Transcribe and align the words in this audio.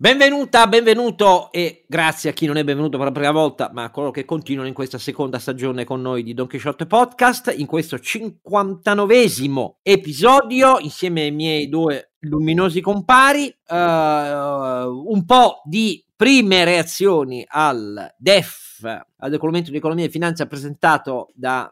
Benvenuta, 0.00 0.66
benvenuto 0.66 1.52
e 1.52 1.84
grazie 1.86 2.30
a 2.30 2.32
chi 2.32 2.46
non 2.46 2.56
è 2.56 2.64
benvenuto 2.64 2.96
per 2.96 3.08
la 3.08 3.12
prima 3.12 3.32
volta, 3.32 3.68
ma 3.70 3.84
a 3.84 3.90
coloro 3.90 4.10
che 4.10 4.24
continuano 4.24 4.66
in 4.66 4.72
questa 4.72 4.96
seconda 4.96 5.38
stagione 5.38 5.84
con 5.84 6.00
noi 6.00 6.22
di 6.22 6.32
Don 6.32 6.48
Quixote 6.48 6.86
Podcast, 6.86 7.52
in 7.54 7.66
questo 7.66 7.96
59esimo 7.96 9.72
episodio, 9.82 10.78
insieme 10.78 11.24
ai 11.24 11.32
miei 11.32 11.68
due 11.68 12.12
luminosi 12.20 12.80
compari, 12.80 13.54
uh, 13.68 13.74
un 13.74 15.22
po' 15.26 15.60
di 15.66 16.02
prime 16.16 16.64
reazioni 16.64 17.44
al 17.46 18.14
DEF, 18.16 19.04
al 19.18 19.30
documento 19.30 19.70
di 19.70 19.76
economia 19.76 20.06
e 20.06 20.08
finanza 20.08 20.46
presentato 20.46 21.28
da 21.34 21.70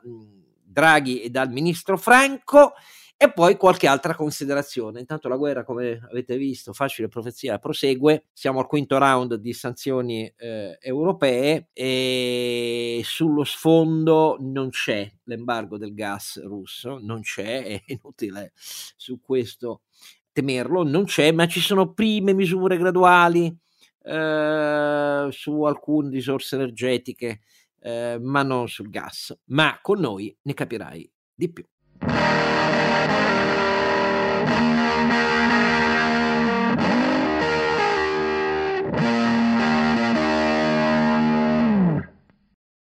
Draghi 0.63 1.23
e 1.23 1.31
dal 1.31 1.51
ministro 1.51 1.97
Franco 1.97 2.75
e 3.21 3.33
poi 3.33 3.57
qualche 3.57 3.89
altra 3.89 4.15
considerazione. 4.15 5.01
Intanto 5.01 5.29
la 5.29 5.37
guerra, 5.37 5.65
come 5.65 6.01
avete 6.09 6.37
visto, 6.37 6.73
facile 6.73 7.09
profezia, 7.09 7.59
prosegue. 7.59 8.27
Siamo 8.33 8.61
al 8.61 8.69
quinto 8.69 8.97
round 8.97 9.35
di 9.35 9.53
sanzioni 9.53 10.33
eh, 10.37 10.79
europee 10.81 11.69
e 11.73 13.01
sullo 13.03 13.43
sfondo 13.43 14.37
non 14.39 14.71
c'è 14.71 15.11
l'embargo 15.25 15.77
del 15.79 15.95
gas 15.95 16.41
russo, 16.45 17.01
non 17.03 17.23
c'è, 17.23 17.65
è 17.65 17.83
inutile 17.91 18.53
su 18.55 19.21
questo 19.21 19.83
temerlo, 20.31 20.85
non 20.85 21.05
c'è, 21.05 21.33
ma 21.33 21.49
ci 21.49 21.59
sono 21.59 21.93
prime 21.93 22.33
misure 22.35 22.77
graduali 22.77 23.53
eh, 24.05 25.27
su 25.33 25.63
alcune 25.63 26.11
risorse 26.11 26.55
energetiche, 26.55 27.41
eh, 27.81 28.17
ma 28.21 28.45
non 28.45 28.69
sul 28.69 28.91
gas. 28.91 29.37
Ma 29.47 29.81
con 29.83 29.99
noi 29.99 30.33
ne 30.43 30.55
capirai 30.55 31.11
di 31.35 31.53
più. 31.53 31.65
Thank 33.07 33.59
you. 33.63 33.68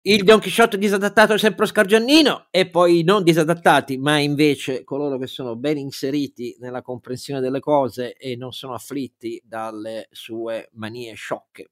Il 0.01 0.23
Don 0.23 0.39
Chisciotte 0.39 0.77
disadattato 0.77 1.33
è 1.33 1.37
sempre 1.37 1.65
Oscar 1.65 1.85
Giannino 1.85 2.47
e 2.51 2.69
poi 2.69 3.03
non 3.03 3.21
disadattati, 3.21 3.97
ma 3.97 4.17
invece 4.17 4.85
coloro 4.85 5.17
che 5.17 5.27
sono 5.27 5.57
ben 5.57 5.77
inseriti 5.77 6.55
nella 6.61 6.81
comprensione 6.81 7.41
delle 7.41 7.59
cose 7.59 8.13
e 8.13 8.37
non 8.37 8.53
sono 8.53 8.73
afflitti 8.73 9.41
dalle 9.43 10.07
sue 10.11 10.69
manie 10.73 11.15
sciocche. 11.15 11.67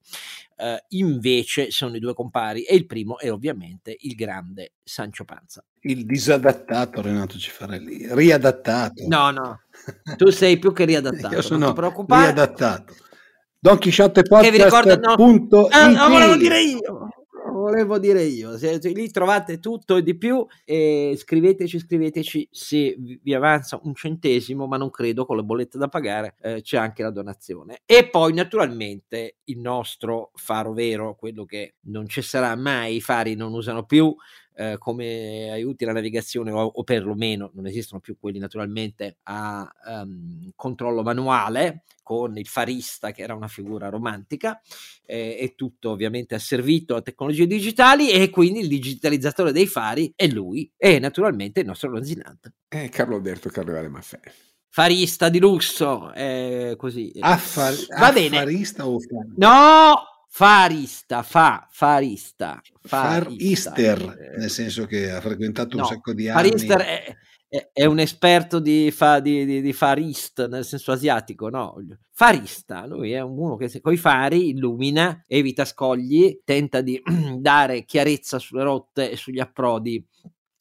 Uh, 0.58 0.75
invece 0.89 1.72
sono 1.72 1.95
i 1.95 2.00
due 2.00 2.14
compari 2.14 2.64
e 2.64 2.75
il 2.75 2.86
primo 2.86 3.17
è 3.17 3.31
ovviamente 3.31 3.95
il 3.97 4.16
grande 4.16 4.73
Sancio 4.84 5.23
Panza. 5.23 5.64
Il 5.81 6.06
disadattato 6.06 7.02
Renato 7.02 7.38
Cifarelli, 7.38 8.08
riadattato. 8.14 9.06
No, 9.08 9.31
no, 9.31 9.62
tu 10.17 10.31
sei 10.31 10.59
più 10.59 10.73
che 10.73 10.84
riadattato. 10.84 11.34
Io 11.34 11.41
sono 11.41 11.73
riadattato. 12.06 12.94
Don 13.58 13.78
Chisciotte 13.78 14.23
Podcast. 14.23 14.52
Che 14.52 14.58
vi 14.58 14.64
ricordo, 14.64 14.97
no, 14.97 15.67
ah, 15.69 15.88
no, 15.88 16.09
volevo 16.09 16.36
dire 16.36 16.62
io 16.62 17.09
volevo 17.58 18.00
dire 18.00 18.23
io. 18.23 18.58
Se, 18.58 18.77
lì 18.77 19.09
trovate 19.11 19.59
tutto 19.59 19.97
e 19.97 20.03
di 20.03 20.17
più. 20.17 20.45
E 20.66 21.16
scriveteci, 21.17 21.80
scriveteci 21.80 22.47
se 22.52 22.95
vi 22.97 23.33
avanza 23.33 23.80
un 23.83 23.94
centesimo, 23.95 24.67
ma 24.67 24.77
non 24.77 24.89
credo 24.89 25.25
con 25.25 25.38
le 25.38 25.44
bollette 25.44 25.78
da 25.78 25.88
pagare 25.88 26.35
eh, 26.41 26.61
c'è 26.61 26.78
anche 26.78 27.03
la 27.03 27.11
donazione. 27.11 27.81
E 27.85 28.09
poi, 28.09 28.33
naturalmente, 28.33 29.38
il 29.45 29.59
nostro 29.59 30.31
faro 30.35 30.73
vero, 30.73 31.16
quello 31.16 31.45
che 31.45 31.75
non 31.88 32.08
cesserà 32.08 32.55
mai, 32.55 32.95
i 32.95 33.02
fari 33.02 33.35
non 33.35 33.53
usano 33.53 33.85
più. 33.85 34.16
Eh, 34.59 34.80
come 34.80 35.52
aiuti 35.52 35.83
alla 35.83 35.94
navigazione 35.94 36.50
o, 36.50 36.63
o, 36.63 36.83
perlomeno 36.83 37.52
non 37.53 37.67
esistono 37.67 38.02
più 38.02 38.17
quelli 38.19 38.39
naturalmente 38.39 39.17
a 39.23 39.72
um, 39.86 40.50
controllo 40.55 41.03
manuale 41.03 41.83
con 42.02 42.36
il 42.39 42.47
farista 42.47 43.11
che 43.11 43.22
era 43.22 43.35
una 43.35 43.50
figura 43.50 43.89
romantica 43.89 44.59
eh, 45.05 45.38
e 45.39 45.53
tutto 45.53 45.91
ovviamente 45.91 46.33
asservito 46.33 46.95
a 46.95 47.03
tecnologie 47.03 47.45
digitali 47.45 48.09
e 48.09 48.31
quindi 48.31 48.61
il 48.61 48.67
digitalizzatore 48.67 49.52
dei 49.52 49.67
fari 49.67 50.11
è 50.16 50.25
lui 50.25 50.72
e 50.75 50.97
naturalmente 50.97 51.59
il 51.59 51.67
nostro 51.67 51.91
Lonzinante. 51.91 52.53
È 52.67 52.90
Carlo 52.90 53.17
Alberto 53.17 53.50
Carnevale 53.50 53.90
Maffè. 53.90 54.19
Farista 54.69 55.29
di 55.29 55.38
lusso, 55.38 56.12
eh, 56.13 56.73
così. 56.78 57.12
Affar- 57.19 57.96
Va 57.96 58.12
bene. 58.12 58.38
O 58.38 58.40
farista? 58.40 58.85
No! 59.35 60.16
Farista, 60.38 61.24
fa, 61.24 61.68
farista. 61.72 62.62
Farister, 62.84 64.36
nel 64.38 64.52
senso 64.52 64.86
che 64.86 65.09
ha 65.09 65.20
frequentato 65.20 65.75
no, 65.75 65.81
un 65.81 65.90
sacco 65.90 66.14
di 66.14 66.30
anni. 66.30 66.50
Farister 66.50 66.80
è, 66.80 67.16
è, 67.48 67.70
è 67.74 67.86
un 67.86 67.98
esperto 67.98 68.59
di, 68.59 68.92
fa, 68.92 69.20
di, 69.20 69.46
di, 69.46 69.62
di, 69.62 69.74
farist, 69.74 70.47
nel 70.47 70.64
senso 70.64 70.92
asiatico, 70.92 71.50
no? 71.50 71.78
Farista, 72.12 72.86
lui 72.86 73.14
è 73.14 73.20
uno 73.20 73.56
che 73.56 73.81
con 73.81 73.94
i 73.94 73.97
fari 73.97 74.50
illumina, 74.50 75.24
evita 75.26 75.66
scogli, 75.66 76.42
tenta 76.44 76.81
di 76.81 77.02
dare 77.40 77.84
chiarezza 77.84 78.38
sulle 78.38 78.62
rotte 78.62 79.09
e 79.09 79.16
sugli 79.16 79.40
approdi 79.40 80.06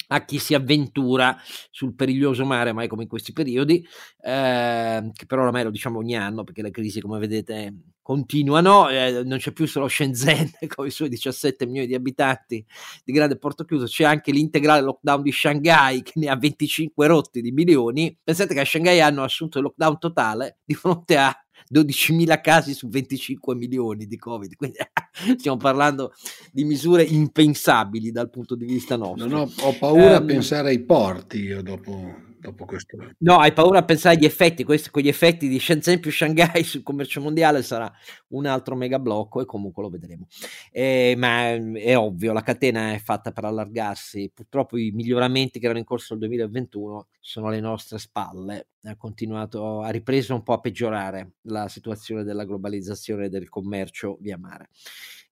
a 0.09 0.25
chi 0.25 0.39
si 0.39 0.55
avventura 0.55 1.37
sul 1.71 1.95
periglioso 1.95 2.45
mare, 2.45 2.73
mai 2.73 2.89
come 2.89 3.03
in 3.03 3.09
questi 3.09 3.33
periodi, 3.33 3.87
eh, 4.21 5.11
che 5.13 5.27
però 5.27 5.45
ormai 5.45 5.65
lo 5.65 5.71
diciamo 5.71 5.99
ogni 5.99 6.17
anno 6.17 6.45
perché 6.45 6.63
le 6.63 6.71
crisi, 6.71 7.01
come 7.01 7.19
vedete, 7.19 7.75
continuano, 8.03 8.89
eh, 8.89 9.25
non 9.25 9.39
c'è 9.39 9.51
più 9.51 9.67
solo 9.67 9.89
Shenzhen 9.89 10.53
con 10.75 10.87
i 10.87 10.91
suoi 10.91 11.09
17 11.09 11.67
milioni 11.67 11.89
di 11.89 11.95
abitanti 11.95 12.65
di 13.05 13.13
grande 13.13 13.37
porto 13.37 13.65
chiuso, 13.65 13.87
c'è 13.87 14.05
anche 14.05 14.31
l'integrale 14.31 14.81
lockdown 14.83 15.23
di 15.23 15.33
Shanghai 15.33 16.03
che 16.03 16.13
ne 16.15 16.29
ha 16.29 16.37
25 16.37 17.07
rotti 17.07 17.41
di 17.41 17.51
milioni. 17.51 18.17
Pensate 18.23 18.55
che 18.55 18.61
a 18.61 18.65
Shanghai 18.65 19.01
hanno 19.01 19.25
assunto 19.25 19.59
il 19.59 19.65
lockdown 19.65 19.99
totale 19.99 20.59
di 20.65 20.75
fronte 20.75 21.17
a 21.17 21.46
12.000 21.73 22.41
casi 22.41 22.75
su 22.75 22.89
25 22.89 23.55
milioni 23.55 24.07
di 24.07 24.17
Covid, 24.17 24.55
quindi 24.57 24.79
stiamo 25.39 25.57
parlando 25.57 26.13
di 26.53 26.65
misure 26.65 27.03
impensabili 27.03 28.11
dal 28.11 28.31
punto 28.31 28.55
di 28.55 28.65
vista 28.65 28.97
nostro. 28.97 29.27
Non 29.27 29.41
ho, 29.41 29.53
ho 29.67 29.77
paura 29.79 30.17
um, 30.19 30.23
a 30.23 30.23
pensare 30.23 30.69
ai 30.69 30.81
porti 30.81 31.39
io 31.39 31.63
dopo, 31.63 32.15
dopo 32.39 32.65
questo. 32.65 32.97
No, 33.19 33.39
hai 33.39 33.53
paura 33.53 33.79
a 33.79 33.85
pensare 33.85 34.17
agli 34.17 34.25
effetti, 34.25 34.65
questi, 34.65 34.91
con 34.91 35.05
effetti 35.05 35.49
di 35.49 35.59
Shenzhen 35.59 36.01
più 36.01 36.11
Shanghai 36.11 36.63
sul 36.65 36.83
commercio 36.83 37.21
mondiale 37.21 37.63
sarà 37.63 37.91
un 38.29 38.47
altro 38.47 38.77
mega 38.77 38.99
blocco 38.99 39.41
e 39.41 39.45
comunque 39.45 39.83
lo 39.83 39.89
vedremo. 39.89 40.27
Eh, 40.71 41.15
ma 41.17 41.51
è 41.51 41.97
ovvio, 41.97 42.33
la 42.33 42.43
catena 42.43 42.93
è 42.93 42.99
fatta 42.99 43.33
per 43.33 43.45
allargarsi, 43.45 44.31
purtroppo 44.33 44.77
i 44.77 44.91
miglioramenti 44.91 45.59
che 45.59 45.65
erano 45.65 45.81
in 45.81 45.85
corso 45.87 46.15
nel 46.15 46.29
2021 46.29 47.09
sono 47.21 47.49
alle 47.49 47.61
nostre 47.61 47.99
spalle, 47.99 48.69
ha 48.85 48.97
continuato, 48.97 49.81
ha 49.81 49.91
ripreso 49.91 50.35
un 50.35 50.43
po' 50.43 50.53
a 50.53 50.61
peggiorare 50.61 51.33
la 51.43 51.69
situazione 51.69 52.23
della 52.23 52.45
globalizzazione 52.45 53.29
del 53.29 53.49
commercio 53.49 54.17
via 54.21 54.39
mare 54.39 54.71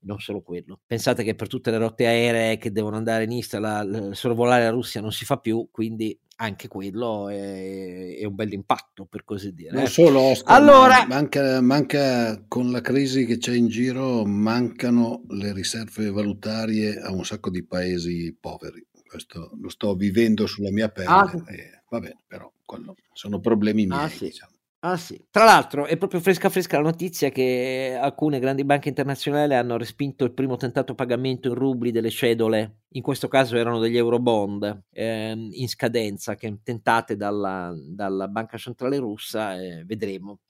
non 0.04 0.19
solo 0.21 0.42
quello. 0.42 0.81
Pensate 0.86 1.22
che 1.25 1.34
per 1.34 1.48
tutte 1.48 1.71
le 1.71 1.78
rotte 1.78 2.06
aeree 2.06 2.59
che 2.59 2.72
devono 2.72 2.97
andare 2.97 3.25
in 3.25 3.41
la, 3.53 4.12
sorvolare 4.12 4.65
la 4.65 4.71
Russia 4.71 5.00
non 5.00 5.12
si 5.12 5.25
fa 5.25 5.38
più, 5.38 5.69
quindi 5.71 6.19
anche 6.37 6.69
quello 6.69 7.28
è, 7.28 8.17
è 8.19 8.25
un 8.25 8.34
bel 8.34 8.53
impatto, 8.53 9.06
per 9.06 9.25
così 9.25 9.53
dire. 9.53 9.72
Non 9.72 9.84
eh. 9.84 9.89
solo 9.89 10.21
Oscar, 10.21 10.56
allora, 10.56 11.06
manca, 11.06 11.61
manca, 11.61 12.45
con 12.49 12.71
la 12.71 12.81
crisi 12.81 13.25
che 13.25 13.39
c'è 13.39 13.55
in 13.55 13.69
giro, 13.69 14.25
mancano 14.25 15.22
le 15.28 15.53
riserve 15.53 16.11
valutarie 16.11 17.00
a 17.00 17.12
un 17.12 17.25
sacco 17.25 17.50
di 17.50 17.65
paesi 17.65 18.37
poveri. 18.39 18.84
Questo 19.06 19.53
lo 19.61 19.69
sto 19.69 19.95
vivendo 19.95 20.47
sulla 20.47 20.72
mia 20.72 20.89
pelle. 20.89 21.09
Ah, 21.09 21.31
e, 21.49 21.83
va 21.89 22.00
bene, 22.00 22.19
però 22.27 22.51
quello, 22.65 22.97
sono 23.12 23.39
problemi 23.39 23.84
ah, 23.84 23.87
miei. 23.87 24.01
Ah, 24.01 24.09
sì. 24.09 24.25
diciamo. 24.25 24.53
Ah 24.87 24.99
sì, 24.99 25.19
tra 25.31 25.45
l'altro 25.45 25.87
è 25.87 25.97
proprio 25.97 26.21
fresca 26.21 26.50
fresca 26.50 26.77
la 26.77 26.83
notizia 26.83 27.31
che 27.31 27.97
alcune 27.99 28.39
grandi 28.39 28.67
banche 28.67 28.91
internazionali 28.91 29.55
hanno 29.55 29.78
respinto 29.78 30.25
il 30.25 30.34
primo 30.34 30.56
tentato 30.56 30.95
pagamento 30.95 31.49
in 31.49 31.55
rubli 31.55 31.91
delle 31.91 32.11
cedole, 32.11 32.81
in 32.91 33.00
questo 33.00 33.27
caso 33.27 33.56
erano 33.56 33.78
degli 33.78 33.97
eurobond 33.97 34.83
ehm, 34.93 35.49
in 35.53 35.69
scadenza, 35.69 36.34
che 36.34 36.59
tentate 36.62 37.17
dalla, 37.17 37.72
dalla 37.75 38.28
banca 38.28 38.59
centrale 38.59 38.99
russa, 38.99 39.59
eh, 39.59 39.84
vedremo. 39.87 40.41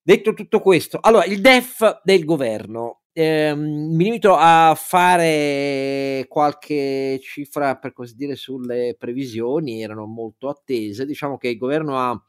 Detto 0.00 0.32
tutto 0.32 0.60
questo, 0.60 0.98
allora 1.02 1.24
il 1.24 1.40
DEF 1.40 2.00
del 2.04 2.24
governo, 2.24 3.00
ehm, 3.12 3.94
mi 3.94 4.04
limito 4.04 4.36
a 4.38 4.74
fare 4.76 6.24
qualche 6.28 7.18
cifra 7.20 7.76
per 7.76 7.92
così 7.92 8.14
dire 8.14 8.36
sulle 8.36 8.94
previsioni, 8.96 9.82
erano 9.82 10.06
molto 10.06 10.48
attese, 10.48 11.04
diciamo 11.04 11.36
che 11.36 11.48
il 11.48 11.58
governo 11.58 11.98
ha 11.98 12.22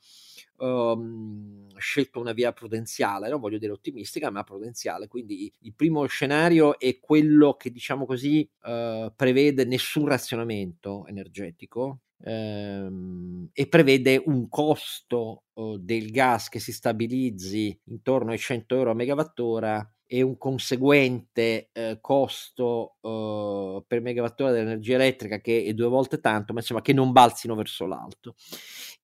um, 0.60 1.68
scelto 1.78 2.20
una 2.20 2.34
via 2.34 2.52
prudenziale, 2.54 3.30
non 3.30 3.40
voglio 3.40 3.58
dire 3.58 3.72
ottimistica, 3.72 4.30
ma 4.30 4.44
prudenziale. 4.44 5.08
Quindi 5.08 5.52
il 5.62 5.74
primo 5.74 6.06
scenario 6.06 6.80
è 6.80 7.00
quello 7.00 7.56
che, 7.56 7.72
diciamo 7.72 8.06
così, 8.06 8.48
uh, 8.64 9.12
prevede 9.16 9.66
nessun 9.66 10.08
razionamento 10.08 11.06
energetico. 11.08 12.02
Ehm, 12.22 13.50
e 13.54 13.68
prevede 13.70 14.22
un 14.26 14.50
costo 14.50 15.44
uh, 15.54 15.78
del 15.78 16.12
gas 16.12 16.50
che 16.50 16.60
si 16.60 16.74
stabilizzi 16.74 17.80
intorno 17.86 18.32
ai 18.32 18.38
100 18.38 18.76
euro 18.76 18.92
a 18.92 18.94
megawattora 18.94 19.90
e 20.12 20.24
un 20.24 20.40
conseguente 20.40 21.70
eh, 21.72 22.00
costo 22.02 22.96
eh, 23.00 23.84
per 23.86 24.02
megawattora 24.02 24.50
dell'energia 24.50 24.96
elettrica 24.96 25.40
che 25.40 25.64
è 25.64 25.74
due 25.74 25.88
volte 25.88 26.20
tanto, 26.20 26.52
ma 26.52 26.62
insomma 26.62 26.82
che 26.82 26.94
non 26.94 27.12
balzino 27.12 27.54
verso 27.54 27.86
l'alto. 27.86 28.34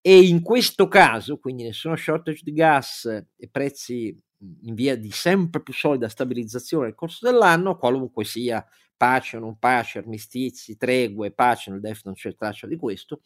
E 0.02 0.20
in 0.22 0.42
questo 0.42 0.88
caso, 0.88 1.38
quindi 1.38 1.62
nessuno 1.62 1.96
shortage 1.96 2.42
di 2.44 2.54
gas 2.54 3.06
e 3.06 3.48
prezzi 3.52 4.20
in 4.64 4.74
via 4.74 4.98
di 4.98 5.12
sempre 5.12 5.62
più 5.62 5.74
solida 5.74 6.10
stabilizzazione 6.10 6.86
nel 6.86 6.96
corso 6.96 7.30
dell'anno, 7.30 7.78
qualunque 7.78 8.26
sia 8.26 8.66
pace 8.96 9.38
o 9.38 9.40
non 9.40 9.58
pace, 9.58 10.00
armistizi, 10.00 10.78
tregue, 10.78 11.32
pace, 11.32 11.72
nel 11.72 11.80
DEF 11.80 12.02
non 12.04 12.14
c'è 12.14 12.36
traccia 12.36 12.68
di 12.68 12.76
questo. 12.76 13.22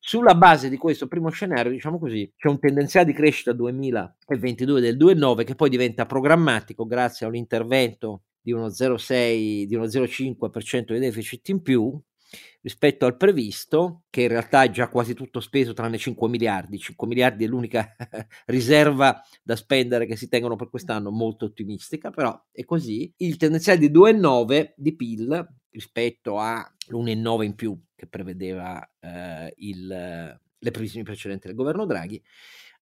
Sulla 0.00 0.34
base 0.34 0.68
di 0.68 0.76
questo 0.76 1.08
primo 1.08 1.28
scenario, 1.30 1.70
diciamo 1.70 1.98
così, 1.98 2.32
c'è 2.36 2.48
un 2.48 2.58
tendenziale 2.58 3.06
di 3.06 3.12
crescita 3.12 3.52
2022 3.52 4.80
del 4.80 4.96
2,9 4.96 5.44
che 5.44 5.54
poi 5.54 5.68
diventa 5.68 6.06
programmatico 6.06 6.86
grazie 6.86 7.26
a 7.26 7.28
un 7.28 7.36
intervento 7.36 8.22
di 8.40 8.52
uno 8.52 8.68
0,6, 8.68 9.64
di 9.64 9.74
uno 9.74 9.84
0,5% 9.84 10.92
di 10.92 10.98
deficit 10.98 11.48
in 11.48 11.62
più, 11.62 12.00
rispetto 12.60 13.06
al 13.06 13.16
previsto, 13.16 14.04
che 14.10 14.22
in 14.22 14.28
realtà 14.28 14.62
è 14.64 14.70
già 14.70 14.88
quasi 14.88 15.14
tutto 15.14 15.40
speso 15.40 15.72
tranne 15.72 15.98
5 15.98 16.28
miliardi. 16.28 16.78
5 16.78 17.06
miliardi 17.06 17.44
è 17.44 17.46
l'unica 17.48 17.94
riserva 18.46 19.22
da 19.42 19.56
spendere 19.56 20.06
che 20.06 20.16
si 20.16 20.28
tengono 20.28 20.56
per 20.56 20.70
quest'anno, 20.70 21.10
molto 21.10 21.46
ottimistica, 21.46 22.10
però 22.10 22.40
è 22.52 22.64
così. 22.64 23.12
Il 23.18 23.36
tendenziale 23.36 23.78
di 23.78 23.90
2,9 23.90 24.72
di 24.76 24.94
PIL 24.94 25.48
rispetto 25.70 26.38
all'1,9 26.38 27.42
in 27.42 27.54
più 27.54 27.78
che 27.94 28.06
prevedeva 28.06 28.88
eh, 29.00 29.52
il, 29.56 29.86
le 29.86 30.70
previsioni 30.70 31.04
precedenti 31.04 31.46
del 31.46 31.56
governo 31.56 31.84
Draghi, 31.84 32.22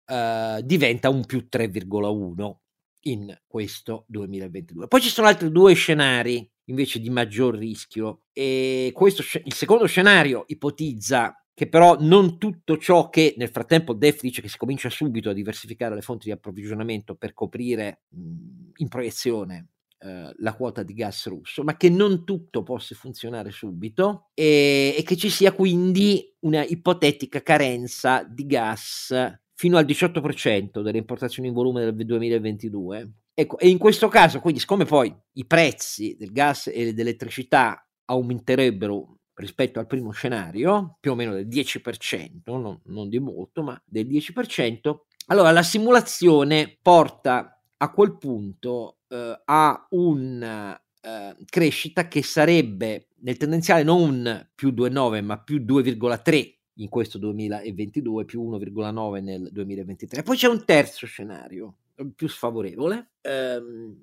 eh, 0.06 0.60
diventa 0.64 1.08
un 1.10 1.24
più 1.24 1.48
3,1 1.50 2.54
in 3.02 3.36
questo 3.46 4.04
2022. 4.08 4.88
Poi 4.88 5.00
ci 5.00 5.08
sono 5.08 5.26
altri 5.26 5.50
due 5.50 5.74
scenari 5.74 6.48
invece 6.66 7.00
di 7.00 7.10
maggior 7.10 7.56
rischio. 7.56 8.22
E 8.32 8.90
questo, 8.94 9.22
il 9.44 9.54
secondo 9.54 9.86
scenario 9.86 10.44
ipotizza 10.46 11.36
che 11.54 11.68
però 11.68 11.96
non 12.00 12.38
tutto 12.38 12.78
ciò 12.78 13.10
che 13.10 13.34
nel 13.36 13.50
frattempo 13.50 13.92
DEF 13.92 14.20
dice 14.20 14.40
che 14.40 14.48
si 14.48 14.56
comincia 14.56 14.88
subito 14.88 15.30
a 15.30 15.34
diversificare 15.34 15.94
le 15.94 16.00
fonti 16.00 16.26
di 16.26 16.32
approvvigionamento 16.32 17.14
per 17.14 17.34
coprire 17.34 18.02
mh, 18.08 18.70
in 18.76 18.88
proiezione 18.88 19.68
eh, 19.98 20.32
la 20.38 20.54
quota 20.54 20.82
di 20.82 20.94
gas 20.94 21.26
russo, 21.26 21.62
ma 21.62 21.76
che 21.76 21.90
non 21.90 22.24
tutto 22.24 22.62
possa 22.62 22.94
funzionare 22.94 23.50
subito 23.50 24.30
e, 24.34 24.94
e 24.96 25.02
che 25.02 25.16
ci 25.16 25.28
sia 25.28 25.52
quindi 25.52 26.34
una 26.40 26.64
ipotetica 26.64 27.42
carenza 27.42 28.24
di 28.24 28.46
gas 28.46 29.14
fino 29.62 29.76
al 29.76 29.84
18% 29.84 30.82
delle 30.82 30.98
importazioni 30.98 31.46
in 31.46 31.54
volume 31.54 31.84
del 31.84 31.94
2022 31.94 33.10
Ecco, 33.32 33.60
e 33.60 33.68
in 33.68 33.78
questo 33.78 34.08
caso, 34.08 34.40
quindi, 34.40 34.58
siccome 34.58 34.84
poi 34.84 35.14
i 35.34 35.46
prezzi 35.46 36.16
del 36.18 36.32
gas 36.32 36.66
e 36.66 36.92
dell'elettricità 36.92 37.86
aumenterebbero 38.06 39.18
rispetto 39.34 39.78
al 39.78 39.86
primo 39.86 40.10
scenario, 40.10 40.96
più 40.98 41.12
o 41.12 41.14
meno 41.14 41.32
del 41.32 41.46
10%, 41.46 42.40
non, 42.44 42.80
non 42.86 43.08
di 43.08 43.20
molto, 43.20 43.62
ma 43.62 43.80
del 43.86 44.08
10%, 44.08 44.96
allora 45.28 45.52
la 45.52 45.62
simulazione 45.62 46.76
porta 46.82 47.62
a 47.76 47.90
quel 47.92 48.18
punto 48.18 48.98
eh, 49.06 49.42
a 49.44 49.86
una 49.90 50.76
eh, 51.00 51.36
crescita 51.46 52.08
che 52.08 52.24
sarebbe 52.24 53.10
nel 53.20 53.36
tendenziale 53.36 53.84
non 53.84 54.50
più 54.56 54.70
2,9 54.70 55.24
ma 55.24 55.38
più 55.38 55.58
2,3 55.58 56.61
in 56.76 56.88
questo 56.88 57.18
2022, 57.18 58.24
più 58.24 58.42
1,9 58.50 59.22
nel 59.22 59.48
2023. 59.52 60.22
Poi 60.22 60.36
c'è 60.36 60.48
un 60.48 60.64
terzo 60.64 61.06
scenario 61.06 61.76
più 62.14 62.28
sfavorevole, 62.28 63.12
ehm, 63.20 63.96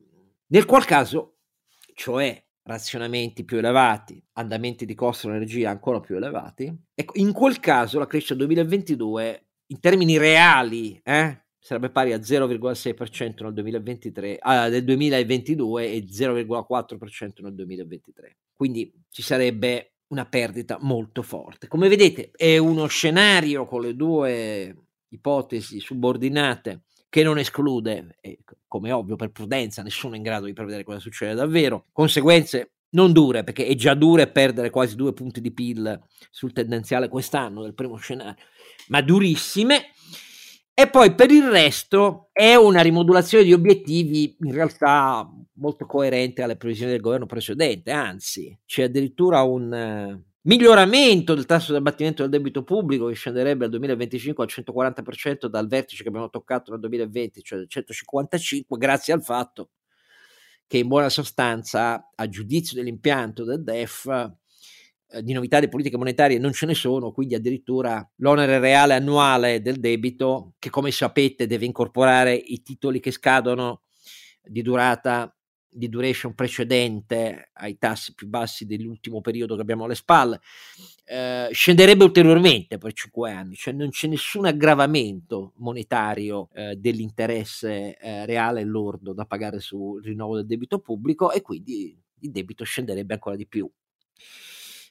nel 0.48 0.66
qual 0.66 0.86
caso, 0.86 1.38
cioè 1.94 2.42
razionamenti 2.63 3.44
più 3.44 3.57
elevati, 3.57 4.24
andamenti 4.33 4.86
di 4.86 4.94
costo 4.94 5.27
dell'energia 5.27 5.71
ancora 5.71 6.00
più 6.00 6.16
elevati, 6.16 6.71
ecco, 6.94 7.13
in 7.16 7.31
quel 7.33 7.60
caso 7.60 7.98
la 7.98 8.06
crescita 8.06 8.36
2022 8.36 9.44
in 9.68 9.80
termini 9.80 10.18
reali 10.18 11.00
eh, 11.04 11.45
sarebbe 11.60 11.89
pari 11.89 12.13
a 12.13 12.18
0,6% 12.18 13.44
nel 13.44 13.54
2023, 13.54 14.38
ah, 14.39 14.69
del 14.69 14.83
2022 14.83 15.92
e 15.92 16.06
0,4% 16.06 17.42
nel 17.42 17.54
2023. 17.54 18.38
Quindi 18.54 18.92
ci 19.10 19.21
sarebbe 19.21 19.94
una 20.09 20.25
perdita 20.25 20.77
molto 20.81 21.21
forte. 21.21 21.67
Come 21.67 21.88
vedete 21.88 22.31
è 22.35 22.57
uno 22.57 22.88
scenario 22.88 23.65
con 23.65 23.81
le 23.81 23.95
due 23.95 24.75
ipotesi 25.09 25.79
subordinate 25.79 26.81
che 27.09 27.23
non 27.23 27.39
esclude, 27.39 28.17
come 28.67 28.91
ovvio 28.91 29.15
per 29.15 29.31
prudenza, 29.31 29.81
nessuno 29.81 30.13
è 30.13 30.17
in 30.17 30.23
grado 30.23 30.45
di 30.45 30.53
prevedere 30.53 30.83
cosa 30.83 31.00
succede 31.00 31.33
davvero, 31.33 31.85
conseguenze 31.91 32.73
non 32.91 33.11
dure, 33.11 33.44
perché 33.44 33.65
è 33.65 33.75
già 33.75 33.94
dure 33.94 34.29
perdere 34.29 34.69
quasi 34.69 34.95
due 34.95 35.13
punti 35.13 35.41
di 35.41 35.51
PIL 35.51 36.00
sul 36.29 36.53
tendenziale 36.53 37.07
quest'anno 37.07 37.61
del 37.61 37.73
primo 37.73 37.97
scenario, 37.97 38.44
ma 38.88 39.01
durissime. 39.01 39.91
E 40.80 40.88
poi 40.90 41.14
per 41.14 41.30
il 41.30 41.44
resto 41.44 42.30
è 42.31 42.56
una 42.56 42.80
rimodulazione 42.80 43.44
di 43.44 43.52
obiettivi 43.52 44.38
in 44.40 44.54
realtà 44.54 45.30
molto 45.56 45.86
coerente 45.86 46.42
alle 46.42 46.56
previsioni 46.56 46.92
del 46.92 47.02
governo 47.02 47.26
precedente, 47.26 47.92
anzi 47.92 48.58
c'è 48.66 48.84
addirittura 48.84 49.42
un, 49.42 50.24
miglioramento 50.44 51.36
del 51.36 51.46
tasso 51.46 51.74
di 51.74 51.80
abbattimento 51.80 52.22
del 52.22 52.31
debito 52.31 52.64
pubblico 52.64 53.08
che 53.08 53.16
scenderebbe 53.16 53.66
al 53.66 53.72
2025 53.72 54.42
al 54.42 54.50
140% 54.50 55.48
dal 55.48 55.68
vertice 55.68 56.02
che 56.02 56.08
abbiamo 56.08 56.30
toccato 56.30 56.72
nel 56.72 56.80
2020, 56.80 57.42
cioè 57.44 57.60
del 57.60 57.68
155, 57.68 58.78
grazie 58.78 59.12
al 59.12 59.22
fatto 59.22 59.72
che 60.66 60.78
in 60.78 60.88
buona 60.88 61.10
sostanza, 61.10 62.10
a 62.16 62.30
giudizio 62.30 62.78
dell'impianto 62.78 63.44
del 63.44 63.66
DEF, 63.66 64.31
eh, 65.11 65.23
di 65.23 65.33
novità 65.33 65.59
di 65.59 65.69
politiche 65.69 65.97
monetarie 65.97 66.38
non 66.39 66.53
ce 66.53 66.65
ne 66.65 66.73
sono, 66.73 67.11
quindi 67.11 67.35
addirittura 67.35 68.07
l'onere 68.17 68.59
reale 68.59 68.94
annuale 68.94 69.61
del 69.61 69.79
debito, 69.79 70.53
che 70.59 70.69
come 70.69 70.91
sapete 70.91 71.47
deve 71.47 71.65
incorporare 71.65 72.33
i 72.33 72.61
titoli 72.61 73.00
che 73.00 73.11
scadono 73.11 73.81
di 74.41 74.61
durata 74.61 75.33
di 75.71 75.88
duration 75.88 76.33
precedente 76.33 77.51
ai 77.53 77.77
tassi 77.77 78.15
più 78.15 78.27
bassi 78.27 78.65
dell'ultimo 78.65 79.21
periodo 79.21 79.56
che 79.56 79.61
abbiamo 79.61 79.85
alle 79.85 79.95
spalle, 79.95 80.41
eh, 81.06 81.50
scenderebbe 81.51 82.03
ulteriormente 82.03 82.77
per 82.77 82.94
cinque 82.94 83.31
anni, 83.31 83.56
cioè 83.56 83.73
non 83.73 83.89
c'è 83.89 84.07
nessun 84.07 84.45
aggravamento 84.45 85.53
monetario 85.57 86.50
eh, 86.53 86.75
dell'interesse 86.75 87.97
eh, 87.97 88.25
reale 88.25 88.63
lordo 88.63 89.13
da 89.13 89.25
pagare 89.25 89.59
sul 89.59 90.03
rinnovo 90.03 90.35
del 90.35 90.47
debito 90.47 90.79
pubblico 90.79 91.31
e 91.31 91.41
quindi 91.41 91.95
il 92.21 92.31
debito 92.31 92.63
scenderebbe 92.63 93.13
ancora 93.13 93.35
di 93.35 93.47
più. 93.47 93.69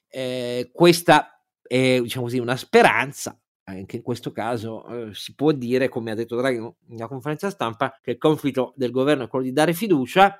Eh, 0.09 0.71
questa 0.73 1.43
è 1.63 2.01
diciamo 2.01 2.25
così, 2.25 2.39
una 2.39 2.57
speranza, 2.57 3.39
anche 3.65 3.97
in 3.97 4.03
questo 4.03 4.33
caso 4.33 4.87
eh, 4.89 5.15
si 5.15 5.35
può 5.35 5.53
dire, 5.53 5.89
come 5.89 6.11
ha 6.11 6.15
detto 6.15 6.37
Draghi 6.37 6.59
una 6.89 7.07
conferenza 7.07 7.51
stampa, 7.51 7.99
che 8.03 8.13
il 8.13 8.19
conflitto 8.19 8.73
del 8.77 8.91
governo 8.91 9.25
è 9.25 9.29
quello 9.29 9.45
di 9.45 9.53
dare 9.53 9.75
fiducia 9.75 10.39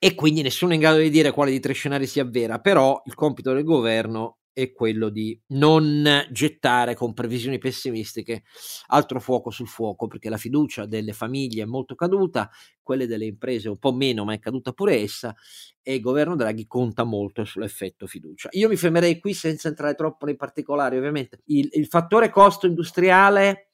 e 0.00 0.14
quindi 0.14 0.42
nessuno 0.42 0.72
è 0.72 0.74
in 0.74 0.80
grado 0.80 0.98
di 0.98 1.10
dire 1.10 1.32
quale 1.32 1.50
di 1.50 1.58
tre 1.58 1.72
scenari 1.72 2.06
sia 2.06 2.24
vera, 2.24 2.60
però 2.60 3.02
il 3.04 3.14
compito 3.14 3.52
del 3.52 3.64
governo 3.64 4.37
è 4.58 4.72
quello 4.72 5.08
di 5.08 5.40
non 5.48 6.26
gettare 6.32 6.96
con 6.96 7.14
previsioni 7.14 7.58
pessimistiche 7.58 8.42
altro 8.88 9.20
fuoco 9.20 9.50
sul 9.50 9.68
fuoco, 9.68 10.08
perché 10.08 10.28
la 10.28 10.36
fiducia 10.36 10.84
delle 10.84 11.12
famiglie 11.12 11.62
è 11.62 11.66
molto 11.66 11.94
caduta, 11.94 12.50
quelle 12.82 13.06
delle 13.06 13.26
imprese 13.26 13.68
un 13.68 13.78
po' 13.78 13.92
meno, 13.92 14.24
ma 14.24 14.32
è 14.32 14.40
caduta 14.40 14.72
pure 14.72 14.96
essa, 14.96 15.32
e 15.80 15.94
il 15.94 16.00
governo 16.00 16.34
Draghi 16.34 16.66
conta 16.66 17.04
molto 17.04 17.44
sull'effetto 17.44 18.08
fiducia. 18.08 18.48
Io 18.52 18.68
mi 18.68 18.74
fermerei 18.74 19.20
qui 19.20 19.32
senza 19.32 19.68
entrare 19.68 19.94
troppo 19.94 20.26
nei 20.26 20.34
particolari, 20.34 20.96
ovviamente. 20.96 21.40
Il, 21.44 21.68
il 21.74 21.86
fattore 21.86 22.28
costo 22.28 22.66
industriale 22.66 23.70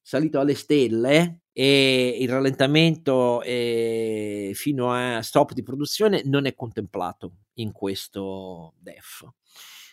salito 0.00 0.38
alle 0.38 0.54
stelle 0.54 1.42
e 1.52 2.16
il 2.20 2.28
rallentamento 2.28 3.42
eh, 3.42 4.52
fino 4.54 4.92
a 4.92 5.20
stop 5.20 5.52
di 5.52 5.64
produzione 5.64 6.22
non 6.24 6.46
è 6.46 6.54
contemplato 6.54 7.32
in 7.54 7.72
questo 7.72 8.74
DEF, 8.78 9.28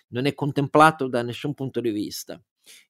non 0.09 0.25
è 0.25 0.33
contemplato 0.33 1.07
da 1.07 1.21
nessun 1.21 1.53
punto 1.53 1.81
di 1.81 1.91
vista. 1.91 2.41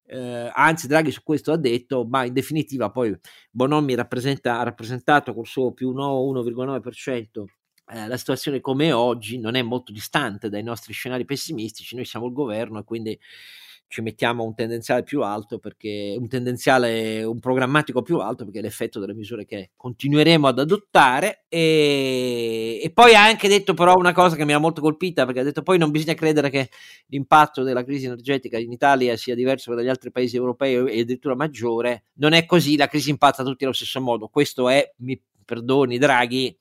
Eh, 0.08 0.52
anzi, 0.54 0.88
Draghi 0.88 1.12
su 1.12 1.24
questo 1.24 1.52
ha 1.52 1.58
detto, 1.58 2.06
ma 2.06 2.26
in 2.26 2.34
definitiva 2.34 2.92
poi 2.92 3.18
Bonomi 3.52 3.96
rappresenta, 3.96 4.60
ha 4.60 4.64
rappresentato 4.64 5.34
col 5.34 5.48
suo 5.48 5.74
più 5.74 5.92
1,9% 5.94 7.46
eh, 7.88 8.08
la 8.08 8.18
situazione 8.18 8.62
come 8.62 8.92
oggi 8.92 9.38
non 9.38 9.56
è 9.56 9.62
molto 9.62 9.92
distante 9.92 10.50
dai 10.50 10.64
nostri 10.64 10.94
scenari 10.94 11.24
pessimistici, 11.26 11.96
noi 11.96 12.06
siamo 12.06 12.26
il 12.26 12.34
governo 12.34 12.80
e 12.80 12.84
quindi 12.84 13.20
ci 13.88 14.02
mettiamo 14.02 14.44
un 14.44 14.56
tendenziale 14.56 15.04
più 15.04 15.22
alto 15.22 15.60
perché 15.60 16.16
un 16.18 16.28
tendenziale, 16.28 17.24
un 17.24 17.40
programmatico 17.40 18.02
più 18.02 18.18
alto 18.18 18.44
perché 18.44 18.60
è 18.60 18.62
l'effetto 18.62 19.00
delle 19.00 19.14
misure 19.14 19.46
che 19.46 19.72
continueremo 19.76 20.48
ad 20.48 20.60
adottare. 20.60 21.46
E, 21.48 22.80
e 22.84 22.92
poi 22.92 23.16
ha 23.16 23.24
anche 23.26 23.48
detto 23.48 23.74
però 23.74 23.96
una 23.96 24.14
cosa 24.14 24.36
che 24.36 24.46
mi 24.46 24.54
ha 24.54 24.60
molto 24.60 24.82
colpita 24.82 25.26
perché 25.26 25.40
ha 25.42 25.44
detto 25.44 25.62
poi 25.62 25.78
non 25.78 25.92
bisogna 25.92 26.14
credere 26.14 26.50
che 26.50 26.70
l'impatto 27.08 27.64
della 27.64 27.84
crisi 27.84 28.06
energetica 28.06 28.58
in 28.58 28.72
Italia 28.72 29.16
sia 29.16 29.36
diverso 29.36 29.74
dagli 29.74 29.90
altri 29.90 30.12
paesi 30.12 30.36
europei 30.36 30.76
e 30.76 31.02
addirittura 31.02 31.36
maggiore, 31.36 32.06
non 32.16 32.34
è 32.34 32.46
così, 32.46 32.76
la 32.78 32.88
crisi 32.88 33.12
impatta 33.12 33.44
tutti 33.44 33.64
allo 33.64 33.74
stesso 33.74 34.02
modo, 34.02 34.28
questo 34.28 34.70
è, 34.70 34.94
mi 34.98 35.22
perdoni 35.46 35.98
Draghi, 35.98 36.58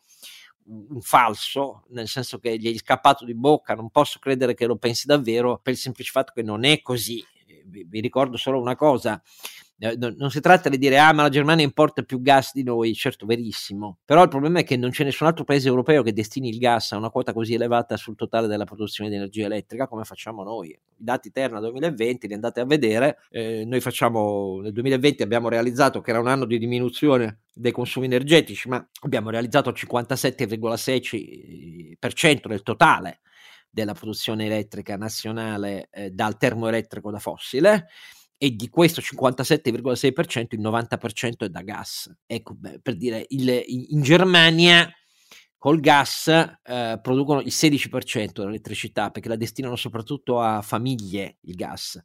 un 0.67 1.01
falso, 1.01 1.85
nel 1.89 2.09
senso 2.09 2.39
che 2.39 2.57
gli 2.59 2.73
è 2.73 2.77
scappato 2.79 3.25
di 3.25 3.35
bocca, 3.35 3.75
non 3.75 3.91
posso 3.91 4.19
credere 4.19 4.55
che 4.55 4.67
lo 4.67 4.77
pensi 4.77 5.07
davvero 5.07 5.59
per 5.63 5.73
il 5.73 5.79
semplice 5.79 6.11
fatto 6.11 6.33
che 6.35 6.43
non 6.43 6.65
è 6.65 6.81
così. 6.81 7.25
Vi, 7.67 7.85
vi 7.89 8.01
ricordo 8.01 8.37
solo 8.37 8.61
una 8.61 8.77
cosa, 8.77 9.21
eh, 9.85 9.97
no, 9.97 10.13
non 10.17 10.31
si 10.31 10.41
tratta 10.41 10.71
di 10.71 10.79
dire 10.79 10.99
ah 10.99 11.13
ma 11.13 11.23
la 11.23 11.29
Germania 11.29 11.65
importa 11.65 12.03
più 12.03 12.21
gas 12.23 12.53
di 12.55 12.63
noi, 12.63 12.95
certo 12.95 13.27
verissimo, 13.27 13.99
però 14.05 14.23
il 14.23 14.29
problema 14.29 14.61
è 14.61 14.65
che 14.65 14.77
non 14.79 14.91
c'è 14.91 15.05
nessun 15.05 15.27
altro 15.27 15.45
paese 15.45 15.69
europeo 15.69 16.03
che 16.03 16.15
destini 16.15 16.49
il 16.49 16.57
gas 16.59 16.93
a 16.93 16.97
una 16.97 17.11
quota 17.11 17.35
così 17.35 17.53
elevata 17.55 17.97
sul 17.99 18.17
totale 18.17 18.47
della 18.47 18.65
produzione 18.65 19.11
di 19.11 19.17
energia 19.17 19.45
elettrica 19.45 19.87
come 19.87 20.05
facciamo 20.05 20.43
noi. 20.43 20.71
I 20.71 20.79
dati 20.97 21.31
Terna 21.31 21.61
2020 21.61 22.27
li 22.29 22.35
andate 22.35 22.61
a 22.61 22.65
vedere, 22.65 23.19
eh, 23.31 23.65
noi 23.67 23.81
facciamo 23.81 24.61
nel 24.63 24.73
2020 24.73 25.23
abbiamo 25.23 25.51
realizzato 25.51 26.01
che 26.01 26.11
era 26.11 26.21
un 26.21 26.29
anno 26.29 26.47
di 26.47 26.59
diminuzione 26.59 27.41
dei 27.53 27.73
consumi 27.73 28.07
energetici, 28.07 28.69
ma 28.69 28.89
abbiamo 29.03 29.29
realizzato 29.29 29.69
il 29.69 29.77
57,6% 29.79 32.49
del 32.49 32.63
totale 32.63 33.21
della 33.69 33.93
produzione 33.93 34.47
elettrica 34.47 34.97
nazionale 34.97 35.89
eh, 35.91 36.09
dal 36.11 36.39
termoelettrico 36.39 37.11
da 37.11 37.19
fossile 37.19 37.89
e 38.45 38.51
di 38.51 38.69
questo 38.69 39.01
57,6% 39.01 40.49
il 40.51 40.61
90% 40.61 41.47
è 41.47 41.49
da 41.49 41.63
gas. 41.63 42.15
Ecco, 42.27 42.53
beh, 42.55 42.81
per 42.81 42.95
dire, 42.95 43.25
il, 43.29 43.65
in 43.89 44.03
Germania 44.03 44.87
col 45.57 45.81
gas 45.81 46.29
eh, 46.29 46.99
producono 47.01 47.41
il 47.41 47.47
16% 47.47 48.33
dell'elettricità 48.35 49.11
perché 49.11 49.31
la 49.31 49.37
destinano 49.37 49.77
soprattutto 49.77 50.41
a 50.41 50.61
famiglie 50.61 51.39
il 51.45 51.55
gas. 51.55 51.99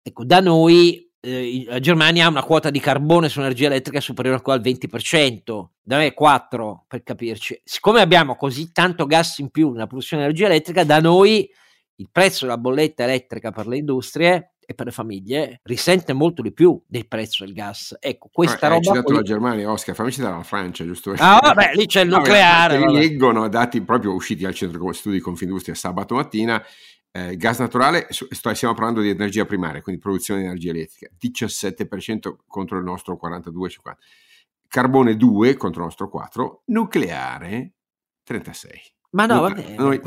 Ecco, 0.00 0.24
da 0.24 0.38
noi 0.38 1.10
eh, 1.18 1.64
la 1.66 1.80
Germania 1.80 2.26
ha 2.26 2.28
una 2.28 2.44
quota 2.44 2.70
di 2.70 2.78
carbone 2.78 3.28
su 3.28 3.40
energia 3.40 3.66
elettrica 3.66 4.00
superiore 4.00 4.40
al 4.44 4.60
20%, 4.60 5.40
da 5.82 5.96
me 5.96 6.06
è 6.06 6.14
4 6.14 6.84
per 6.86 7.02
capirci. 7.02 7.60
Siccome 7.64 8.00
abbiamo 8.00 8.36
così 8.36 8.70
tanto 8.70 9.06
gas 9.06 9.38
in 9.38 9.50
più 9.50 9.72
nella 9.72 9.88
produzione 9.88 10.22
di 10.22 10.28
energia 10.28 10.46
elettrica, 10.46 10.84
da 10.84 11.00
noi 11.00 11.50
il 11.96 12.08
prezzo 12.12 12.44
della 12.44 12.58
bolletta 12.58 13.02
elettrica 13.02 13.50
per 13.50 13.66
le 13.66 13.76
industrie 13.76 14.52
e 14.70 14.74
per 14.74 14.86
le 14.86 14.92
famiglie 14.92 15.60
risente 15.64 16.12
molto 16.12 16.42
di 16.42 16.52
più 16.52 16.80
del 16.86 17.08
prezzo 17.08 17.44
del 17.44 17.52
gas. 17.52 17.96
Ecco, 17.98 18.28
questa 18.32 18.66
ah, 18.66 18.68
roba. 18.68 18.92
Hai 18.92 19.02
poi... 19.02 19.14
la 19.16 19.22
Germania, 19.22 19.68
Oscar, 19.68 19.96
fammi 19.96 20.12
citare 20.12 20.36
la 20.36 20.44
Francia, 20.44 20.84
giusto? 20.84 21.12
Ah, 21.16 21.40
vabbè, 21.42 21.72
lì 21.74 21.86
c'è 21.86 22.02
il 22.02 22.10
nucleare. 22.10 22.78
No, 22.78 22.92
leggono 22.92 23.48
dati 23.48 23.82
proprio 23.82 24.14
usciti 24.14 24.44
al 24.44 24.54
centro 24.54 24.92
studi 24.92 25.16
di 25.16 25.20
Confindustria 25.20 25.74
sabato 25.74 26.14
mattina 26.14 26.64
eh, 27.10 27.36
gas 27.36 27.58
naturale, 27.58 28.06
sto, 28.10 28.54
stiamo 28.54 28.74
parlando 28.74 29.00
di 29.00 29.08
energia 29.08 29.44
primaria, 29.44 29.82
quindi 29.82 30.00
produzione 30.00 30.42
di 30.42 30.46
energia 30.46 30.70
elettrica, 30.70 31.10
17% 31.20 32.36
contro 32.46 32.78
il 32.78 32.84
nostro 32.84 33.18
42-50%, 33.20 33.94
carbone 34.68 35.16
2 35.16 35.56
contro 35.56 35.80
il 35.80 35.86
nostro 35.86 36.08
4%, 36.14 36.62
nucleare 36.66 37.72
36%. 38.24 38.98
Ma 39.12 39.26
no, 39.26 39.40
vabbè, 39.40 39.74
noi. 39.76 40.00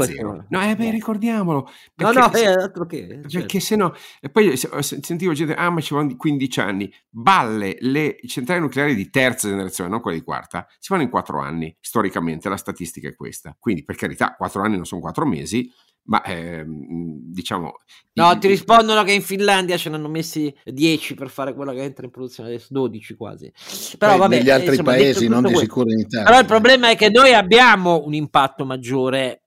No, 0.48 0.62
eh, 0.62 0.76
beh, 0.76 0.90
ricordiamolo. 0.92 1.70
No, 1.96 2.12
no, 2.12 2.32
è 2.32 2.46
altro 2.46 2.86
che. 2.86 3.06
Perché 3.06 3.28
certo. 3.30 3.60
se 3.60 3.76
no, 3.76 3.94
e 4.22 4.30
poi 4.30 4.56
sentivo 4.56 5.34
gente, 5.34 5.54
ah, 5.56 5.70
ma 5.70 5.82
ci 5.82 5.94
vanno 5.94 6.16
15 6.16 6.60
anni. 6.62 6.94
Balle, 7.10 7.76
le 7.80 8.18
centrali 8.26 8.62
nucleari 8.62 8.96
di 8.96 9.10
terza 9.10 9.50
generazione, 9.50 9.90
non 9.90 10.00
quelle 10.00 10.18
di 10.18 10.24
quarta, 10.24 10.66
si 10.80 10.88
fanno 10.88 11.02
in 11.02 11.10
4 11.10 11.40
anni. 11.40 11.76
Storicamente 11.82 12.48
la 12.48 12.56
statistica 12.56 13.10
è 13.10 13.16
questa. 13.16 13.56
Quindi, 13.60 13.84
per 13.84 13.96
carità, 13.96 14.36
4 14.36 14.62
anni 14.62 14.78
non 14.78 14.86
sono 14.86 15.02
4 15.02 15.26
mesi, 15.26 15.70
ma 16.06 16.24
ehm, 16.24 17.18
diciamo... 17.32 17.76
No, 18.14 18.32
i, 18.32 18.40
ti 18.40 18.48
rispondono 18.48 19.04
che 19.04 19.14
in 19.14 19.22
Finlandia 19.22 19.78
ce 19.78 19.90
ne 19.90 19.96
hanno 19.96 20.10
messi 20.10 20.54
10 20.64 21.14
per 21.16 21.30
fare 21.30 21.54
quella 21.54 21.74
che 21.74 21.82
entra 21.82 22.06
in 22.06 22.12
produzione 22.12 22.50
adesso, 22.50 22.68
12 22.72 23.16
quasi. 23.16 23.52
Però 23.98 24.18
vabbè, 24.18 24.38
negli 24.38 24.50
altri 24.50 24.70
insomma, 24.70 24.92
paesi, 24.92 25.28
non 25.28 25.44
di 25.44 25.56
sicuro 25.56 25.92
in 25.92 26.00
Italia. 26.00 26.26
Però 26.26 26.40
il 26.40 26.46
problema 26.46 26.90
è 26.90 26.96
che 26.96 27.10
noi 27.10 27.34
abbiamo 27.34 28.04
un 28.06 28.14
impatto 28.14 28.66
maggiore 28.66 29.43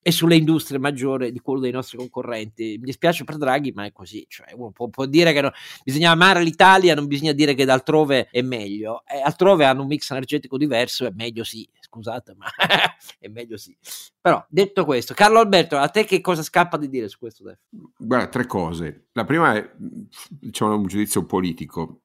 e 0.00 0.12
sulle 0.12 0.36
industrie 0.36 0.78
maggiore 0.78 1.32
di 1.32 1.40
quello 1.40 1.60
dei 1.60 1.72
nostri 1.72 1.98
concorrenti. 1.98 2.76
Mi 2.78 2.86
dispiace 2.86 3.24
per 3.24 3.36
Draghi, 3.36 3.72
ma 3.72 3.84
è 3.84 3.92
così. 3.92 4.24
Cioè, 4.28 4.52
uno 4.54 4.70
può, 4.70 4.88
può 4.88 5.06
dire 5.06 5.32
che 5.32 5.40
no, 5.40 5.52
bisogna 5.84 6.10
amare 6.10 6.42
l'Italia, 6.42 6.94
non 6.94 7.06
bisogna 7.06 7.32
dire 7.32 7.54
che 7.54 7.64
d'altrove 7.64 8.28
è 8.30 8.42
meglio. 8.42 9.02
E 9.06 9.20
altrove 9.20 9.64
hanno 9.64 9.82
un 9.82 9.88
mix 9.88 10.10
energetico 10.10 10.56
diverso, 10.56 11.06
è 11.06 11.12
meglio 11.14 11.44
sì. 11.44 11.68
Scusate, 11.80 12.34
ma 12.36 12.46
è 13.18 13.28
meglio 13.28 13.56
sì. 13.56 13.76
Però, 14.20 14.44
detto 14.48 14.84
questo, 14.84 15.14
Carlo 15.14 15.38
Alberto, 15.38 15.76
a 15.76 15.88
te 15.88 16.04
che 16.04 16.20
cosa 16.20 16.42
scappa 16.42 16.76
di 16.76 16.88
dire 16.88 17.08
su 17.08 17.18
questo 17.18 17.44
DEF? 17.44 17.58
Guarda, 17.96 18.28
tre 18.28 18.46
cose. 18.46 19.08
La 19.12 19.24
prima 19.24 19.54
è 19.54 19.70
diciamo, 20.28 20.76
un 20.76 20.86
giudizio 20.86 21.24
politico. 21.24 22.02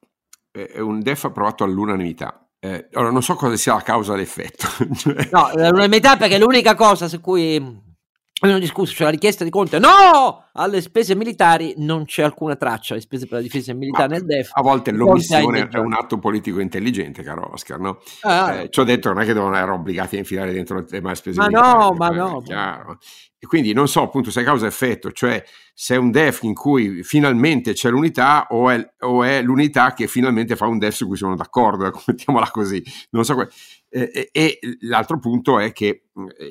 È 0.50 0.80
un 0.80 1.00
DEF 1.02 1.26
approvato 1.26 1.64
all'unanimità 1.64 2.44
eh, 2.64 2.88
ora 2.94 3.12
non 3.12 3.22
so 3.22 3.36
cosa 3.36 3.58
sia 3.58 3.74
la 3.74 3.82
causa 3.82 4.16
l'effetto. 4.16 4.68
cioè... 4.96 5.28
No, 5.32 5.50
l'unanimità 5.54 6.16
perché 6.16 6.40
l'unica 6.40 6.76
cosa 6.76 7.10
su 7.10 7.20
cui 7.20 7.56
abbiamo 7.56 8.60
discusso, 8.60 8.94
cioè 8.94 9.08
la 9.08 9.12
richiesta 9.12 9.44
di 9.44 9.50
Conte, 9.50 9.80
no! 9.80 10.46
Alle 10.54 10.80
spese 10.80 11.14
militari 11.14 11.74
non 11.78 12.06
c'è 12.06 12.24
alcuna 12.24 12.56
traccia, 12.56 12.94
le 12.94 13.02
spese 13.02 13.26
per 13.26 13.40
la 13.40 13.44
difesa 13.44 13.74
militare 13.74 14.08
Ma 14.08 14.14
nel 14.14 14.26
DEF. 14.26 14.52
A 14.54 14.62
volte 14.62 14.92
l'omissione 14.92 15.68
è 15.68 15.78
un 15.78 15.92
atto 15.92 16.20
politico 16.20 16.62
intelligente, 16.62 17.22
caro 17.22 17.52
Oscar, 17.52 17.80
no? 17.80 18.00
Ah, 18.22 18.54
eh, 18.54 18.70
ci 18.70 18.80
ho 18.80 18.86
detto, 18.86 19.10
non 19.12 19.22
è 19.22 19.26
che 19.26 19.34
devono 19.34 19.56
essere 19.56 19.72
obbligati 19.72 20.16
a 20.16 20.20
infilare 20.20 20.54
dentro 20.54 20.78
il 20.78 20.86
tema 20.86 21.02
delle 21.02 21.16
spese 21.16 21.40
ma 21.40 21.48
militari. 21.48 21.78
No, 21.78 21.92
ma 21.98 22.08
no, 22.08 22.42
chiaro. 22.44 22.98
E 23.44 23.46
quindi 23.46 23.74
non 23.74 23.90
so 23.90 24.02
appunto 24.02 24.32
se 24.32 24.40
è 24.40 24.44
causa-effetto, 24.46 25.12
cioè 25.12 25.44
se 25.74 25.96
è 25.96 25.98
un 25.98 26.12
DEF 26.12 26.44
in 26.44 26.54
cui 26.54 27.04
finalmente 27.04 27.74
c'è 27.74 27.90
l'unità 27.90 28.48
o 28.52 28.70
è, 28.70 28.94
o 29.00 29.22
è 29.22 29.42
l'unità 29.42 29.94
che 29.94 30.08
finalmente 30.08 30.56
fa 30.56 30.66
un 30.66 30.78
DEF 30.78 30.94
su 30.94 31.08
cui 31.08 31.18
sono 31.18 31.36
d'accordo, 31.36 31.86
ecco, 31.86 32.02
mettiamola 32.08 32.50
così. 32.52 32.82
Non 33.10 33.26
so, 33.26 33.46
eh, 33.90 34.30
e 34.32 34.60
l'altro 34.84 35.20
punto 35.20 35.60
è 35.60 35.74
che 35.74 36.06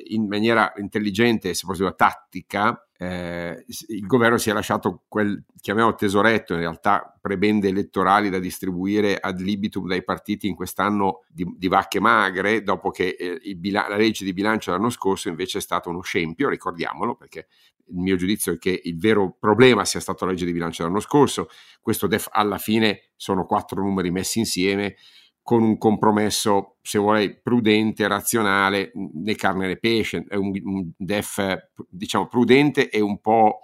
in 0.09 0.27
maniera 0.27 0.71
intelligente, 0.75 1.55
se 1.55 1.65
possibile 1.65 1.95
tattica, 1.95 2.87
eh, 3.03 3.65
il 3.87 4.05
governo 4.05 4.37
si 4.37 4.49
è 4.49 4.53
lasciato 4.53 5.03
quel, 5.07 5.43
chiamiamolo 5.59 5.95
tesoretto, 5.95 6.53
in 6.53 6.59
realtà 6.59 7.17
prebende 7.19 7.67
elettorali 7.67 8.29
da 8.29 8.39
distribuire 8.39 9.17
ad 9.17 9.39
libitum 9.39 9.87
dai 9.87 10.03
partiti 10.03 10.47
in 10.47 10.55
quest'anno 10.55 11.23
di, 11.27 11.45
di 11.57 11.67
vacche 11.67 11.99
magre, 11.99 12.63
dopo 12.63 12.91
che 12.91 13.15
eh, 13.19 13.55
bila- 13.55 13.87
la 13.89 13.97
legge 13.97 14.23
di 14.23 14.33
bilancio 14.33 14.71
dell'anno 14.71 14.89
scorso 14.89 15.27
invece 15.27 15.57
è 15.57 15.61
stato 15.61 15.89
uno 15.89 16.01
scempio, 16.01 16.47
ricordiamolo, 16.49 17.15
perché 17.15 17.47
il 17.87 17.99
mio 17.99 18.15
giudizio 18.15 18.53
è 18.53 18.57
che 18.57 18.79
il 18.83 18.97
vero 18.97 19.35
problema 19.37 19.83
sia 19.83 19.99
stato 19.99 20.23
la 20.25 20.31
legge 20.31 20.45
di 20.45 20.53
bilancio 20.53 20.83
dell'anno 20.83 21.01
scorso, 21.01 21.49
questo 21.81 22.07
def 22.07 22.29
alla 22.31 22.57
fine 22.57 23.09
sono 23.15 23.45
quattro 23.45 23.81
numeri 23.81 24.11
messi 24.11 24.39
insieme, 24.39 24.95
con 25.43 25.61
un 25.61 25.77
compromesso, 25.77 26.77
se 26.81 26.97
vuoi, 26.97 27.37
prudente, 27.39 28.07
razionale, 28.07 28.91
né 28.95 29.35
carne 29.35 29.67
né 29.67 29.77
pesce, 29.77 30.25
è 30.27 30.35
un, 30.35 30.51
un 30.63 30.89
def, 30.97 31.69
diciamo, 31.89 32.27
prudente 32.27 32.89
e 32.89 33.01
un 33.01 33.19
po' 33.19 33.59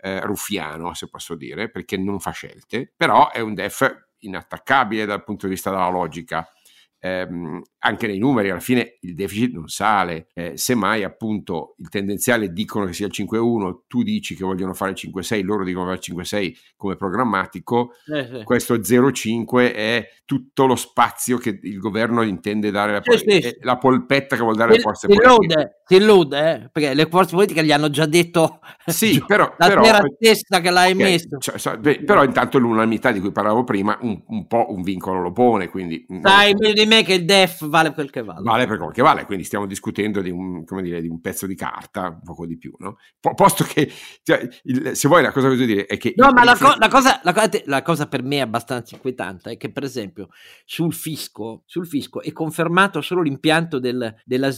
eh, 0.00 0.20
ruffiano, 0.20 0.94
se 0.94 1.08
posso 1.08 1.34
dire, 1.34 1.70
perché 1.70 1.98
non 1.98 2.18
fa 2.18 2.30
scelte, 2.30 2.90
però 2.96 3.30
è 3.30 3.40
un 3.40 3.52
def 3.54 4.06
inattaccabile 4.20 5.04
dal 5.04 5.22
punto 5.22 5.46
di 5.46 5.52
vista 5.52 5.70
della 5.70 5.90
logica 5.90 6.48
ehm, 7.00 7.62
anche 7.80 8.06
nei 8.06 8.18
numeri 8.18 8.50
alla 8.50 8.60
fine 8.60 8.98
il 9.00 9.14
deficit 9.14 9.52
non 9.52 9.68
sale, 9.68 10.28
eh, 10.34 10.56
semmai 10.56 11.04
appunto 11.04 11.74
il 11.78 11.88
tendenziale 11.88 12.52
dicono 12.52 12.86
che 12.86 12.92
sia 12.92 13.06
il 13.06 13.12
5-1, 13.14 13.80
tu 13.86 14.02
dici 14.02 14.34
che 14.34 14.44
vogliono 14.44 14.74
fare 14.74 14.92
il 14.92 14.96
5-6, 14.98 15.44
loro 15.44 15.64
dicono 15.64 15.92
che 15.92 16.10
il 16.10 16.16
5-6 16.16 16.56
come 16.76 16.96
programmatico, 16.96 17.92
eh, 18.12 18.38
sì. 18.38 18.44
questo 18.44 18.74
0-5 18.76 19.74
è 19.74 20.08
tutto 20.24 20.66
lo 20.66 20.76
spazio 20.76 21.38
che 21.38 21.58
il 21.62 21.78
governo 21.78 22.22
intende 22.22 22.70
dare, 22.70 22.92
la, 22.92 23.02
sì, 23.02 23.40
sì. 23.40 23.56
la 23.60 23.78
polpetta 23.78 24.36
che 24.36 24.42
vuol 24.42 24.56
dare 24.56 24.72
alle 24.72 24.80
forze 24.80 25.06
politiche. 25.06 25.80
Si 25.86 25.96
illude, 25.96 26.38
eh? 26.38 26.68
perché 26.70 26.92
le 26.92 27.06
forze 27.06 27.34
politiche 27.34 27.64
gli 27.64 27.72
hanno 27.72 27.88
già 27.88 28.04
detto 28.04 28.60
sì, 28.86 29.22
però, 29.26 29.54
la 29.56 29.68
però, 29.68 30.02
testa 30.18 30.60
che 30.60 30.70
l'hai 30.70 30.92
okay, 30.92 31.02
messo. 31.02 31.38
Cioè, 31.38 31.78
però 31.78 32.24
intanto 32.24 32.58
l'unanimità 32.58 33.10
di 33.10 33.20
cui 33.20 33.32
parlavo 33.32 33.64
prima 33.64 33.96
un, 34.02 34.20
un, 34.26 34.46
po' 34.46 34.66
un 34.68 34.82
vincolo 34.82 35.22
lo 35.22 35.32
pone, 35.32 35.68
quindi... 35.68 36.04
Meglio 36.08 36.72
di 36.72 36.84
me 36.88 37.04
che 37.04 37.14
il 37.14 37.24
DEF 37.24 37.68
vale 37.68 37.92
quel 37.92 38.10
che 38.10 38.22
vale. 38.22 38.42
Vale 38.42 38.66
per 38.66 38.78
quel 38.78 38.92
che 38.92 39.02
vale, 39.02 39.24
quindi 39.24 39.44
stiamo 39.44 39.66
discutendo 39.66 40.20
di 40.20 40.30
un, 40.30 40.64
dire, 40.82 41.00
di 41.00 41.08
un 41.08 41.20
pezzo 41.20 41.46
di 41.46 41.54
carta, 41.54 42.08
un 42.08 42.22
poco 42.24 42.46
di 42.46 42.58
più, 42.58 42.74
no? 42.78 42.96
posto 43.34 43.64
che, 43.64 43.90
cioè, 44.22 44.48
il, 44.64 44.96
se 44.96 45.06
vuoi 45.06 45.22
la 45.22 45.30
cosa 45.30 45.48
che 45.48 45.54
voglio 45.54 45.66
dire 45.66 45.86
è 45.86 45.96
che... 45.96 46.14
No, 46.16 46.32
ma 46.32 46.42
la, 46.42 46.56
co- 46.56 46.74
la, 46.76 46.88
cosa, 46.88 47.20
la, 47.22 47.32
cosa, 47.32 47.60
la, 47.66 47.82
cosa, 47.82 48.08
per 48.08 48.22
me 48.22 48.40
abbastanza 48.40 48.94
inquietante 48.94 49.52
è 49.52 49.56
che, 49.56 49.70
per 49.70 49.84
esempio, 49.84 50.28
sul 50.64 50.92
fisco, 50.92 51.62
sul 51.66 51.86
fisco 51.86 52.20
è 52.22 52.32
confermato 52.32 53.00
solo 53.00 53.22
l'impianto 53.22 53.78
del, 53.78 54.14
della 54.24 54.50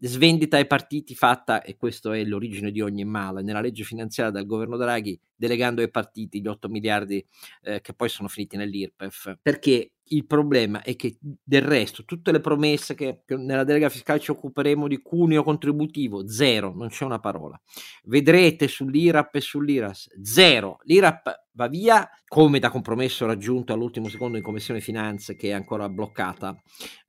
svendita 0.00 0.56
ai 0.56 0.66
partiti 0.66 1.14
fatta, 1.14 1.62
e 1.62 1.76
questo 1.76 2.12
è 2.12 2.22
l'origine 2.24 2.70
di 2.70 2.80
ogni 2.80 3.04
male, 3.04 3.42
nella 3.42 3.60
legge 3.60 3.82
finanziaria 3.82 4.32
del 4.32 4.46
governo 4.46 4.76
Draghi, 4.76 5.18
delegando 5.34 5.80
ai 5.80 5.90
partiti 5.90 6.40
gli 6.40 6.46
8 6.46 6.68
miliardi 6.68 7.24
eh, 7.62 7.80
che 7.80 7.94
poi 7.94 8.08
sono 8.08 8.28
finiti 8.28 8.56
nell'IRPEF. 8.56 9.38
Perché 9.42 9.92
il 10.10 10.26
problema 10.26 10.82
è 10.82 10.96
che 10.96 11.18
del 11.20 11.62
resto 11.62 12.04
tutte 12.04 12.32
le 12.32 12.40
promesse 12.40 12.94
che, 12.94 13.22
che, 13.26 13.36
nella 13.36 13.64
delega 13.64 13.88
fiscale 13.88 14.20
ci 14.20 14.30
occuperemo 14.30 14.88
di 14.88 15.00
cuneo 15.00 15.42
contributivo, 15.42 16.28
zero, 16.28 16.72
non 16.74 16.88
c'è 16.88 17.04
una 17.04 17.18
parola. 17.18 17.60
Vedrete 18.04 18.68
sull'IRAP 18.68 19.34
e 19.36 19.40
sull'IRAS, 19.40 20.20
zero. 20.22 20.78
L'IRAP 20.82 21.46
va 21.52 21.66
via 21.68 22.08
come 22.26 22.58
da 22.58 22.70
compromesso 22.70 23.26
raggiunto 23.26 23.72
all'ultimo 23.72 24.08
secondo 24.08 24.36
in 24.36 24.42
Commissione 24.42 24.80
Finanze 24.80 25.34
che 25.34 25.48
è 25.48 25.52
ancora 25.52 25.88
bloccata 25.88 26.56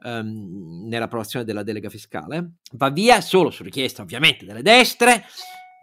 um, 0.03 0.87
nell'approvazione 0.87 1.45
della 1.45 1.63
delega 1.63 1.89
fiscale, 1.89 2.53
va 2.73 2.89
via 2.89 3.21
solo 3.21 3.51
su 3.51 3.63
richiesta 3.63 4.01
ovviamente 4.01 4.45
delle 4.45 4.63
destre 4.63 5.23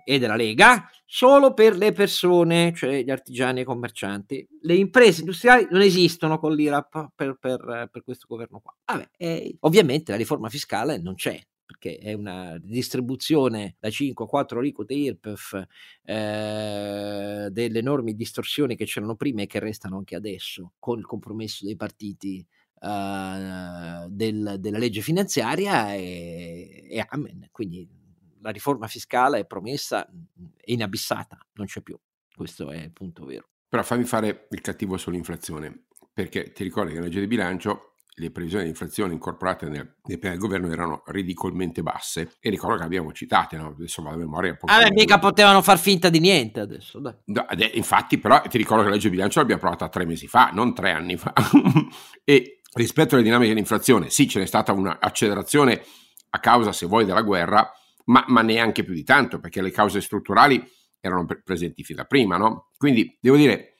e 0.09 0.21
della 0.21 0.37
Lega 0.37 0.89
solo 1.05 1.53
per 1.53 1.77
le 1.77 1.91
persone, 1.91 2.73
cioè 2.73 3.03
gli 3.03 3.11
artigiani 3.11 3.59
e 3.59 3.63
i 3.63 3.65
commercianti. 3.65 4.47
Le 4.61 4.77
imprese 4.77 5.21
industriali 5.21 5.67
non 5.69 5.81
esistono 5.81 6.39
con 6.39 6.55
l'IRAP 6.55 7.11
per, 7.13 7.37
per, 7.41 7.89
per 7.91 8.05
questo 8.05 8.27
governo 8.29 8.61
qua. 8.61 8.73
Vabbè, 8.85 9.11
eh, 9.17 9.57
ovviamente 9.61 10.13
la 10.13 10.17
riforma 10.17 10.49
fiscale 10.49 10.99
non 10.99 11.17
c'è, 11.17 11.45
perché 11.65 11.97
è 11.97 12.13
una 12.13 12.57
distribuzione 12.63 13.75
da 13.81 13.91
5 13.91 14.25
a 14.25 14.29
4 14.29 14.61
aliquote 14.61 14.95
IRPEF 14.95 15.67
eh, 16.05 17.49
delle 17.51 17.79
enormi 17.81 18.15
distorsioni 18.15 18.77
che 18.77 18.85
c'erano 18.85 19.17
prima 19.17 19.43
e 19.43 19.47
che 19.47 19.59
restano 19.59 19.97
anche 19.97 20.15
adesso 20.15 20.75
con 20.79 21.01
il 21.01 21.07
compromesso 21.07 21.65
dei 21.65 21.75
partiti 21.75 22.47
uh, 22.81 24.09
del, 24.09 24.57
della 24.61 24.79
legge 24.79 25.01
finanziaria 25.01 25.95
e, 25.95 26.87
e 26.89 27.05
amen. 27.09 27.49
Quindi 27.51 28.05
la 28.47 28.53
riforma 28.53 28.87
fiscale 28.87 29.41
è 29.41 29.45
promessa, 29.45 30.07
è 30.07 30.71
inabissata, 30.71 31.37
non 31.55 31.67
c'è 31.67 31.81
più. 31.81 31.99
Questo 32.33 32.71
è 32.71 32.77
il 32.77 32.93
punto 32.93 33.25
vero. 33.25 33.49
Però 33.69 33.83
fammi 33.83 34.05
fare 34.05 34.47
il 34.51 34.61
cattivo 34.61 34.97
sull'inflazione, 34.97 35.87
perché 36.13 36.53
ti 36.53 36.63
ricordi 36.63 36.91
che 36.91 36.95
nella 36.97 37.09
legge 37.09 37.21
di 37.21 37.27
bilancio 37.27 37.95
le 38.19 38.31
previsioni 38.31 38.65
di 38.65 38.71
inflazione 38.71 39.13
incorporate 39.13 39.69
nel, 39.69 39.97
nel 40.05 40.19
piano 40.19 40.37
del 40.37 40.45
governo 40.45 40.73
erano 40.73 41.03
ridicolmente 41.07 41.83
basse 41.83 42.37
e 42.41 42.49
ricordo 42.49 42.79
che 42.79 42.85
abbiamo 42.85 43.13
citate, 43.13 43.57
no? 43.57 43.75
adesso 43.77 44.03
la 44.03 44.17
memoria 44.17 44.57
Ah, 44.67 44.85
beh, 44.85 44.93
mica 44.93 45.19
potevano 45.19 45.61
far 45.61 45.79
finta 45.79 46.09
di 46.09 46.21
niente 46.21 46.61
adesso. 46.61 47.01
No, 47.01 47.47
infatti, 47.73 48.19
però 48.19 48.41
ti 48.43 48.57
ricordo 48.59 48.85
che 48.85 48.91
la 48.91 48.95
legge 48.95 49.09
di 49.09 49.17
bilancio 49.17 49.41
l'abbiamo 49.41 49.61
approvata 49.61 49.91
tre 49.91 50.07
mesi 50.07 50.29
fa, 50.29 50.51
non 50.53 50.73
tre 50.73 50.93
anni 50.93 51.17
fa. 51.17 51.35
e 52.25 52.61
rispetto 52.75 53.17
alle 53.17 53.25
dinamiche 53.25 53.51
dell'inflazione, 53.51 54.09
sì, 54.09 54.29
ce 54.29 54.39
n'è 54.39 54.47
stata 54.47 54.73
un'accelerazione 54.73 55.83
a 56.31 56.39
causa, 56.39 56.73
se 56.73 56.87
vuoi, 56.87 57.05
della 57.05 57.23
guerra, 57.23 57.71
ma, 58.07 58.25
ma 58.29 58.43
neanche 58.43 58.85
più 58.85 58.95
di 58.95 59.05
tanto, 59.05 59.39
perché 59.39 59.63
le 59.63 59.71
cause 59.71 60.01
strutturali 60.01 60.63
erano 61.01 61.25
pre- 61.25 61.43
presenti 61.43 61.85
fino 61.85 61.99
da 61.99 62.05
prima, 62.05 62.37
no? 62.37 62.71
Quindi, 62.77 63.17
devo 63.21 63.37
dire, 63.37 63.77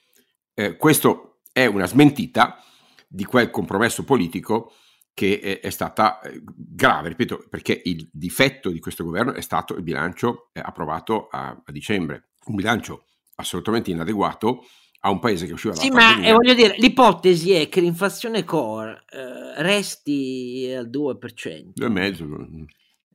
eh, 0.53 0.75
questo 0.77 1.39
è 1.51 1.65
una 1.65 1.85
smentita 1.85 2.61
di 3.07 3.23
quel 3.25 3.49
compromesso 3.49 4.03
politico 4.03 4.73
che 5.13 5.39
è, 5.39 5.59
è 5.59 5.69
stata 5.69 6.21
eh, 6.21 6.41
grave, 6.43 7.09
ripeto, 7.09 7.47
perché 7.49 7.81
il 7.85 8.07
difetto 8.11 8.69
di 8.69 8.79
questo 8.79 9.03
governo 9.03 9.33
è 9.33 9.41
stato 9.41 9.75
il 9.75 9.83
bilancio 9.83 10.49
eh, 10.53 10.61
approvato 10.63 11.27
a, 11.29 11.47
a 11.47 11.71
dicembre, 11.71 12.29
un 12.45 12.55
bilancio 12.55 13.05
assolutamente 13.35 13.91
inadeguato 13.91 14.65
a 15.01 15.09
un 15.09 15.19
paese 15.19 15.45
che 15.45 15.53
usciva 15.53 15.73
dalla 15.73 15.85
sì, 15.85 15.91
pandemia. 15.91 16.21
ma 16.21 16.27
eh, 16.27 16.33
voglio 16.33 16.53
dire, 16.53 16.75
l'ipotesi 16.77 17.51
è 17.51 17.69
che 17.69 17.81
l'inflazione 17.81 18.43
core 18.43 19.05
eh, 19.09 19.61
resti 19.61 20.73
al 20.75 20.89
2%. 20.89 21.73
2,5%. 21.75 22.65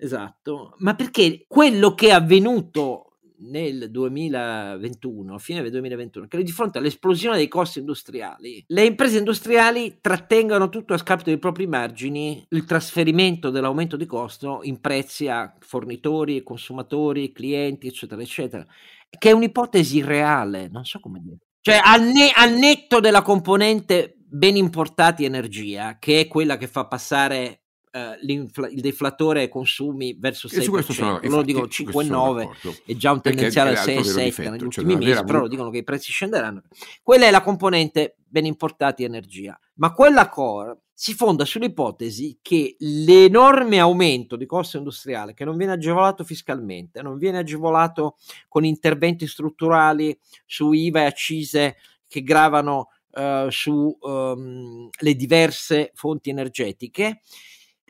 Esatto, 0.02 0.75
ma 0.78 0.97
perché 0.97 1.44
quello 1.47 1.94
che 1.94 2.09
è 2.09 2.11
avvenuto 2.11 3.18
nel 3.50 3.88
2021, 3.88 5.35
a 5.35 5.38
fine 5.38 5.62
del 5.62 5.71
2021, 5.71 6.26
che 6.26 6.42
di 6.42 6.50
fronte 6.50 6.78
all'esplosione 6.78 7.37
dei 7.37 7.47
costi 7.47 7.78
industriali, 7.78 8.64
le 8.66 8.85
imprese 8.85 9.18
industriali 9.18 9.99
trattengono 10.00 10.71
tutto 10.71 10.94
a 10.94 10.99
scapito 10.99 11.30
dei 11.30 11.38
propri 11.38 11.68
margini 11.68 12.44
il 12.49 12.64
trasferimento 12.64 13.50
dell'aumento 13.50 13.97
di 13.97 14.06
costo 14.06 14.59
in 14.62 14.80
prezzi 14.80 15.28
a 15.28 15.54
fornitori, 15.61 16.42
consumatori, 16.42 17.30
clienti, 17.30 17.87
eccetera, 17.87 18.21
eccetera, 18.21 18.66
che 19.09 19.30
è 19.30 19.32
un'ipotesi 19.32 20.02
reale, 20.02 20.68
non 20.68 20.85
so 20.85 20.99
come 20.99 21.21
dire. 21.23 21.38
Cioè, 21.61 21.80
al, 21.80 22.02
ne- 22.02 22.32
al 22.35 22.54
netto 22.54 22.99
della 22.99 23.23
componente 23.23 24.16
ben 24.18 24.56
importati 24.56 25.25
energia, 25.25 25.97
che 26.00 26.23
è 26.23 26.26
quella 26.26 26.56
che 26.56 26.66
fa 26.66 26.88
passare 26.88 27.62
Uh, 27.95 28.17
il 28.27 28.81
deflatore 28.81 29.51
consumi 29.51 30.17
verso 30.19 30.49
6%, 30.49 30.71
questo 30.71 30.95
sono, 30.95 31.21
loro 31.25 31.43
dicono 31.43 31.67
5,9 31.67 32.81
è 32.87 32.95
già 32.95 33.13
un 33.13 33.21
tendenziale 33.21 33.75
6,7 33.75 34.17
negli 34.17 34.33
cioè 34.33 34.63
ultimi 34.63 34.97
mesi, 34.97 35.23
però 35.25 35.47
dicono 35.47 35.69
che 35.69 35.79
i 35.79 35.85
prezzi 35.85 36.11
scenderanno. 36.11 36.63
Quella 37.03 37.27
è 37.27 37.31
la 37.31 37.43
componente 37.43 38.17
ben 38.27 38.47
importati 38.47 39.05
energia, 39.05 39.59
ma 39.75 39.93
quella 39.93 40.31
core 40.31 40.79
si 41.03 41.15
fonda 41.15 41.45
sull'ipotesi 41.45 42.39
che 42.41 42.77
l'enorme 42.79 43.81
aumento 43.81 44.37
di 44.37 44.47
costo 44.47 44.77
industriale 44.77 45.35
che 45.35 45.45
non 45.45 45.57
viene 45.57 45.73
agevolato 45.73 46.23
fiscalmente, 46.23 47.03
non 47.03 47.19
viene 47.19 47.39
agevolato 47.39 48.17
con 48.47 48.65
interventi 48.65 49.26
strutturali 49.26 50.17
su 50.47 50.71
IVA 50.71 51.00
e 51.00 51.07
accise 51.07 51.76
che 52.07 52.23
gravano 52.23 52.91
uh, 53.15 53.49
su 53.49 53.97
um, 54.00 54.89
le 54.97 55.15
diverse 55.15 55.91
fonti 55.95 56.31
energetiche, 56.31 57.23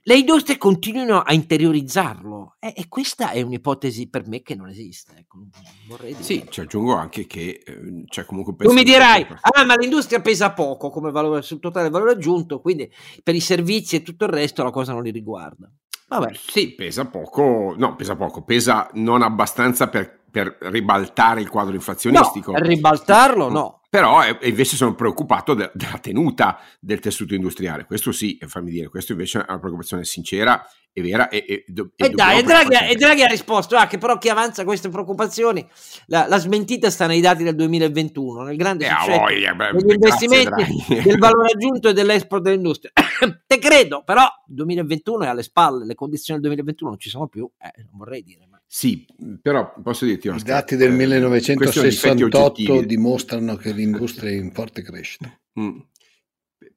le 0.05 0.17
industrie 0.17 0.59
continuino 0.59 1.21
a 1.21 1.33
interiorizzarlo 1.33 2.57
e, 2.59 2.73
e, 2.77 2.89
questa 2.89 3.31
è 3.31 3.41
un'ipotesi 3.43 4.09
per 4.09 4.27
me 4.27 4.43
che 4.43 4.55
non 4.57 4.69
esiste. 4.69 5.15
Ecco, 5.17 5.47
vorrei 5.89 6.13
dire. 6.13 6.23
Sì, 6.25 6.45
ci 6.49 6.61
aggiungo 6.61 6.95
anche 6.95 7.27
che 7.27 7.63
eh, 7.65 8.05
c'è 8.07 8.25
comunque... 8.25 8.55
Tu 8.57 8.73
mi 8.73 8.83
dirai, 8.83 9.25
ah 9.29 9.65
ma 9.65 9.77
l'industria 9.77 10.21
pesa 10.21 10.53
poco 10.53 10.91
come 10.91 11.13
valore, 11.13 11.43
sul 11.43 11.61
totale 11.61 11.89
valore 11.89 12.13
aggiunto, 12.13 12.61
quindi 12.61 12.91
per 13.23 13.35
i 13.35 13.41
servizi 13.41 13.97
e 13.97 14.03
tutto 14.03 14.25
il 14.25 14.33
resto 14.33 14.65
la 14.65 14.71
cosa 14.71 14.93
non 14.93 15.03
li 15.03 15.11
riguarda. 15.11 15.71
Vabbè. 16.09 16.33
Sì, 16.35 16.75
pesa 16.75 17.07
poco, 17.07 17.75
no, 17.79 17.95
pesa 17.97 18.17
poco, 18.17 18.43
pesa 18.43 18.91
non 18.95 19.23
abbastanza 19.23 19.89
per, 19.89 20.22
per 20.33 20.57
ribaltare 20.63 21.43
il 21.43 21.51
quadro 21.51 21.75
inflazionistico. 21.75 22.53
No, 22.53 22.59
per 22.59 22.67
ribaltarlo 22.67 23.51
no. 23.51 23.81
Però 23.91 24.25
eh, 24.25 24.39
invece 24.49 24.77
sono 24.77 24.95
preoccupato 24.95 25.53
de- 25.53 25.71
della 25.75 25.99
tenuta 25.99 26.59
del 26.81 26.99
tessuto 26.99 27.35
industriale. 27.35 27.85
Questo 27.85 28.11
sì, 28.11 28.39
fammi 28.47 28.71
dire, 28.71 28.89
questo 28.89 29.13
invece 29.13 29.41
è 29.41 29.45
una 29.47 29.59
preoccupazione 29.59 30.05
sincera 30.05 30.67
e 30.95 31.03
vera. 31.03 31.29
E, 31.29 31.45
e, 31.47 31.65
e, 31.67 31.91
e 31.97 32.09
dai, 32.09 32.39
e 32.39 32.43
Draghi, 32.43 32.75
e 32.91 32.95
Draghi, 32.95 33.23
ha 33.23 33.27
risposto 33.27 33.77
ah, 33.77 33.87
che 33.87 33.99
però 33.99 34.17
chi 34.17 34.31
avanza 34.31 34.65
queste 34.65 34.89
preoccupazioni, 34.89 35.69
la, 36.07 36.27
la, 36.27 36.39
smentita 36.39 36.89
sta 36.89 37.07
nei 37.07 37.21
dati 37.21 37.43
del 37.43 37.55
2021, 37.55 38.45
nel 38.45 38.57
grande 38.57 38.87
eh, 38.87 38.89
successo 38.89 39.19
voglia, 39.19 39.55
beh, 39.55 39.73
degli 39.73 39.93
investimenti, 39.93 40.85
del 41.03 41.19
valore 41.19 41.53
aggiunto 41.53 41.91
e 41.91 41.93
dell'export 41.93 42.41
dell'industria. 42.41 42.93
Te 43.47 43.59
credo, 43.59 44.03
però 44.05 44.23
il 44.23 44.55
2021 44.55 45.25
è 45.25 45.27
alle 45.27 45.43
spalle, 45.43 45.85
le 45.85 45.95
condizioni 45.95 46.41
del 46.41 46.49
2021 46.49 46.91
non 46.93 46.99
ci 46.99 47.11
sono 47.11 47.27
più, 47.27 47.47
eh, 47.59 47.83
non 47.83 47.99
vorrei 47.99 48.23
dire. 48.23 48.47
Ma... 48.51 48.59
Sì, 48.75 49.05
però 49.43 49.75
posso 49.83 50.07
dirti... 50.07 50.29
Oscar, 50.29 50.41
I 50.41 50.51
dati 50.51 50.77
del 50.77 50.93
1968 50.93 52.81
eh, 52.81 52.87
dimostrano 52.87 53.55
che 53.57 53.71
l'industria 53.71 54.31
è 54.31 54.33
in 54.33 54.51
forte 54.51 54.81
crescita. 54.83 55.31
Mm. 55.61 55.81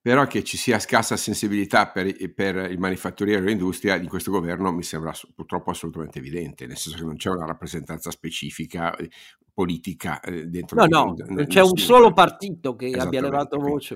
Però 0.02 0.28
che 0.28 0.44
ci 0.44 0.58
sia 0.58 0.80
scarsa 0.80 1.16
sensibilità 1.16 1.88
per, 1.88 2.14
per 2.34 2.70
il 2.70 2.78
manifatturiero 2.78 3.44
e 3.44 3.48
l'industria 3.48 3.98
di 3.98 4.08
questo 4.08 4.32
governo 4.32 4.74
mi 4.74 4.84
sembra 4.84 5.14
purtroppo 5.34 5.72
assolutamente 5.72 6.20
evidente, 6.20 6.68
nel 6.68 6.76
senso 6.76 7.00
che 7.00 7.06
non 7.06 7.16
c'è 7.16 7.30
una 7.30 7.46
rappresentanza 7.46 8.12
specifica 8.12 8.94
eh, 8.98 9.10
politica 9.54 10.20
eh, 10.20 10.48
dentro. 10.48 10.86
No, 10.86 11.16
no, 11.16 11.16
non 11.30 11.46
c'è 11.48 11.62
un 11.62 11.78
solo 11.78 12.12
partito 12.12 12.76
che 12.76 12.92
abbia 12.92 13.22
levato 13.22 13.58
voce. 13.58 13.96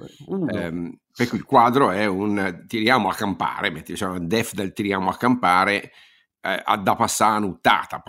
Ehm, 0.53 0.97
per 1.13 1.27
cui 1.27 1.39
il 1.39 1.43
quadro 1.43 1.91
è 1.91 2.05
un 2.05 2.63
tiriamo 2.65 3.09
a 3.09 3.13
campare, 3.13 3.69
diciamo, 3.85 4.13
un 4.13 4.27
def 4.27 4.53
del 4.53 4.71
tiriamo 4.71 5.09
a 5.09 5.17
campare 5.17 5.91
eh, 6.41 6.63
da 6.81 6.95
passare 6.95 7.35
a 7.35 7.39
nuttata, 7.39 8.01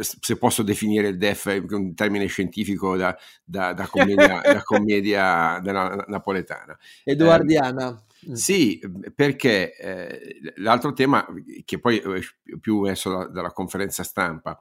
se 0.00 0.36
posso 0.36 0.62
definire 0.62 1.08
il 1.08 1.16
DEF 1.16 1.64
un 1.70 1.94
termine 1.94 2.26
scientifico 2.26 2.96
da, 2.96 3.16
da, 3.42 3.72
da 3.72 3.86
commedia, 3.86 4.40
da 4.44 4.62
commedia 4.62 5.60
della 5.62 6.04
napoletana. 6.06 6.76
Edoardiana. 7.04 8.04
Eh, 8.28 8.36
sì, 8.36 8.80
perché 9.14 9.76
eh, 9.76 10.52
l'altro 10.56 10.92
tema 10.92 11.26
che 11.64 11.78
poi 11.78 11.98
è 11.98 12.58
più 12.60 12.80
messo 12.80 13.10
da, 13.10 13.26
dalla 13.26 13.52
conferenza 13.52 14.02
stampa, 14.02 14.60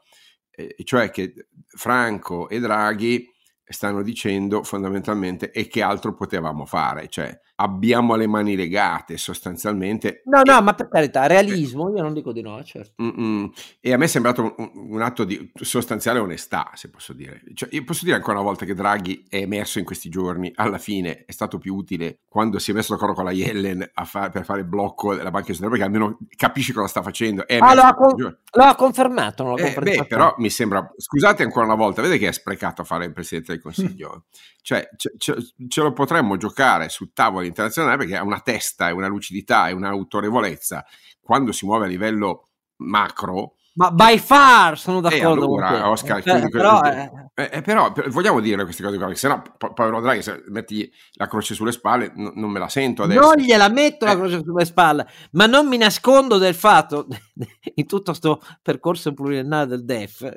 eh, 0.51 0.75
cioè 0.83 1.09
che 1.09 1.47
Franco 1.67 2.47
e 2.49 2.59
Draghi 2.59 3.29
stanno 3.67 4.01
dicendo 4.01 4.63
fondamentalmente 4.63 5.51
e 5.51 5.67
che 5.67 5.81
altro 5.81 6.13
potevamo 6.13 6.65
fare, 6.65 7.07
cioè 7.09 7.37
abbiamo 7.59 8.15
le 8.15 8.27
mani 8.27 8.55
legate 8.55 9.17
sostanzialmente. 9.17 10.21
No, 10.25 10.41
no, 10.43 10.61
ma 10.61 10.73
per 10.73 10.89
carità, 10.89 11.25
realismo, 11.25 11.89
io 11.95 12.01
non 12.01 12.13
dico 12.13 12.31
di 12.31 12.41
no, 12.41 12.63
certo. 12.63 13.01
Mm-mm. 13.01 13.51
E 13.79 13.93
a 13.93 13.97
me 13.97 14.05
è 14.05 14.07
sembrato 14.07 14.53
un, 14.57 14.71
un, 14.73 15.01
atto 15.01 15.23
di 15.23 15.51
sostanziale 15.53 16.19
onestà, 16.19 16.71
se 16.75 16.89
posso 16.89 17.13
dire. 17.13 17.41
Cioè, 17.53 17.69
io 17.71 17.83
posso 17.83 18.03
dire 18.03 18.15
ancora 18.15 18.37
una 18.37 18.47
volta 18.47 18.65
che 18.65 18.73
Draghi 18.73 19.25
è 19.29 19.37
emerso 19.37 19.79
in 19.79 19.85
questi 19.85 20.09
giorni, 20.09 20.51
alla 20.55 20.77
fine 20.77 21.25
è 21.25 21.31
stato 21.31 21.57
più 21.57 21.75
utile 21.75 22.19
quando 22.27 22.59
si 22.59 22.71
è 22.71 22.73
messo 22.73 22.93
d'accordo 22.93 23.15
con 23.15 23.25
la 23.25 23.31
Yellen 23.31 23.89
fa- 24.05 24.29
per 24.29 24.45
fare 24.45 24.59
il 24.59 24.67
blocco 24.67 25.15
della 25.15 25.31
Banca 25.31 25.47
Centrale, 25.47 25.71
perché 25.71 25.85
almeno 25.85 26.17
capisci 26.35 26.73
cosa 26.73 26.87
sta 26.87 27.01
facendo. 27.01 27.43
ah, 27.47 27.73
lo 27.73 27.81
ha, 27.81 27.95
con- 27.95 28.15
lo 28.17 28.63
ha, 28.63 28.75
confermato, 28.75 29.43
non 29.43 29.59
eh, 29.59 29.75
beh, 29.77 30.05
però 30.07 30.35
mi 30.37 30.49
sembra, 30.49 30.87
scusate 30.95 31.43
ancora 31.43 31.65
una 31.65 31.75
volta, 31.75 32.01
vede 32.01 32.17
che 32.17 32.27
è 32.27 32.31
sprecato 32.31 32.81
a 32.81 32.85
fare 32.85 33.05
il 33.05 33.13
Presidente 33.13 33.56
del 33.57 33.61
Consiglio. 33.61 34.25
cioè, 34.61 34.87
ce, 34.95 35.13
ce, 35.17 35.35
ce 35.67 35.81
lo 35.81 35.93
potremmo 35.93 36.37
giocare 36.37 36.89
su 36.89 37.11
tavoli 37.13 37.47
internazionale 37.47 37.97
perché 37.97 38.15
ha 38.15 38.23
una 38.23 38.39
testa 38.39 38.89
e 38.89 38.93
una 38.93 39.07
lucidità 39.07 39.67
e 39.67 39.73
un'autorevolezza 39.73 40.85
quando 41.19 41.51
si 41.51 41.65
muove 41.65 41.85
a 41.85 41.89
livello 41.89 42.47
macro. 42.77 43.55
Ma 43.77 43.91
by 43.91 44.17
far 44.17 44.75
sono 44.77 45.01
d'accordo 45.01 45.41
eh, 45.41 45.45
allora, 45.45 45.67
con 45.67 45.77
te. 45.77 45.83
Oscar, 45.83 46.17
eh, 46.25 46.49
però, 46.49 46.81
eh. 46.81 47.11
Eh, 47.35 47.61
però 47.61 47.93
vogliamo 48.07 48.39
dire 48.39 48.63
queste 48.63 48.81
cose 48.81 48.95
qua, 48.95 49.05
perché 49.05 49.19
sennò 49.19 49.39
po- 49.55 49.73
povero 49.73 50.01
Draghi, 50.01 50.23
se 50.23 50.43
metti 50.47 50.91
la 51.13 51.27
croce 51.27 51.53
sulle 51.53 51.71
spalle, 51.71 52.11
n- 52.15 52.31
non 52.33 52.49
me 52.49 52.57
la 52.57 52.69
sento 52.69 53.03
adesso. 53.03 53.19
Non 53.19 53.35
gliela 53.35 53.69
metto 53.69 54.05
la 54.05 54.13
eh. 54.13 54.15
croce 54.15 54.41
sulle 54.43 54.65
spalle, 54.65 55.07
ma 55.33 55.45
non 55.45 55.67
mi 55.67 55.77
nascondo 55.77 56.39
del 56.39 56.55
fatto, 56.55 57.05
in 57.75 57.85
tutto 57.85 58.05
questo 58.05 58.41
percorso 58.63 59.13
pluriennale 59.13 59.67
del 59.67 59.85
DEF, 59.85 60.27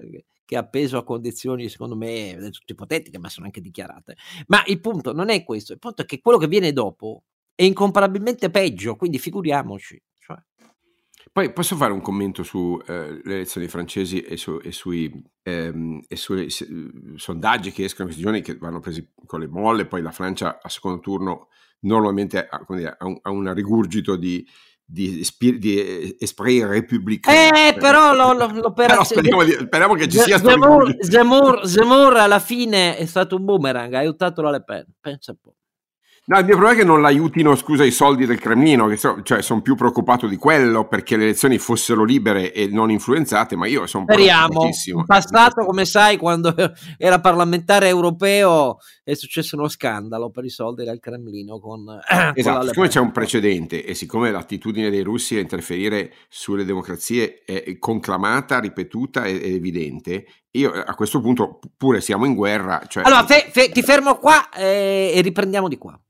che 0.50 0.56
è 0.56 0.58
appeso 0.58 0.98
a 0.98 1.04
condizioni 1.04 1.68
secondo 1.68 1.94
me 1.94 2.34
del 2.36 2.50
tutto 2.50 2.72
ipotetiche, 2.72 3.20
ma 3.20 3.28
sono 3.28 3.46
anche 3.46 3.60
dichiarate. 3.60 4.16
Ma 4.48 4.64
il 4.66 4.80
punto 4.80 5.12
non 5.12 5.28
è 5.28 5.44
questo, 5.44 5.72
il 5.72 5.78
punto 5.78 6.02
è 6.02 6.04
che 6.04 6.18
quello 6.18 6.38
che 6.38 6.48
viene 6.48 6.72
dopo 6.72 7.22
è 7.54 7.62
incomparabilmente 7.62 8.50
peggio, 8.50 8.96
quindi 8.96 9.20
figuriamoci. 9.20 10.02
Cioè. 10.18 10.36
Poi 11.30 11.52
posso 11.52 11.76
fare 11.76 11.92
un 11.92 12.00
commento 12.00 12.42
sulle 12.42 12.82
eh, 12.84 13.20
elezioni 13.24 13.68
francesi 13.68 14.22
e, 14.22 14.36
su, 14.36 14.58
e 14.60 14.72
sui 14.72 15.22
ehm, 15.44 16.02
e 16.08 16.16
sui 16.16 16.50
se, 16.50 16.66
sondaggi 17.14 17.70
che 17.70 17.84
escono 17.84 18.06
questi 18.06 18.24
giorni 18.24 18.42
che 18.42 18.56
vanno 18.56 18.80
presi 18.80 19.08
con 19.24 19.38
le 19.38 19.46
molle, 19.46 19.86
poi 19.86 20.02
la 20.02 20.10
Francia 20.10 20.58
a 20.60 20.68
secondo 20.68 20.98
turno 20.98 21.46
normalmente 21.82 22.44
ha, 22.44 22.64
dire, 22.70 22.96
ha, 22.98 23.06
un, 23.06 23.18
ha 23.22 23.30
un, 23.30 23.54
rigurgito 23.54 24.16
di, 24.16 24.44
di, 24.90 25.24
di 25.58 26.16
esprit 26.18 26.64
républicain. 26.64 27.54
Eh, 27.54 27.74
però, 27.78 28.12
lo, 28.12 28.32
lo, 28.32 28.50
lo 28.60 28.72
però 28.72 29.04
speriamo, 29.04 29.44
di, 29.44 29.52
speriamo, 29.52 29.94
che 29.94 30.08
ci 30.08 30.18
sia 30.18 30.38
Zemmour, 30.38 30.96
Zemmour, 30.98 31.66
Zemmour 31.66 32.16
alla 32.16 32.40
fine 32.40 32.96
è 32.96 33.06
stato 33.06 33.36
un 33.36 33.44
boomerang, 33.44 33.94
ha 33.94 33.98
aiutato 33.98 34.42
la 34.42 34.50
Le 34.50 34.64
Pen, 34.64 34.86
pensa 35.00 35.30
un 35.30 35.38
po'. 35.40 35.54
No, 36.30 36.38
il 36.38 36.44
mio 36.44 36.54
problema 36.54 36.76
è 36.76 36.80
che 36.80 36.86
non 36.86 37.00
l'aiutino, 37.00 37.56
scusa, 37.56 37.82
i 37.82 37.90
soldi 37.90 38.24
del 38.24 38.38
Cremlino, 38.38 38.86
che 38.86 38.96
so, 38.96 39.20
cioè 39.24 39.42
sono 39.42 39.62
più 39.62 39.74
preoccupato 39.74 40.28
di 40.28 40.36
quello 40.36 40.86
perché 40.86 41.16
le 41.16 41.24
elezioni 41.24 41.58
fossero 41.58 42.04
libere 42.04 42.52
e 42.52 42.68
non 42.68 42.88
influenzate, 42.92 43.56
ma 43.56 43.66
io 43.66 43.84
sono 43.88 44.04
Speriamo. 44.04 44.62
In 44.62 45.04
passato, 45.06 45.64
come 45.64 45.84
sai, 45.84 46.18
quando 46.18 46.54
era 46.96 47.18
parlamentare 47.18 47.88
europeo 47.88 48.76
è 49.02 49.14
successo 49.14 49.56
uno 49.56 49.66
scandalo 49.66 50.30
per 50.30 50.44
i 50.44 50.50
soldi 50.50 50.84
del 50.84 51.00
Cremlino 51.00 51.58
con... 51.58 51.98
Esatto, 52.32 52.58
con 52.58 52.68
siccome 52.68 52.88
c'è 52.88 53.00
un 53.00 53.10
precedente 53.10 53.84
e 53.84 53.94
siccome 53.94 54.30
l'attitudine 54.30 54.88
dei 54.88 55.02
russi 55.02 55.34
a 55.34 55.40
interferire 55.40 56.12
sulle 56.28 56.64
democrazie 56.64 57.42
è 57.44 57.76
conclamata, 57.80 58.60
ripetuta 58.60 59.24
ed 59.24 59.42
evidente, 59.42 60.26
io 60.52 60.70
a 60.70 60.94
questo 60.94 61.20
punto, 61.20 61.58
pure 61.76 62.00
siamo 62.00 62.24
in 62.24 62.36
guerra... 62.36 62.84
Cioè... 62.86 63.02
Allora, 63.02 63.24
fe, 63.24 63.48
fe, 63.50 63.70
ti 63.70 63.82
fermo 63.82 64.14
qua 64.14 64.48
eh, 64.50 65.10
e 65.12 65.20
riprendiamo 65.22 65.66
di 65.66 65.76
qua. 65.76 66.00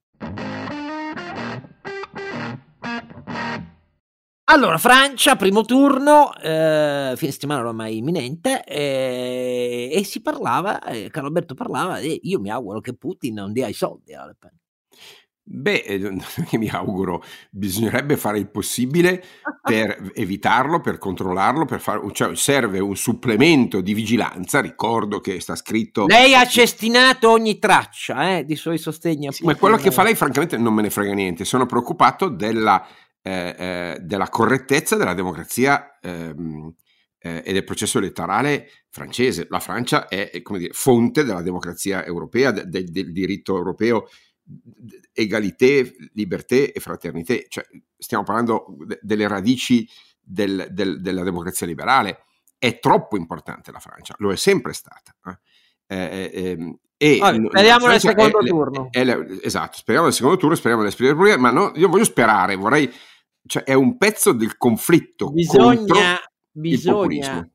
Allora, 4.52 4.78
Francia, 4.78 5.36
primo 5.36 5.64
turno, 5.64 6.34
eh, 6.34 7.12
fine 7.14 7.30
settimana 7.30 7.68
ormai 7.68 7.98
imminente, 7.98 8.64
eh, 8.64 9.90
e 9.92 10.02
si 10.02 10.20
parlava, 10.22 10.82
eh, 10.82 11.08
Carlo 11.08 11.28
Alberto 11.28 11.54
parlava, 11.54 11.98
e 11.98 12.18
io 12.24 12.40
mi 12.40 12.50
auguro 12.50 12.80
che 12.80 12.96
Putin 12.96 13.34
non 13.34 13.52
dia 13.52 13.68
i 13.68 13.72
soldi 13.72 14.12
a 14.12 14.26
Le 14.26 14.34
Pen. 14.36 14.50
Beh, 15.40 15.84
eh, 15.86 16.10
mi 16.58 16.68
auguro, 16.68 17.22
bisognerebbe 17.52 18.16
fare 18.16 18.40
il 18.40 18.50
possibile 18.50 19.22
per 19.62 20.10
evitarlo, 20.14 20.80
per 20.80 20.98
controllarlo, 20.98 21.64
per 21.64 21.78
fare, 21.78 22.00
cioè 22.10 22.34
serve 22.34 22.80
un 22.80 22.96
supplemento 22.96 23.80
di 23.80 23.94
vigilanza, 23.94 24.60
ricordo 24.60 25.20
che 25.20 25.38
sta 25.38 25.54
scritto... 25.54 26.06
Lei 26.06 26.34
ha 26.34 26.44
cestinato 26.44 27.30
ogni 27.30 27.60
traccia 27.60 28.38
eh, 28.38 28.44
di 28.44 28.56
suoi 28.56 28.78
sostegni 28.78 29.30
Sì, 29.30 29.44
ma 29.44 29.54
quello 29.54 29.76
che 29.76 29.92
fa 29.92 30.02
lei 30.02 30.16
francamente 30.16 30.56
non 30.56 30.74
me 30.74 30.82
ne 30.82 30.90
frega 30.90 31.12
niente, 31.12 31.44
sono 31.44 31.66
preoccupato 31.66 32.28
della 32.28 32.84
eh, 33.22 33.54
eh, 33.58 33.98
della 34.00 34.28
correttezza 34.28 34.96
della 34.96 35.14
democrazia 35.14 35.98
ehm, 36.00 36.74
eh, 37.18 37.42
e 37.44 37.52
del 37.52 37.64
processo 37.64 37.98
elettorale 37.98 38.68
francese. 38.88 39.46
La 39.50 39.60
Francia 39.60 40.08
è, 40.08 40.30
dire, 40.42 40.72
fonte 40.72 41.24
della 41.24 41.42
democrazia 41.42 42.04
europea, 42.04 42.50
de, 42.50 42.66
de, 42.66 42.84
del 42.84 43.12
diritto 43.12 43.56
europeo, 43.56 44.08
egalité, 45.12 45.94
liberté 46.14 46.72
e 46.72 46.80
fraternità. 46.80 47.34
Cioè, 47.46 47.64
stiamo 47.96 48.24
parlando 48.24 48.76
de, 48.86 48.98
delle 49.02 49.28
radici 49.28 49.88
del, 50.18 50.68
del, 50.70 51.00
della 51.00 51.22
democrazia 51.22 51.66
liberale. 51.66 52.24
È 52.58 52.78
troppo 52.78 53.16
importante 53.16 53.72
la 53.72 53.80
Francia, 53.80 54.14
lo 54.18 54.32
è 54.32 54.36
sempre 54.36 54.72
stata. 54.72 55.14
Eh, 55.86 55.96
eh, 55.96 56.30
ehm, 56.32 56.78
e 56.96 57.16
Vabbè, 57.16 57.48
speriamo 57.48 57.86
nel 57.86 58.00
secondo 58.00 58.40
è, 58.40 58.44
turno. 58.44 58.88
È, 58.90 59.02
è, 59.02 59.38
esatto, 59.42 59.78
speriamo 59.78 60.06
nel 60.06 60.14
secondo 60.14 60.36
turno, 60.36 60.54
speriamo 60.54 60.82
nell'esperienza 60.82 61.22
Repubblica, 61.22 61.50
ma 61.50 61.58
no, 61.58 61.72
io 61.76 61.88
voglio 61.88 62.04
sperare, 62.04 62.56
vorrei 62.56 62.92
cioè 63.46 63.62
è 63.64 63.74
un 63.74 63.96
pezzo 63.96 64.32
del 64.32 64.56
conflitto 64.56 65.30
bisogna, 65.30 66.18
bisogna 66.50 67.48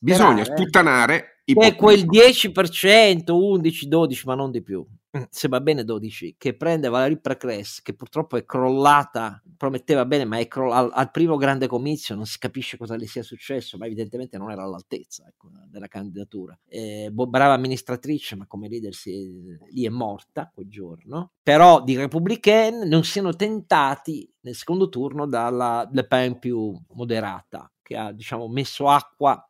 bisogna 0.00 0.44
sputtanare 0.44 1.42
i 1.44 1.54
è 1.54 1.74
quel 1.74 2.04
10% 2.04 3.30
11 3.30 3.88
12 3.88 4.26
ma 4.26 4.34
non 4.34 4.50
di 4.50 4.62
più 4.62 4.86
se 5.30 5.48
va 5.48 5.60
bene 5.60 5.84
12, 5.84 6.34
che 6.36 6.54
prende 6.54 6.88
Valerie 6.88 7.18
Precres, 7.18 7.80
che 7.80 7.94
purtroppo 7.94 8.36
è 8.36 8.44
crollata, 8.44 9.42
prometteva 9.56 10.04
bene, 10.04 10.24
ma 10.24 10.38
è 10.38 10.46
croll- 10.46 10.72
al, 10.72 10.90
al, 10.92 11.10
primo 11.10 11.36
grande 11.36 11.66
comizio 11.66 12.14
non 12.14 12.26
si 12.26 12.38
capisce 12.38 12.76
cosa 12.76 12.96
le 12.96 13.06
sia 13.06 13.22
successo, 13.22 13.78
ma 13.78 13.86
evidentemente 13.86 14.36
non 14.36 14.50
era 14.50 14.62
all'altezza 14.62 15.24
ecco, 15.26 15.50
della 15.66 15.88
candidatura. 15.88 16.58
Eh, 16.66 17.10
brava 17.10 17.54
amministratrice, 17.54 18.36
ma 18.36 18.46
come 18.46 18.68
leader 18.68 18.94
si, 18.94 19.56
lì 19.70 19.86
è 19.86 19.90
morta 19.90 20.50
quel 20.52 20.68
giorno. 20.68 21.32
Però 21.42 21.82
di 21.82 21.96
Republican 21.96 22.86
non 22.86 23.04
siano 23.04 23.34
tentati 23.34 24.30
nel 24.40 24.54
secondo 24.54 24.88
turno 24.88 25.26
dalla 25.26 25.88
Le 25.90 26.06
Pen 26.06 26.38
più 26.38 26.78
moderata, 26.92 27.70
che 27.82 27.96
ha 27.96 28.12
diciamo, 28.12 28.46
messo 28.48 28.88
acqua 28.88 29.42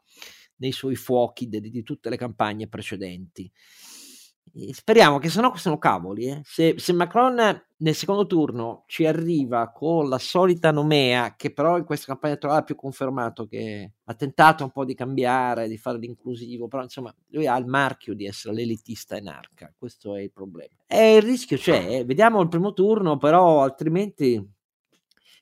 nei 0.57 0.73
suoi 0.73 0.95
fuochi 0.95 1.49
di, 1.49 1.61
di 1.61 1.83
tutte 1.83 2.09
le 2.11 2.17
campagne 2.17 2.69
precedenti 2.69 3.51
speriamo 4.73 5.19
che 5.19 5.29
se 5.29 5.41
no 5.41 5.55
sono 5.57 5.79
cavoli. 5.79 6.27
Eh. 6.27 6.41
Se, 6.45 6.75
se, 6.79 6.93
Macron 6.93 7.63
nel 7.77 7.95
secondo 7.95 8.27
turno 8.27 8.85
ci 8.87 9.07
arriva 9.07 9.71
con 9.71 10.09
la 10.09 10.19
solita 10.19 10.71
nomea, 10.71 11.35
che 11.37 11.53
però 11.53 11.79
in 11.79 11.85
questa 11.85 12.07
campagna 12.07 12.33
elettorale 12.33 12.61
ha 12.61 12.65
più 12.65 12.75
confermato 12.75 13.47
che 13.47 13.93
ha 14.05 14.15
tentato 14.15 14.65
un 14.65 14.71
po' 14.71 14.85
di 14.85 14.95
cambiare, 14.95 15.69
di 15.69 15.79
fare 15.79 15.99
l'inclusivo, 15.99 16.69
però 16.69 16.83
insomma 16.83 17.15
lui 17.29 17.47
ha 17.47 17.57
il 17.57 17.67
marchio 17.67 18.15
di 18.15 18.27
essere 18.27 18.55
l'elitista 18.55 19.17
in 19.17 19.29
arca, 19.29 19.73
questo 19.77 20.15
è 20.17 20.21
il 20.21 20.33
problema. 20.33 20.75
E 20.87 21.17
il 21.17 21.23
rischio 21.23 21.57
c'è, 21.57 21.99
eh. 21.99 22.05
vediamo 22.05 22.41
il 22.41 22.49
primo 22.49 22.73
turno, 22.73 23.17
però 23.17 23.63
altrimenti 23.63 24.57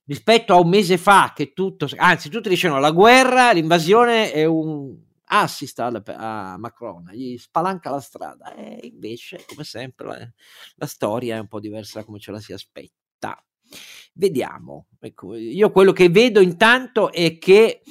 rispetto 0.07 0.53
a 0.53 0.61
un 0.61 0.69
mese 0.69 0.99
fa 0.99 1.33
che 1.35 1.53
tutto, 1.53 1.89
anzi 1.97 2.29
tutti 2.29 2.49
dicevano 2.49 2.81
la 2.81 2.93
guerra, 2.93 3.53
l'invasione 3.53 4.33
è 4.33 4.45
un 4.45 5.05
assist 5.27 5.79
a, 5.81 5.87
a 5.89 6.57
Macron, 6.59 7.11
gli 7.13 7.37
spalanca 7.37 7.91
la 7.91 8.01
strada 8.01 8.55
e 8.55 8.81
invece, 8.87 9.45
come 9.47 9.65
sempre, 9.65 10.35
la, 10.77 10.87
storia 10.87 11.37
è 11.37 11.41
un 11.41 11.49
po' 11.49 11.61
diversa 11.61 12.01
da 12.01 12.05
come 12.05 12.19
ce 12.19 12.31
la 12.31 12.41
si 12.41 12.53
aspetta. 12.53 13.43
Vediamo. 14.15 14.87
Ecco, 15.01 15.35
io 15.35 15.71
quello 15.71 15.93
che 15.93 16.09
vedo 16.09 16.41
intanto 16.41 17.13
è 17.13 17.39
che 17.39 17.83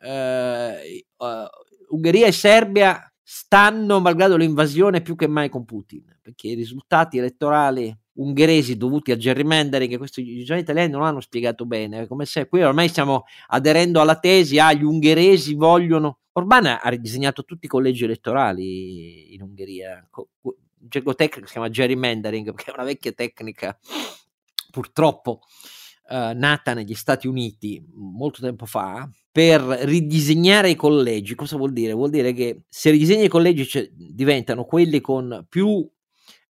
eh, 0.00 1.06
uh, 1.16 1.94
Ungheria 1.94 2.26
e 2.26 2.32
Serbia 2.32 3.12
stanno, 3.22 4.00
malgrado 4.00 4.36
l'invasione, 4.36 5.02
più 5.02 5.14
che 5.14 5.26
mai 5.26 5.48
con 5.48 5.64
Putin, 5.64 6.18
perché 6.22 6.48
i 6.48 6.54
risultati 6.54 7.18
elettorali 7.18 7.94
ungheresi 8.18 8.76
dovuti 8.76 9.12
a 9.12 9.16
gerrymandering, 9.16 9.96
questo 9.96 10.20
i 10.20 10.38
giornali 10.38 10.62
italiani 10.62 10.90
non 10.90 11.02
hanno 11.02 11.20
spiegato 11.20 11.66
bene, 11.66 12.06
come 12.06 12.24
se 12.24 12.48
qui 12.48 12.62
ormai 12.62 12.88
stiamo 12.88 13.24
aderendo 13.48 14.00
alla 14.00 14.18
tesi, 14.18 14.58
ah, 14.58 14.72
gli 14.72 14.82
ungheresi 14.82 15.54
vogliono... 15.54 16.20
Orban 16.38 16.66
ha 16.66 16.88
ridisegnato 16.88 17.44
tutti 17.44 17.66
i 17.66 17.68
collegi 17.68 18.04
elettorali 18.04 19.34
in 19.34 19.42
Ungheria, 19.42 20.08
un 20.12 20.52
gergo 20.78 21.14
tecnico 21.14 21.46
si 21.46 21.52
chiama 21.52 21.68
gerrymandering, 21.68 22.52
perché 22.54 22.70
è 22.70 22.74
una 22.74 22.84
vecchia 22.84 23.12
tecnica, 23.12 23.78
purtroppo, 24.70 25.40
eh, 26.10 26.32
nata 26.34 26.74
negli 26.74 26.94
Stati 26.94 27.26
Uniti 27.26 27.84
molto 27.94 28.40
tempo 28.40 28.66
fa, 28.66 29.08
per 29.30 29.60
ridisegnare 29.60 30.70
i 30.70 30.74
collegi. 30.74 31.34
Cosa 31.34 31.56
vuol 31.56 31.72
dire? 31.72 31.92
Vuol 31.92 32.10
dire 32.10 32.32
che 32.32 32.62
se 32.68 32.90
ridisegni 32.90 33.24
i 33.24 33.28
collegi 33.28 33.66
cioè, 33.66 33.88
diventano 33.92 34.64
quelli 34.64 35.00
con 35.00 35.46
più 35.48 35.88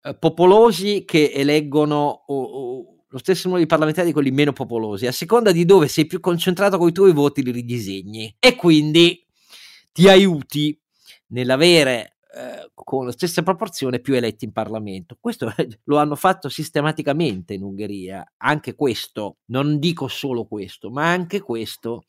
eh, 0.02 0.14
popolosi 0.16 1.04
che 1.04 1.30
eleggono 1.32 2.24
o, 2.26 2.42
o, 2.42 2.94
lo 3.08 3.18
stesso 3.18 3.42
numero 3.46 3.62
di 3.62 3.68
parlamentari 3.68 4.08
di 4.08 4.12
quelli 4.12 4.32
meno 4.32 4.52
popolosi, 4.52 5.06
a 5.06 5.12
seconda 5.12 5.52
di 5.52 5.64
dove 5.64 5.86
sei 5.86 6.04
più 6.06 6.18
concentrato 6.18 6.78
con 6.78 6.88
i 6.88 6.92
tuoi 6.92 7.12
voti 7.12 7.44
li 7.44 7.52
ridisegni 7.52 8.34
e 8.40 8.56
quindi 8.56 9.23
ti 9.94 10.08
aiuti 10.08 10.76
nell'avere 11.28 12.16
eh, 12.34 12.72
con 12.74 13.06
la 13.06 13.12
stessa 13.12 13.44
proporzione 13.44 14.00
più 14.00 14.14
eletti 14.14 14.44
in 14.44 14.50
Parlamento. 14.50 15.16
Questo 15.20 15.54
lo 15.84 15.98
hanno 15.98 16.16
fatto 16.16 16.48
sistematicamente 16.48 17.54
in 17.54 17.62
Ungheria, 17.62 18.32
anche 18.38 18.74
questo, 18.74 19.38
non 19.46 19.78
dico 19.78 20.08
solo 20.08 20.46
questo, 20.46 20.90
ma 20.90 21.08
anche 21.08 21.40
questo 21.40 22.06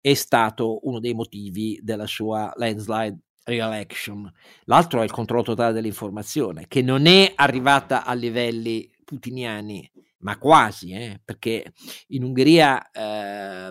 è 0.00 0.14
stato 0.14 0.86
uno 0.86 1.00
dei 1.00 1.12
motivi 1.12 1.80
della 1.82 2.06
sua 2.06 2.52
landslide 2.54 3.18
re-election. 3.42 4.32
L'altro 4.66 5.00
è 5.00 5.04
il 5.04 5.10
controllo 5.10 5.42
totale 5.42 5.72
dell'informazione, 5.72 6.66
che 6.68 6.82
non 6.82 7.06
è 7.06 7.32
arrivata 7.34 8.04
a 8.04 8.14
livelli 8.14 8.88
putiniani, 9.02 9.90
ma 10.18 10.38
quasi, 10.38 10.92
eh, 10.92 11.20
perché 11.24 11.72
in 12.08 12.22
Ungheria 12.22 12.90
eh, 12.92 13.70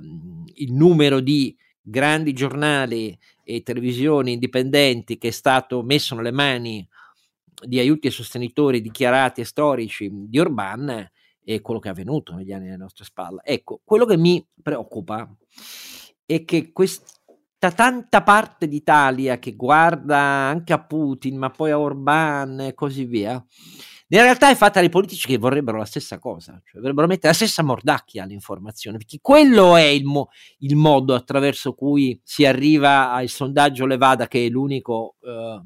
il 0.55 0.73
numero 0.73 1.21
di 1.21 1.55
grandi 1.83 2.31
giornali 2.33 3.17
e 3.43 3.63
televisioni 3.63 4.33
indipendenti 4.33 5.17
che 5.17 5.29
è 5.29 5.31
stato 5.31 5.83
messo 5.83 6.15
nelle 6.15 6.31
mani 6.31 6.87
di 7.65 7.79
aiuti 7.79 8.07
e 8.07 8.11
sostenitori 8.11 8.81
dichiarati 8.81 9.41
e 9.41 9.45
storici 9.45 10.09
di 10.11 10.39
Orban 10.39 11.11
è 11.43 11.61
quello 11.61 11.79
che 11.79 11.89
è 11.89 11.91
avvenuto 11.91 12.33
negli 12.33 12.51
anni 12.51 12.67
alle 12.67 12.77
nostre 12.77 13.05
spalle. 13.05 13.41
Ecco, 13.43 13.81
quello 13.83 14.05
che 14.05 14.17
mi 14.17 14.45
preoccupa 14.61 15.29
è 16.25 16.45
che 16.45 16.71
quest- 16.71 17.21
tutta 17.63 17.71
tanta 17.71 18.23
parte 18.23 18.67
d'Italia 18.67 19.39
che 19.39 19.55
guarda 19.55 20.19
anche 20.19 20.73
a 20.73 20.83
Putin, 20.83 21.37
ma 21.37 21.49
poi 21.49 21.71
a 21.71 21.79
Orban 21.79 22.59
e 22.59 22.73
così 22.73 23.05
via, 23.05 23.41
in 24.17 24.21
realtà 24.21 24.49
è 24.49 24.55
fatta 24.55 24.79
dai 24.79 24.89
politici 24.89 25.27
che 25.27 25.37
vorrebbero 25.37 25.77
la 25.77 25.85
stessa 25.85 26.19
cosa, 26.19 26.61
cioè 26.65 26.79
vorrebbero 26.79 27.07
mettere 27.07 27.29
la 27.29 27.33
stessa 27.33 27.63
mordacchia 27.63 28.23
all'informazione, 28.23 28.97
perché 28.97 29.17
quello 29.21 29.75
è 29.75 29.85
il, 29.85 30.05
mo- 30.05 30.29
il 30.59 30.75
modo 30.75 31.15
attraverso 31.15 31.73
cui 31.73 32.19
si 32.23 32.45
arriva 32.45 33.11
al 33.11 33.27
sondaggio 33.27 33.85
Levada, 33.85 34.27
che 34.27 34.45
è 34.45 34.49
l'unico 34.49 35.15
eh, 35.21 35.61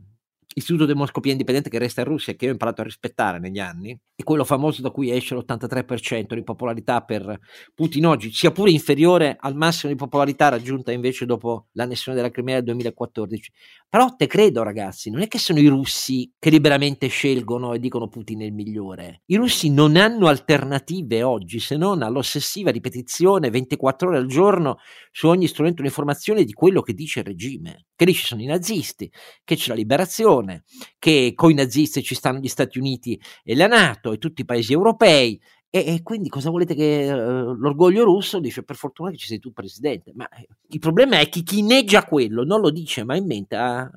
istituto 0.53 0.85
demoscopia 0.85 1.31
indipendente 1.31 1.69
che 1.69 1.77
resta 1.77 2.01
in 2.01 2.07
Russia 2.07 2.31
e 2.31 2.35
che 2.35 2.45
io 2.45 2.51
ho 2.51 2.53
imparato 2.53 2.81
a 2.81 2.85
rispettare 2.85 3.39
negli 3.39 3.59
anni, 3.59 3.99
è 4.19 4.23
quello 4.23 4.45
famoso 4.45 4.81
da 4.81 4.89
cui 4.89 5.11
esce 5.11 5.35
l'83% 5.35 6.33
di 6.33 6.41
popolarità 6.41 7.01
per 7.01 7.39
Putin 7.75 8.07
oggi, 8.07 8.31
sia 8.31 8.49
pure 8.49 8.71
inferiore 8.71 9.37
al 9.39 9.55
massimo 9.55 9.91
di 9.91 9.97
popolarità 9.97 10.49
raggiunta 10.49 10.91
invece 10.91 11.27
dopo 11.27 11.67
l'annessione 11.73 12.17
della 12.17 12.31
Crimea 12.31 12.55
del 12.55 12.63
2014. 12.63 13.51
Però 13.87 14.15
te 14.15 14.25
credo 14.25 14.63
ragazzi, 14.63 15.11
non 15.11 15.21
è 15.21 15.27
che 15.27 15.37
sono 15.37 15.59
i 15.59 15.67
russi 15.67 16.33
che 16.39 16.49
liberamente 16.49 17.05
scelgono 17.05 17.73
e 17.73 17.79
dicono 17.79 18.07
Putin 18.07 18.41
è 18.41 18.45
il 18.45 18.53
migliore. 18.53 19.21
I 19.27 19.35
russi 19.35 19.69
non 19.69 19.95
hanno 19.95 20.25
alternative 20.25 21.21
oggi 21.21 21.59
se 21.59 21.77
non 21.77 22.01
all'ossessiva 22.01 22.71
ripetizione 22.71 23.51
24 23.51 24.07
ore 24.07 24.17
al 24.17 24.25
giorno 24.25 24.79
su 25.11 25.27
ogni 25.27 25.45
strumento 25.47 25.83
di 25.83 25.89
informazione 25.89 26.43
di 26.43 26.53
quello 26.53 26.81
che 26.81 26.93
dice 26.93 27.19
il 27.19 27.25
regime, 27.25 27.85
che 27.95 28.05
lì 28.05 28.13
ci 28.13 28.25
sono 28.25 28.41
i 28.41 28.45
nazisti, 28.45 29.11
che 29.43 29.55
c'è 29.55 29.69
la 29.69 29.75
liberazione, 29.75 30.63
che 30.97 31.33
coi 31.35 31.53
nazisti 31.53 32.03
ci 32.03 32.15
stanno 32.15 32.39
gli 32.39 32.47
Stati 32.47 32.77
Uniti 32.79 33.19
e 33.43 33.55
la 33.55 33.67
Nato, 33.67 34.06
NATO 34.07 34.11
e 34.13 34.17
tutti 34.17 34.41
i 34.41 34.45
paesi 34.45 34.73
europei. 34.73 35.39
E, 35.69 35.95
e 35.95 36.01
quindi 36.01 36.29
cosa 36.29 36.49
volete 36.49 36.73
che 36.73 37.11
uh, 37.11 37.53
l'orgoglio 37.53 38.05
russo 38.05 38.39
dice 38.39 38.63
per 38.63 38.77
fortuna 38.77 39.11
che 39.11 39.17
ci 39.17 39.27
sei 39.27 39.39
tu 39.39 39.51
presidente, 39.51 40.13
ma 40.15 40.27
eh, 40.29 40.47
il 40.69 40.79
problema 40.79 41.19
è 41.19 41.27
che 41.27 41.43
chi 41.43 41.61
neggia 41.61 42.05
quello 42.05 42.45
non 42.45 42.61
lo 42.61 42.71
dice 42.71 43.03
mai 43.03 43.19
in 43.19 43.25
mente 43.25 43.55
ha, 43.57 43.89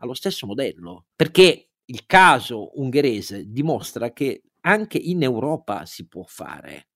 lo 0.00 0.14
stesso 0.14 0.48
modello, 0.48 1.06
perché 1.14 1.68
il 1.84 2.06
caso 2.06 2.72
ungherese 2.74 3.44
dimostra 3.48 4.12
che 4.12 4.42
anche 4.62 4.98
in 4.98 5.22
Europa 5.22 5.86
si 5.86 6.08
può 6.08 6.24
fare. 6.26 6.88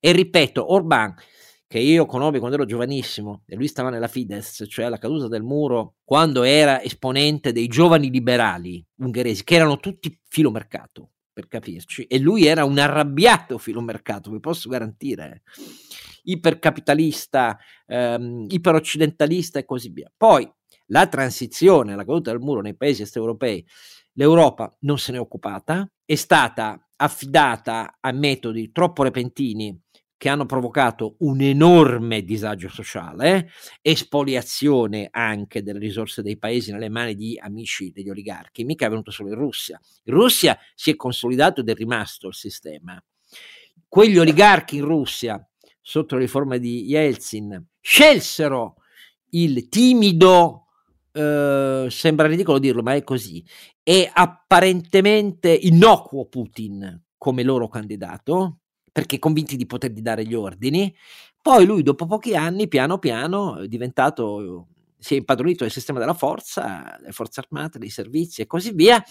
E 0.00 0.12
ripeto, 0.12 0.72
Orban, 0.72 1.14
che 1.66 1.78
io 1.78 2.04
conobbi 2.04 2.38
quando 2.38 2.56
ero 2.56 2.66
giovanissimo, 2.66 3.42
e 3.46 3.56
lui 3.56 3.68
stava 3.68 3.88
nella 3.88 4.06
Fidesz, 4.06 4.66
cioè 4.68 4.84
alla 4.84 4.98
caduta 4.98 5.28
del 5.28 5.42
muro, 5.42 5.94
quando 6.04 6.42
era 6.42 6.82
esponente 6.82 7.52
dei 7.52 7.68
giovani 7.68 8.10
liberali 8.10 8.84
ungheresi, 8.96 9.44
che 9.44 9.54
erano 9.54 9.78
tutti 9.78 10.14
filo 10.28 10.50
mercato 10.50 11.12
per 11.36 11.48
capirci, 11.48 12.04
e 12.04 12.18
lui 12.18 12.46
era 12.46 12.64
un 12.64 12.78
arrabbiato 12.78 13.58
filomercato, 13.58 14.30
vi 14.30 14.40
posso 14.40 14.70
garantire, 14.70 15.42
ipercapitalista, 16.22 17.58
ehm, 17.84 18.46
iperoccidentalista 18.48 19.58
e 19.58 19.66
così 19.66 19.90
via. 19.90 20.10
Poi 20.16 20.50
la 20.86 21.06
transizione, 21.08 21.94
la 21.94 22.06
caduta 22.06 22.30
del 22.30 22.40
muro 22.40 22.62
nei 22.62 22.74
paesi 22.74 23.02
est 23.02 23.16
europei, 23.16 23.62
l'Europa 24.14 24.74
non 24.80 24.96
se 24.96 25.12
n'è 25.12 25.20
occupata, 25.20 25.86
è 26.06 26.14
stata 26.14 26.80
affidata 26.96 27.98
a 28.00 28.12
metodi 28.12 28.72
troppo 28.72 29.02
repentini 29.02 29.78
che 30.18 30.28
hanno 30.28 30.46
provocato 30.46 31.16
un 31.18 31.40
enorme 31.42 32.22
disagio 32.22 32.68
sociale, 32.68 33.50
espoliazione 33.82 35.08
anche 35.10 35.62
delle 35.62 35.78
risorse 35.78 36.22
dei 36.22 36.38
paesi 36.38 36.72
nelle 36.72 36.88
mani 36.88 37.14
di 37.14 37.38
amici 37.38 37.90
degli 37.92 38.08
oligarchi, 38.08 38.64
mica 38.64 38.86
è 38.86 38.88
venuto 38.88 39.10
solo 39.10 39.28
in 39.28 39.34
Russia. 39.34 39.78
In 40.04 40.14
Russia 40.14 40.58
si 40.74 40.90
è 40.90 40.96
consolidato 40.96 41.60
ed 41.60 41.68
è 41.68 41.74
rimasto 41.74 42.28
il 42.28 42.34
sistema. 42.34 43.02
Quegli 43.86 44.18
oligarchi 44.18 44.76
in 44.76 44.84
Russia, 44.84 45.46
sotto 45.80 46.14
la 46.14 46.22
riforma 46.22 46.56
di 46.56 46.84
Yeltsin, 46.84 47.64
scelsero 47.80 48.76
il 49.30 49.68
timido, 49.68 50.66
eh, 51.12 51.86
sembra 51.90 52.26
ridicolo 52.26 52.58
dirlo, 52.58 52.82
ma 52.82 52.94
è 52.94 53.04
così, 53.04 53.44
e 53.82 54.10
apparentemente 54.12 55.50
innocuo 55.52 56.26
Putin 56.26 57.04
come 57.18 57.42
loro 57.42 57.68
candidato, 57.68 58.60
perché 58.96 59.18
convinti 59.18 59.56
di 59.56 59.66
potergli 59.66 60.00
dare 60.00 60.24
gli 60.24 60.32
ordini. 60.32 60.90
Poi 61.42 61.66
lui, 61.66 61.82
dopo 61.82 62.06
pochi 62.06 62.34
anni, 62.34 62.66
piano 62.66 62.98
piano, 62.98 63.58
è 63.58 63.68
diventato 63.68 64.68
si 64.98 65.12
è 65.12 65.18
impadronito 65.18 65.64
del 65.64 65.72
sistema 65.72 65.98
della 65.98 66.14
forza, 66.14 66.96
delle 66.98 67.12
forze 67.12 67.40
armate, 67.40 67.78
dei 67.78 67.90
servizi 67.90 68.40
e 68.40 68.46
così 68.46 68.72
via, 68.72 69.04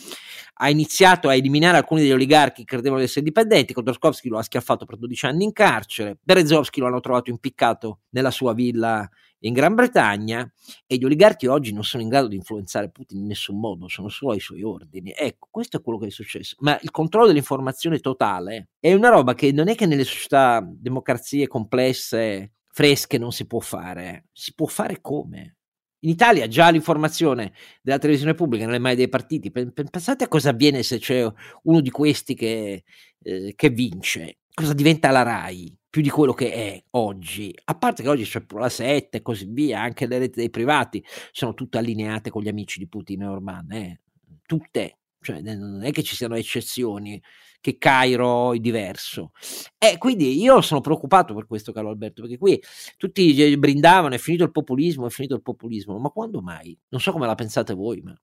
ha 0.56 0.70
iniziato 0.72 1.30
a 1.30 1.36
eliminare 1.36 1.78
alcuni 1.78 2.02
degli 2.02 2.14
oligarchi 2.14 2.62
che 2.62 2.72
credevano 2.72 2.98
di 2.98 3.06
essere 3.06 3.20
indipendenti, 3.20 3.74
Khodorkovsky 3.74 4.28
lo 4.28 4.40
ha 4.40 4.42
schiaffato 4.42 4.86
per 4.86 4.98
12 4.98 5.26
anni 5.28 5.44
in 5.44 5.54
carcere, 5.54 6.18
Berezovsky 6.20 6.80
lo 6.80 6.88
hanno 6.88 7.00
trovato 7.00 7.30
impiccato 7.30 8.00
nella 8.10 8.32
sua 8.32 8.54
villa 8.54 9.08
in 9.46 9.54
Gran 9.54 9.76
Bretagna 9.76 10.52
e 10.86 10.96
gli 10.98 11.06
oligarchi 11.06 11.48
oggi 11.48 11.72
non 11.72 11.84
sono 11.84 12.02
in 12.04 12.10
grado 12.10 12.28
di 12.28 12.36
influenzare 12.36 12.90
Putin 12.90 13.20
in 13.20 13.28
nessun 13.28 13.60
modo, 13.60 13.88
sono 13.88 14.10
solo 14.10 14.34
ai 14.34 14.40
suoi 14.40 14.64
ordini. 14.64 15.14
Ecco, 15.16 15.48
questo 15.52 15.78
è 15.78 15.82
quello 15.82 16.00
che 16.00 16.08
è 16.08 16.12
successo. 16.12 16.56
Ma 16.60 16.78
il 16.82 16.92
controllo 16.92 17.28
dell'informazione 17.28 18.00
totale 18.00 18.70
è 18.80 18.94
una 18.94 19.10
roba 19.10 19.34
che 19.34 19.52
non 19.52 19.68
è 19.68 19.76
che 19.76 19.86
nelle 19.86 20.04
società, 20.04 20.68
democrazie 20.68 21.48
complesse, 21.48 22.54
fresche 22.72 23.18
non 23.18 23.32
si 23.32 23.46
può 23.46 23.60
fare, 23.60 24.26
si 24.32 24.54
può 24.54 24.66
fare 24.66 25.00
come? 25.00 25.58
In 26.00 26.10
Italia 26.10 26.48
già 26.48 26.70
l'informazione 26.70 27.54
della 27.82 27.98
televisione 27.98 28.36
pubblica 28.36 28.66
nelle 28.66 28.80
mani 28.80 28.96
dei 28.96 29.10
partiti. 29.10 29.52
Pensate 29.52 30.24
a 30.24 30.28
cosa 30.28 30.50
avviene 30.50 30.84
se 30.84 31.00
c'è 31.00 31.28
uno 31.64 31.82
di 31.82 31.90
questi 31.90 32.36
che, 32.36 32.84
eh, 33.24 33.54
che 33.56 33.70
vince. 33.70 34.38
Cosa 34.54 34.74
diventa 34.74 35.10
la 35.10 35.24
RAI 35.24 35.76
più 35.96 36.04
di 36.04 36.10
quello 36.10 36.34
che 36.34 36.52
è 36.52 36.84
oggi? 36.92 37.58
A 37.64 37.78
parte 37.78 38.04
che 38.04 38.10
oggi 38.10 38.26
c'è 38.26 38.44
la 38.50 38.68
7 38.68 39.16
e 39.16 39.22
così 39.22 39.48
via, 39.50 39.80
anche 39.80 40.06
le 40.08 40.18
reti 40.18 40.40
dei 40.40 40.50
privati 40.50 41.02
sono 41.32 41.54
tutte 41.54 41.78
allineate 41.78 42.30
con 42.30 42.42
gli 42.42 42.50
amici 42.50 42.80
di 42.80 42.88
Putin 42.90 43.22
e 43.22 43.28
Orban. 43.28 43.72
Eh? 43.72 44.02
Tutte. 44.46 44.98
Cioè, 45.22 45.40
non 45.40 45.86
è 45.86 45.92
che 45.92 46.04
ci 46.04 46.18
siano 46.18 46.36
eccezioni 46.36 47.24
che 47.62 47.78
Cairo 47.78 48.52
è 48.52 48.58
diverso. 48.58 49.32
E 49.78 49.98
quindi 49.98 50.38
io 50.38 50.60
sono 50.60 50.82
preoccupato 50.82 51.34
per 51.34 51.48
questo, 51.48 51.72
caro 51.72 51.88
Alberto, 51.88 52.24
perché 52.24 52.38
qui 52.38 52.62
tutti 52.98 53.56
brindavano, 53.58 54.16
è 54.16 54.18
finito 54.18 54.44
il 54.44 54.52
populismo, 54.52 55.08
è 55.08 55.10
finito 55.10 55.36
il 55.36 55.44
populismo, 55.44 55.98
ma 55.98 56.10
quando 56.10 56.42
mai? 56.42 56.78
Non 56.90 57.00
so 57.00 57.14
come 57.14 57.26
la 57.26 57.36
pensate 57.36 57.74
voi, 57.74 58.02
ma... 58.02 58.14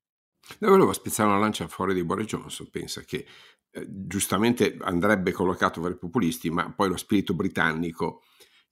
Io 0.60 0.68
volevo 0.68 0.92
spezzare 0.92 1.28
una 1.28 1.38
lancia 1.38 1.68
fuori 1.68 1.94
di 1.94 2.04
Boris 2.04 2.26
Johnson, 2.26 2.68
pensa 2.70 3.02
che 3.02 3.26
eh, 3.70 3.86
giustamente 3.88 4.76
andrebbe 4.80 5.32
collocato 5.32 5.80
per 5.80 5.92
i 5.92 5.98
populisti, 5.98 6.50
ma 6.50 6.72
poi 6.72 6.88
lo 6.88 6.96
spirito 6.96 7.34
britannico, 7.34 8.22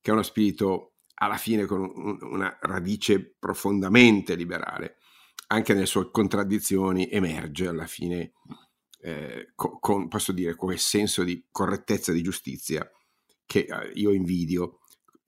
che 0.01 0.11
è 0.11 0.13
uno 0.13 0.23
spirito 0.23 0.97
alla 1.15 1.37
fine 1.37 1.67
con 1.67 1.81
un, 1.81 2.19
una 2.23 2.59
radice 2.61 3.37
profondamente 3.39 4.35
liberale, 4.35 4.97
anche 5.49 5.75
nelle 5.75 5.87
sue 5.87 6.11
contraddizioni 6.11 7.09
emerge 7.11 7.67
alla 7.67 7.87
fine 7.87 8.33
eh, 9.03 9.53
con, 9.55 10.09
posso 10.09 10.33
dire, 10.33 10.55
quel 10.55 10.79
senso 10.79 11.23
di 11.25 11.47
correttezza 11.51 12.13
di 12.13 12.23
giustizia 12.23 12.89
che 13.47 13.67
eh, 13.69 13.93
io 13.95 14.13
invidio, 14.13 14.81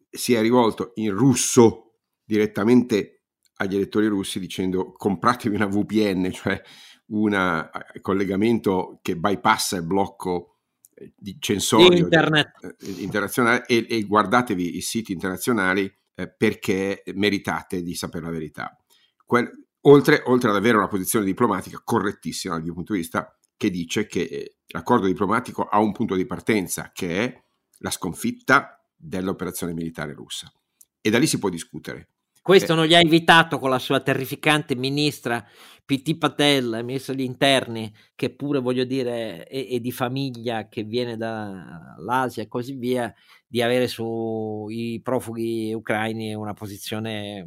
si 0.08 0.34
è 0.34 0.40
rivolto 0.40 0.92
in 0.96 1.12
russo 1.12 1.98
direttamente 2.24 3.21
agli 3.62 3.76
elettori 3.76 4.06
russi 4.06 4.40
dicendo 4.40 4.92
compratevi 4.92 5.54
una 5.54 5.66
VPN, 5.66 6.30
cioè 6.32 6.60
un 7.06 7.32
eh, 7.34 8.00
collegamento 8.00 8.98
che 9.02 9.16
bypassa 9.16 9.76
il 9.76 9.86
blocco 9.86 10.58
eh, 10.94 11.12
di 11.16 11.36
censorio 11.38 11.96
Internet. 11.96 12.76
Di, 12.78 13.02
internazionale 13.02 13.64
e, 13.66 13.86
e, 13.88 14.02
guardatevi 14.02 14.76
i 14.76 14.80
siti 14.80 15.12
internazionali 15.12 15.90
eh, 16.14 16.28
perché 16.28 17.02
meritate 17.14 17.82
di 17.82 17.94
sapere 17.94 18.24
la 18.24 18.30
verità. 18.30 18.76
Quel, 19.24 19.48
oltre, 19.82 20.22
oltre, 20.26 20.50
ad 20.50 20.56
avere 20.56 20.76
una 20.76 20.88
posizione 20.88 21.24
diplomatica 21.24 21.80
correttissima 21.82 22.54
dal 22.54 22.64
mio 22.64 22.74
punto 22.74 22.92
di 22.92 22.98
vista, 22.98 23.36
che 23.56 23.70
dice 23.70 24.06
che 24.06 24.22
eh, 24.22 24.56
l'accordo 24.68 25.06
diplomatico 25.06 25.64
ha 25.64 25.78
un 25.78 25.92
punto 25.92 26.16
di 26.16 26.26
partenza, 26.26 26.90
che 26.92 27.24
è 27.24 27.42
la 27.78 27.90
sconfitta 27.90 28.84
dell'operazione 28.96 29.72
militare 29.72 30.14
russa. 30.14 30.52
E 31.00 31.10
da 31.10 31.18
lì 31.18 31.26
si 31.26 31.38
può 31.38 31.48
discutere. 31.48 32.11
Questo 32.42 32.74
non 32.74 32.86
gli 32.86 32.94
ha 32.94 33.00
invitato 33.00 33.60
con 33.60 33.70
la 33.70 33.78
sua 33.78 34.00
terrificante 34.00 34.74
ministra 34.74 35.46
PT 35.84 36.18
Patel, 36.18 36.80
ministro 36.84 37.14
degli 37.14 37.24
interni, 37.24 37.92
che 38.16 38.34
pure 38.34 38.58
voglio 38.58 38.84
dire 38.84 39.44
è, 39.44 39.68
è 39.68 39.78
di 39.78 39.92
famiglia, 39.92 40.68
che 40.68 40.82
viene 40.82 41.16
dall'Asia 41.16 42.42
e 42.42 42.48
così 42.48 42.74
via, 42.74 43.12
di 43.46 43.62
avere 43.62 43.86
sui 43.86 45.00
profughi 45.02 45.72
ucraini 45.72 46.34
una 46.34 46.54
posizione 46.54 47.46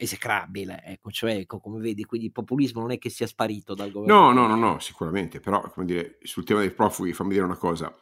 esecrabile, 0.00 0.82
ecco, 0.84 1.10
cioè, 1.10 1.36
ecco, 1.36 1.60
come 1.60 1.78
vedi, 1.78 2.04
quindi 2.04 2.26
il 2.26 2.32
populismo 2.32 2.80
non 2.80 2.90
è 2.90 2.98
che 2.98 3.10
sia 3.10 3.26
sparito 3.26 3.74
dal 3.74 3.90
governo. 3.90 4.32
No, 4.32 4.32
no, 4.32 4.46
no, 4.46 4.56
no, 4.56 4.78
sicuramente, 4.80 5.40
però, 5.40 5.60
come 5.70 5.84
dire, 5.84 6.18
sul 6.22 6.44
tema 6.44 6.60
dei 6.60 6.72
profughi, 6.72 7.12
fammi 7.12 7.32
dire 7.32 7.44
una 7.44 7.56
cosa, 7.56 7.94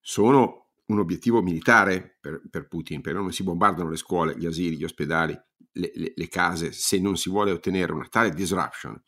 sono 0.00 0.70
un 0.86 0.98
obiettivo 0.98 1.42
militare 1.42 2.18
per, 2.20 2.42
per 2.50 2.66
Putin, 2.66 3.00
perché 3.00 3.18
non 3.18 3.32
si 3.32 3.44
bombardano 3.44 3.90
le 3.90 3.96
scuole, 3.96 4.36
gli 4.36 4.46
asili, 4.46 4.76
gli 4.76 4.84
ospedali, 4.84 5.40
le, 5.76 5.92
le, 5.94 6.12
le 6.14 6.28
case, 6.28 6.72
se 6.72 6.98
non 6.98 7.16
si 7.16 7.30
vuole 7.30 7.52
ottenere 7.52 7.92
una 7.92 8.06
tale 8.08 8.30
disruption 8.30 9.00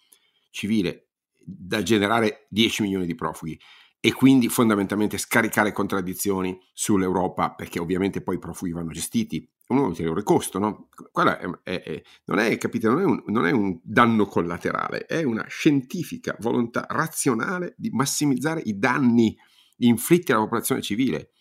civile 0.51 1.09
da 1.39 1.83
generare 1.83 2.47
10 2.51 2.83
milioni 2.83 3.07
di 3.07 3.15
profughi 3.15 3.59
e 4.01 4.13
quindi 4.13 4.49
fondamentalmente 4.49 5.19
scaricare 5.19 5.73
contraddizioni 5.73 6.59
sull'Europa, 6.73 7.55
perché 7.55 7.81
ovviamente 7.81 8.23
poi 8.23 8.37
i 8.37 8.39
profughi 8.39 8.71
vanno 8.71 8.93
gestiti 8.93 9.49
un 9.69 9.79
ulteriore 9.79 10.23
costo, 10.23 10.59
no? 10.59 10.89
È, 11.13 11.51
è, 11.65 11.83
è, 11.83 12.03
non, 12.27 12.39
è, 12.39 12.57
capite, 12.59 12.89
non, 12.89 13.03
un, 13.03 13.23
non 13.27 13.47
è 13.47 13.51
un 13.51 13.79
danno 13.83 14.27
collaterale, 14.27 15.05
è 15.05 15.25
una 15.25 15.45
scientifica 15.49 16.37
volontà 16.41 16.87
razionale 16.89 17.75
di 17.77 17.91
massimizzare 17.91 18.63
i 18.65 18.79
danni 18.79 19.37
inflitti 19.79 20.33
alla 20.33 20.43
popolazione 20.43 20.81
civile. 20.81 21.33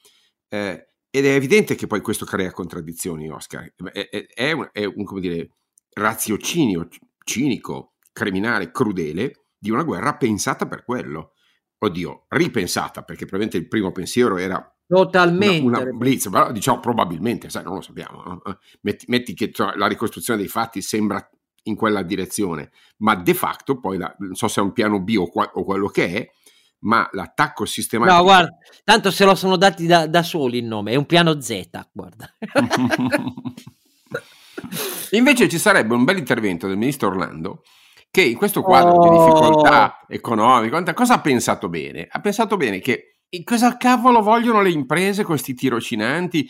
Eh, 0.49 0.87
ed 1.17 1.25
è 1.25 1.33
evidente 1.33 1.75
che 1.75 1.87
poi 1.87 2.01
questo 2.01 2.25
crea 2.25 2.51
contraddizioni, 2.51 3.29
Oscar. 3.29 3.73
È, 3.91 4.09
è, 4.09 4.27
è 4.27 4.51
un, 4.51 4.69
è 4.71 4.85
un 4.85 5.03
come 5.03 5.19
dire, 5.19 5.49
raziocinio 5.93 6.87
cinico, 7.23 7.95
criminale, 8.13 8.71
crudele 8.71 9.47
di 9.57 9.71
una 9.71 9.83
guerra 9.83 10.15
pensata 10.15 10.67
per 10.67 10.83
quello. 10.83 11.33
Oddio, 11.79 12.25
ripensata, 12.29 13.03
perché 13.03 13.25
probabilmente 13.25 13.57
il 13.57 13.67
primo 13.67 13.91
pensiero 13.91 14.37
era 14.37 14.71
Totalmente. 14.87 15.65
Una, 15.65 15.79
una 15.79 15.91
blitz, 15.91 16.29
però 16.29 16.51
diciamo 16.51 16.79
probabilmente, 16.79 17.49
sai, 17.49 17.63
non 17.63 17.75
lo 17.75 17.81
sappiamo. 17.81 18.23
No? 18.23 18.41
Eh, 18.45 18.57
metti, 18.81 19.05
metti, 19.09 19.33
che 19.33 19.51
la 19.75 19.87
ricostruzione 19.87 20.39
dei 20.39 20.47
fatti 20.47 20.81
sembra 20.81 21.29
in 21.63 21.75
quella 21.75 22.03
direzione, 22.03 22.71
ma 22.99 23.15
de 23.15 23.33
facto 23.33 23.79
poi, 23.79 23.97
la, 23.97 24.15
non 24.19 24.35
so 24.35 24.47
se 24.47 24.61
è 24.61 24.63
un 24.63 24.71
piano 24.71 25.01
B 25.01 25.15
o, 25.17 25.27
qua, 25.27 25.49
o 25.55 25.65
quello 25.65 25.87
che 25.87 26.13
è, 26.13 26.29
ma 26.79 27.07
l'attacco 27.11 27.65
sistematico... 27.65 28.17
No, 28.17 28.23
guarda, 28.23 28.57
tanto 28.83 29.11
se 29.11 29.25
lo 29.25 29.35
sono 29.35 29.55
dati 29.57 29.85
da, 29.85 30.07
da 30.07 30.23
soli 30.23 30.59
il 30.59 30.65
nome, 30.65 30.91
è 30.91 30.95
un 30.95 31.05
piano 31.05 31.39
Z, 31.41 31.69
guarda. 31.91 32.31
Invece 35.11 35.47
ci 35.47 35.59
sarebbe 35.59 35.93
un 35.93 36.03
bel 36.03 36.17
intervento 36.17 36.67
del 36.67 36.77
ministro 36.77 37.07
Orlando 37.07 37.63
che 38.09 38.23
in 38.23 38.35
questo 38.35 38.61
quadro 38.61 38.95
oh. 38.95 39.03
di 39.03 39.09
difficoltà 39.17 40.05
economica, 40.07 40.93
cosa 40.93 41.15
ha 41.15 41.21
pensato 41.21 41.69
bene? 41.69 42.07
Ha 42.09 42.19
pensato 42.19 42.57
bene 42.57 42.79
che 42.79 43.17
cosa 43.43 43.77
cavolo 43.77 44.21
vogliono 44.21 44.61
le 44.61 44.69
imprese 44.71 45.23
questi 45.23 45.53
tirocinanti? 45.53 46.49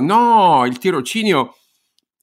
No, 0.00 0.64
il 0.66 0.78
tirocinio 0.78 1.56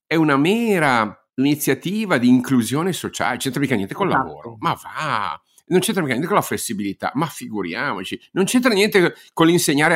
è 0.06 0.16
una 0.16 0.38
mera 0.38 1.18
iniziativa 1.36 2.18
di 2.18 2.28
inclusione 2.28 2.94
sociale, 2.94 3.38
c'entra 3.38 3.60
mica 3.60 3.76
niente 3.76 3.94
con 3.94 4.08
il 4.08 4.14
esatto. 4.14 4.28
lavoro, 4.28 4.56
ma 4.60 4.74
va, 4.74 5.42
non 5.66 5.80
c'entra 5.80 6.04
niente 6.04 6.28
con 6.28 6.36
la 6.36 6.42
flessibilità, 6.42 7.12
ma 7.16 7.26
figuriamoci, 7.26 8.20
non 8.32 8.46
c'entra 8.46 8.74
niente 8.74 9.16
con 9.34 9.48
l'insegnare 9.48 9.96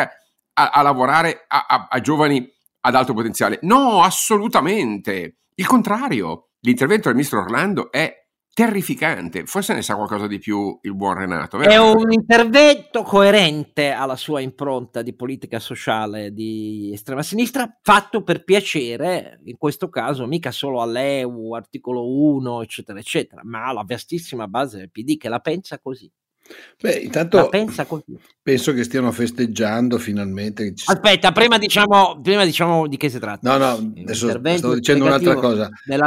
a, 0.54 0.70
a 0.70 0.82
lavorare 0.82 1.46
a, 1.48 1.66
a, 1.68 1.88
a 1.90 2.02
giovani 2.02 2.50
ad 2.82 2.96
alto 2.96 3.14
potenziale. 3.14 3.60
No, 3.64 4.02
assolutamente. 4.02 5.38
Il 5.56 5.68
contrario, 5.68 6.50
l'intervento 6.62 7.08
del 7.08 7.16
ministro 7.16 7.42
Orlando 7.42 7.92
è 7.92 8.27
terrificante. 8.58 9.46
Forse 9.46 9.76
ne 9.76 9.84
sa 9.84 9.94
qualcosa 9.94 10.26
di 10.26 10.40
più 10.40 10.80
il 10.82 10.96
buon 10.96 11.14
Renato. 11.14 11.60
Vero? 11.60 11.70
È 11.70 11.78
un 11.78 12.12
intervento 12.12 13.04
coerente 13.04 13.92
alla 13.92 14.16
sua 14.16 14.42
impronta 14.42 15.04
di 15.04 15.14
politica 15.14 15.60
sociale 15.60 16.34
di 16.34 16.90
estrema 16.92 17.22
sinistra, 17.22 17.78
fatto 17.84 18.24
per 18.24 18.44
piacere, 18.44 19.42
in 19.44 19.58
questo 19.58 19.90
caso 19.90 20.26
mica 20.26 20.50
solo 20.50 20.82
all'EU, 20.82 21.54
articolo 21.54 22.12
1, 22.12 22.64
eccetera, 22.64 22.98
eccetera, 22.98 23.42
ma 23.44 23.68
alla 23.68 23.84
vastissima 23.86 24.48
base 24.48 24.78
del 24.78 24.90
PD 24.90 25.18
che 25.18 25.30
la 25.30 25.40
pensa 25.40 25.78
così. 25.78 26.12
Beh, 26.82 26.96
intanto 26.96 27.50
penso 28.42 28.74
che 28.74 28.84
stiano 28.84 29.12
festeggiando 29.12 30.00
finalmente. 30.00 30.74
Aspetta, 30.86 31.32
prima 31.32 31.60
diciamo, 31.60 32.20
prima 32.22 32.44
diciamo, 32.44 32.88
di 32.88 32.98
che 32.98 33.10
si 33.10 33.20
tratta. 33.20 33.56
No, 33.56 33.64
no, 33.64 33.94
adesso 34.02 34.30
sto 34.56 34.74
dicendo 34.74 35.06
un'altra 35.06 35.36
cosa. 35.36 35.70
Eh, 35.86 35.98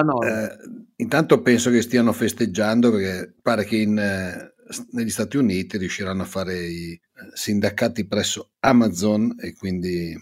intanto 1.00 1.42
penso 1.42 1.70
che 1.70 1.82
stiano 1.82 2.12
festeggiando 2.12 2.90
perché 2.90 3.34
pare 3.42 3.64
che 3.64 3.76
in, 3.76 3.98
eh, 3.98 4.54
negli 4.92 5.10
Stati 5.10 5.36
Uniti 5.36 5.78
riusciranno 5.78 6.22
a 6.22 6.26
fare 6.26 6.66
i 6.66 6.92
eh, 6.92 7.00
sindacati 7.34 8.06
presso 8.06 8.52
Amazon 8.60 9.34
e 9.40 9.54
quindi 9.54 10.16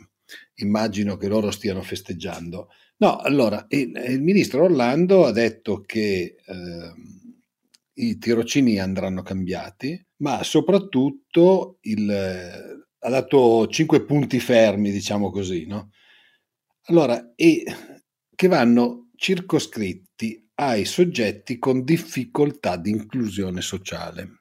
immagino 0.57 1.17
che 1.17 1.29
loro 1.29 1.51
stiano 1.51 1.83
festeggiando. 1.83 2.69
No, 2.99 3.19
allora, 3.19 3.65
il, 3.69 3.93
il 4.09 4.23
ministro 4.23 4.65
Orlando 4.65 5.27
ha 5.27 5.33
detto 5.33 5.83
che... 5.83 6.37
Eh, 6.45 6.93
i 7.99 8.19
tirocini 8.19 8.79
andranno 8.79 9.23
cambiati, 9.23 10.01
ma 10.19 10.43
soprattutto 10.43 11.79
il, 11.83 12.11
ha 12.11 13.11
dato 13.11 13.67
cinque 13.69 14.05
punti 14.05 14.41
fermi, 14.41 14.91
diciamo 14.91 15.31
così, 15.31 15.67
no? 15.67 15.91
Allora, 16.87 17.33
e 17.35 17.65
che 18.35 18.49
vanno 18.49 19.11
circoscritti 19.17 20.48
ai 20.61 20.85
soggetti 20.85 21.59
con 21.59 21.85
difficoltà 21.85 22.77
di 22.77 22.91
inclusione 22.91 23.61
sociale. 23.61 24.39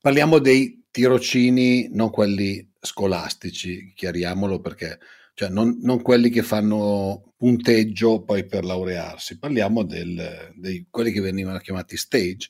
Parliamo 0.00 0.38
dei 0.38 0.84
tirocini, 0.90 1.88
non 1.92 2.10
quelli 2.10 2.72
scolastici, 2.80 3.92
chiariamolo 3.94 4.60
perché 4.60 4.98
cioè 5.34 5.48
non, 5.48 5.78
non, 5.82 6.00
quelli 6.00 6.30
che 6.30 6.42
fanno 6.42 7.34
punteggio 7.36 8.22
poi 8.22 8.46
per 8.46 8.64
laurearsi, 8.64 9.38
parliamo 9.38 9.82
di 9.82 10.86
quelli 10.88 11.12
che 11.12 11.20
venivano 11.20 11.58
chiamati 11.58 11.96
stage, 11.98 12.48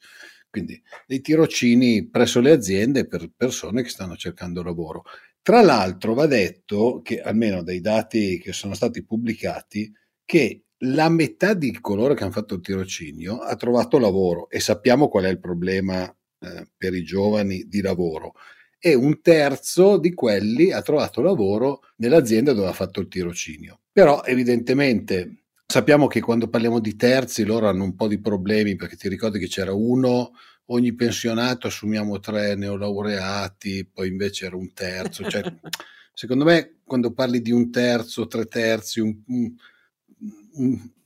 quindi 0.48 0.80
dei 1.06 1.20
tirocini 1.20 2.08
presso 2.08 2.40
le 2.40 2.52
aziende 2.52 3.06
per 3.06 3.30
persone 3.36 3.82
che 3.82 3.88
stanno 3.88 4.16
cercando 4.16 4.62
lavoro. 4.62 5.02
Tra 5.42 5.62
l'altro 5.62 6.14
va 6.14 6.26
detto 6.26 7.00
che 7.02 7.20
almeno 7.20 7.62
dai 7.62 7.80
dati 7.80 8.38
che 8.38 8.52
sono 8.52 8.74
stati 8.74 9.04
pubblicati 9.04 9.92
che 10.24 10.65
la 10.80 11.08
metà 11.08 11.54
di 11.54 11.78
coloro 11.80 12.14
che 12.14 12.22
hanno 12.22 12.32
fatto 12.32 12.54
il 12.54 12.60
tirocinio 12.60 13.38
ha 13.38 13.56
trovato 13.56 13.98
lavoro 13.98 14.50
e 14.50 14.60
sappiamo 14.60 15.08
qual 15.08 15.24
è 15.24 15.28
il 15.28 15.40
problema 15.40 16.04
eh, 16.06 16.68
per 16.76 16.94
i 16.94 17.02
giovani 17.02 17.64
di 17.66 17.80
lavoro 17.80 18.34
e 18.78 18.94
un 18.94 19.20
terzo 19.22 19.96
di 19.98 20.12
quelli 20.12 20.72
ha 20.72 20.82
trovato 20.82 21.22
lavoro 21.22 21.80
nell'azienda 21.96 22.52
dove 22.52 22.68
ha 22.68 22.72
fatto 22.72 23.00
il 23.00 23.08
tirocinio. 23.08 23.80
Però 23.90 24.22
evidentemente 24.24 25.46
Sappiamo 25.68 26.06
che 26.06 26.20
quando 26.20 26.48
parliamo 26.48 26.78
di 26.78 26.94
terzi 26.94 27.44
loro 27.44 27.68
hanno 27.68 27.82
un 27.82 27.96
po' 27.96 28.06
di 28.06 28.20
problemi 28.20 28.76
perché 28.76 28.94
ti 28.94 29.08
ricordi 29.08 29.40
che 29.40 29.48
c'era 29.48 29.72
uno, 29.74 30.30
ogni 30.66 30.94
pensionato 30.94 31.66
assumiamo 31.66 32.20
tre 32.20 32.54
neolaureati, 32.54 33.90
poi 33.92 34.06
invece 34.06 34.46
era 34.46 34.54
un 34.54 34.72
terzo. 34.72 35.28
Cioè, 35.28 35.42
secondo 36.14 36.44
me 36.44 36.76
quando 36.84 37.12
parli 37.12 37.42
di 37.42 37.50
un 37.50 37.72
terzo, 37.72 38.28
tre 38.28 38.44
terzi, 38.44 39.00
un, 39.00 39.20
un, 39.26 39.42
un, 39.42 39.54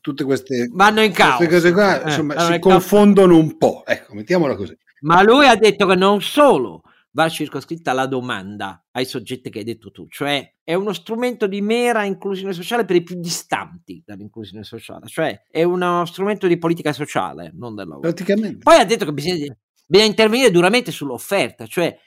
tutte 0.00 0.24
queste, 0.24 0.68
Vanno 0.72 1.02
in 1.02 1.14
queste 1.14 1.48
cose 1.48 1.72
qua 1.72 2.02
eh, 2.02 2.08
insomma, 2.08 2.38
si 2.38 2.58
confondono 2.58 3.36
un 3.36 3.56
po'. 3.56 3.82
Ecco, 3.86 4.14
mettiamola 4.14 4.56
così. 4.56 4.76
Ma 5.00 5.22
lui 5.22 5.46
ha 5.46 5.56
detto 5.56 5.86
che 5.86 5.94
non 5.94 6.20
solo 6.20 6.82
va 7.12 7.28
circoscritta 7.28 7.92
la 7.92 8.06
domanda 8.06 8.84
ai 8.92 9.04
soggetti 9.04 9.50
che 9.50 9.58
hai 9.58 9.64
detto 9.64 9.90
tu, 9.90 10.06
cioè 10.08 10.54
è 10.62 10.74
uno 10.74 10.92
strumento 10.92 11.46
di 11.46 11.60
mera 11.60 12.04
inclusione 12.04 12.52
sociale 12.52 12.84
per 12.84 12.96
i 12.96 13.02
più 13.02 13.18
distanti 13.18 14.02
dall'inclusione 14.04 14.62
sociale, 14.62 15.08
cioè 15.08 15.42
è 15.50 15.64
uno 15.64 16.04
strumento 16.06 16.46
di 16.46 16.58
politica 16.58 16.92
sociale, 16.92 17.50
non 17.54 17.74
del 17.74 17.88
lavoro. 17.88 18.12
Praticamente. 18.12 18.58
Poi 18.58 18.78
ha 18.78 18.84
detto 18.84 19.04
che 19.04 19.12
bisogna, 19.12 19.56
bisogna 19.86 20.08
intervenire 20.08 20.50
duramente 20.50 20.92
sull'offerta, 20.92 21.66
cioè 21.66 21.98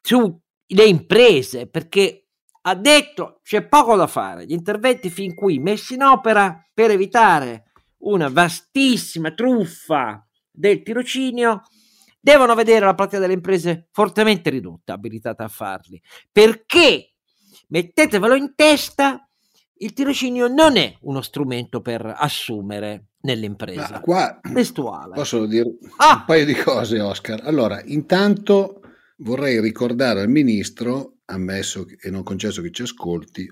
sulle 0.00 0.84
imprese, 0.86 1.66
perché 1.66 2.21
ha 2.62 2.74
detto 2.74 3.40
c'è 3.42 3.66
poco 3.66 3.96
da 3.96 4.06
fare, 4.06 4.46
gli 4.46 4.52
interventi 4.52 5.10
fin 5.10 5.34
qui 5.34 5.58
messi 5.58 5.94
in 5.94 6.02
opera 6.02 6.64
per 6.72 6.90
evitare 6.90 7.64
una 7.98 8.28
vastissima 8.28 9.32
truffa 9.32 10.26
del 10.50 10.82
tirocinio 10.82 11.62
devono 12.20 12.54
vedere 12.54 12.86
la 12.86 12.94
platea 12.94 13.18
delle 13.18 13.32
imprese 13.32 13.88
fortemente 13.90 14.50
ridotta, 14.50 14.92
abilitate 14.92 15.42
a 15.42 15.48
farli, 15.48 16.00
perché 16.30 17.14
mettetevelo 17.68 18.34
in 18.34 18.54
testa, 18.54 19.28
il 19.78 19.92
tirocinio 19.92 20.46
non 20.46 20.76
è 20.76 20.96
uno 21.00 21.20
strumento 21.20 21.80
per 21.80 22.14
assumere 22.16 23.08
nell'impresa. 23.22 23.88
Ma 23.90 24.00
qua 24.00 24.40
Testuale. 24.40 25.14
posso 25.14 25.46
dire 25.46 25.68
ah! 25.96 26.18
un 26.18 26.24
paio 26.26 26.44
di 26.44 26.54
cose, 26.54 27.00
Oscar. 27.00 27.40
Allora, 27.44 27.82
intanto 27.84 28.80
vorrei 29.18 29.60
ricordare 29.60 30.20
al 30.20 30.28
ministro, 30.28 31.16
ammesso 31.32 31.86
e 32.00 32.10
non 32.10 32.22
concesso 32.22 32.62
che 32.62 32.70
ci 32.70 32.82
ascolti, 32.82 33.48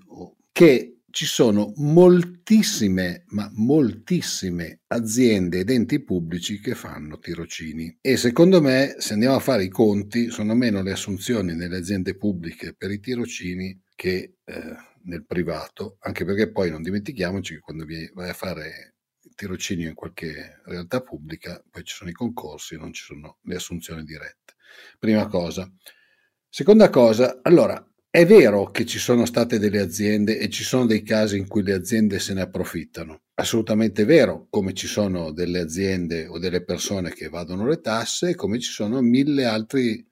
che 0.52 1.00
ci 1.10 1.26
sono 1.26 1.72
moltissime, 1.76 3.24
ma 3.28 3.50
moltissime 3.54 4.82
aziende 4.88 5.60
ed 5.60 5.70
enti 5.70 6.02
pubblici 6.02 6.60
che 6.60 6.74
fanno 6.74 7.18
tirocini 7.18 7.98
e 8.00 8.16
secondo 8.16 8.60
me 8.60 8.94
se 8.98 9.14
andiamo 9.14 9.34
a 9.34 9.40
fare 9.40 9.64
i 9.64 9.68
conti 9.68 10.30
sono 10.30 10.54
meno 10.54 10.82
le 10.82 10.92
assunzioni 10.92 11.54
nelle 11.54 11.78
aziende 11.78 12.16
pubbliche 12.16 12.74
per 12.74 12.92
i 12.92 13.00
tirocini 13.00 13.82
che 13.94 14.36
eh, 14.44 14.76
nel 15.02 15.24
privato, 15.26 15.96
anche 16.00 16.24
perché 16.24 16.50
poi 16.52 16.70
non 16.70 16.82
dimentichiamoci 16.82 17.54
che 17.54 17.60
quando 17.60 17.84
vai 18.14 18.28
a 18.28 18.34
fare 18.34 18.94
tirocinio 19.34 19.88
in 19.88 19.94
qualche 19.94 20.60
realtà 20.64 21.00
pubblica 21.00 21.62
poi 21.70 21.82
ci 21.84 21.94
sono 21.94 22.10
i 22.10 22.14
concorsi, 22.14 22.76
non 22.76 22.92
ci 22.92 23.02
sono 23.02 23.38
le 23.42 23.56
assunzioni 23.56 24.04
dirette. 24.04 24.54
Prima 24.98 25.26
cosa. 25.26 25.70
Seconda 26.52 26.90
cosa, 26.90 27.38
allora 27.42 27.80
è 28.10 28.26
vero 28.26 28.72
che 28.72 28.84
ci 28.84 28.98
sono 28.98 29.24
state 29.24 29.60
delle 29.60 29.78
aziende 29.78 30.36
e 30.36 30.48
ci 30.48 30.64
sono 30.64 30.84
dei 30.84 31.04
casi 31.04 31.38
in 31.38 31.46
cui 31.46 31.62
le 31.62 31.74
aziende 31.74 32.18
se 32.18 32.34
ne 32.34 32.40
approfittano. 32.40 33.20
Assolutamente 33.34 34.04
vero, 34.04 34.48
come 34.50 34.74
ci 34.74 34.88
sono 34.88 35.30
delle 35.30 35.60
aziende 35.60 36.26
o 36.26 36.40
delle 36.40 36.64
persone 36.64 37.12
che 37.12 37.26
evadono 37.26 37.68
le 37.68 37.80
tasse, 37.80 38.34
come 38.34 38.58
ci 38.58 38.72
sono 38.72 39.00
mille 39.00 39.44
altri 39.44 40.04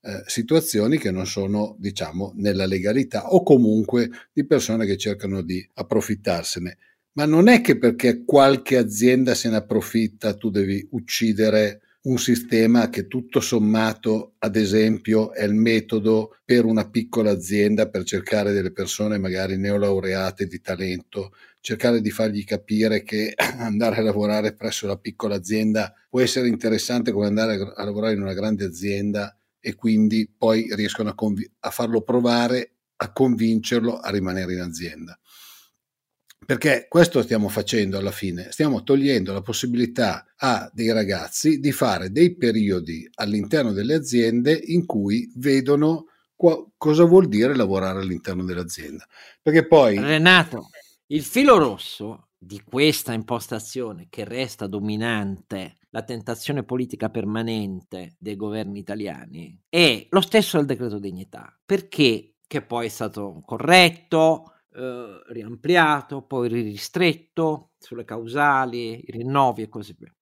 eh, 0.00 0.22
situazioni 0.24 0.96
che 0.96 1.10
non 1.10 1.26
sono, 1.26 1.76
diciamo, 1.78 2.32
nella 2.36 2.64
legalità 2.64 3.30
o 3.30 3.42
comunque 3.42 4.08
di 4.32 4.46
persone 4.46 4.86
che 4.86 4.96
cercano 4.96 5.42
di 5.42 5.62
approfittarsene. 5.74 6.78
Ma 7.16 7.26
non 7.26 7.48
è 7.48 7.60
che 7.60 7.76
perché 7.76 8.24
qualche 8.24 8.78
azienda 8.78 9.34
se 9.34 9.50
ne 9.50 9.56
approfitta 9.56 10.32
tu 10.36 10.48
devi 10.48 10.88
uccidere 10.92 11.81
un 12.04 12.18
sistema 12.18 12.88
che 12.88 13.06
tutto 13.06 13.40
sommato, 13.40 14.34
ad 14.38 14.56
esempio, 14.56 15.32
è 15.32 15.44
il 15.44 15.54
metodo 15.54 16.38
per 16.44 16.64
una 16.64 16.88
piccola 16.90 17.30
azienda 17.30 17.88
per 17.88 18.02
cercare 18.02 18.52
delle 18.52 18.72
persone 18.72 19.18
magari 19.18 19.56
neolaureate 19.56 20.46
di 20.46 20.60
talento, 20.60 21.32
cercare 21.60 22.00
di 22.00 22.10
fargli 22.10 22.44
capire 22.44 23.04
che 23.04 23.34
andare 23.58 23.96
a 23.96 24.02
lavorare 24.02 24.54
presso 24.54 24.88
la 24.88 24.98
piccola 24.98 25.36
azienda 25.36 25.94
può 26.08 26.20
essere 26.20 26.48
interessante 26.48 27.12
come 27.12 27.26
andare 27.26 27.54
a 27.54 27.84
lavorare 27.84 28.14
in 28.14 28.22
una 28.22 28.34
grande 28.34 28.64
azienda 28.64 29.36
e 29.60 29.76
quindi 29.76 30.28
poi 30.36 30.74
riescono 30.74 31.10
a, 31.10 31.14
conv- 31.14 31.48
a 31.60 31.70
farlo 31.70 32.02
provare, 32.02 32.78
a 32.96 33.12
convincerlo 33.12 33.98
a 33.98 34.10
rimanere 34.10 34.54
in 34.54 34.60
azienda. 34.60 35.16
Perché 36.44 36.86
questo 36.88 37.22
stiamo 37.22 37.48
facendo 37.48 37.98
alla 37.98 38.10
fine, 38.10 38.48
stiamo 38.50 38.82
togliendo 38.82 39.32
la 39.32 39.42
possibilità 39.42 40.26
a 40.36 40.70
dei 40.72 40.92
ragazzi 40.92 41.60
di 41.60 41.72
fare 41.72 42.10
dei 42.10 42.36
periodi 42.36 43.08
all'interno 43.14 43.72
delle 43.72 43.94
aziende 43.94 44.60
in 44.64 44.84
cui 44.84 45.30
vedono 45.36 46.06
qua, 46.34 46.64
cosa 46.76 47.04
vuol 47.04 47.28
dire 47.28 47.54
lavorare 47.54 48.00
all'interno 48.00 48.44
dell'azienda. 48.44 49.06
Perché 49.40 49.66
poi... 49.66 49.98
Renato, 49.98 50.70
il 51.06 51.22
filo 51.22 51.58
rosso 51.58 52.30
di 52.36 52.60
questa 52.64 53.12
impostazione 53.12 54.08
che 54.10 54.24
resta 54.24 54.66
dominante, 54.66 55.76
la 55.90 56.02
tentazione 56.02 56.64
politica 56.64 57.08
permanente 57.08 58.16
dei 58.18 58.34
governi 58.34 58.80
italiani, 58.80 59.56
è 59.68 60.06
lo 60.10 60.20
stesso 60.20 60.56
del 60.56 60.66
decreto 60.66 60.98
dignità, 60.98 61.56
perché 61.64 62.34
che 62.48 62.62
poi 62.62 62.86
è 62.86 62.90
stato 62.90 63.40
corretto, 63.46 64.51
eh, 64.74 65.22
riampliato, 65.28 66.22
poi 66.22 66.48
ristretto 66.48 67.72
sulle 67.78 68.04
causali, 68.04 69.04
i 69.06 69.10
rinnovi 69.10 69.62
e 69.62 69.68
così 69.68 69.94
via, 69.98 70.14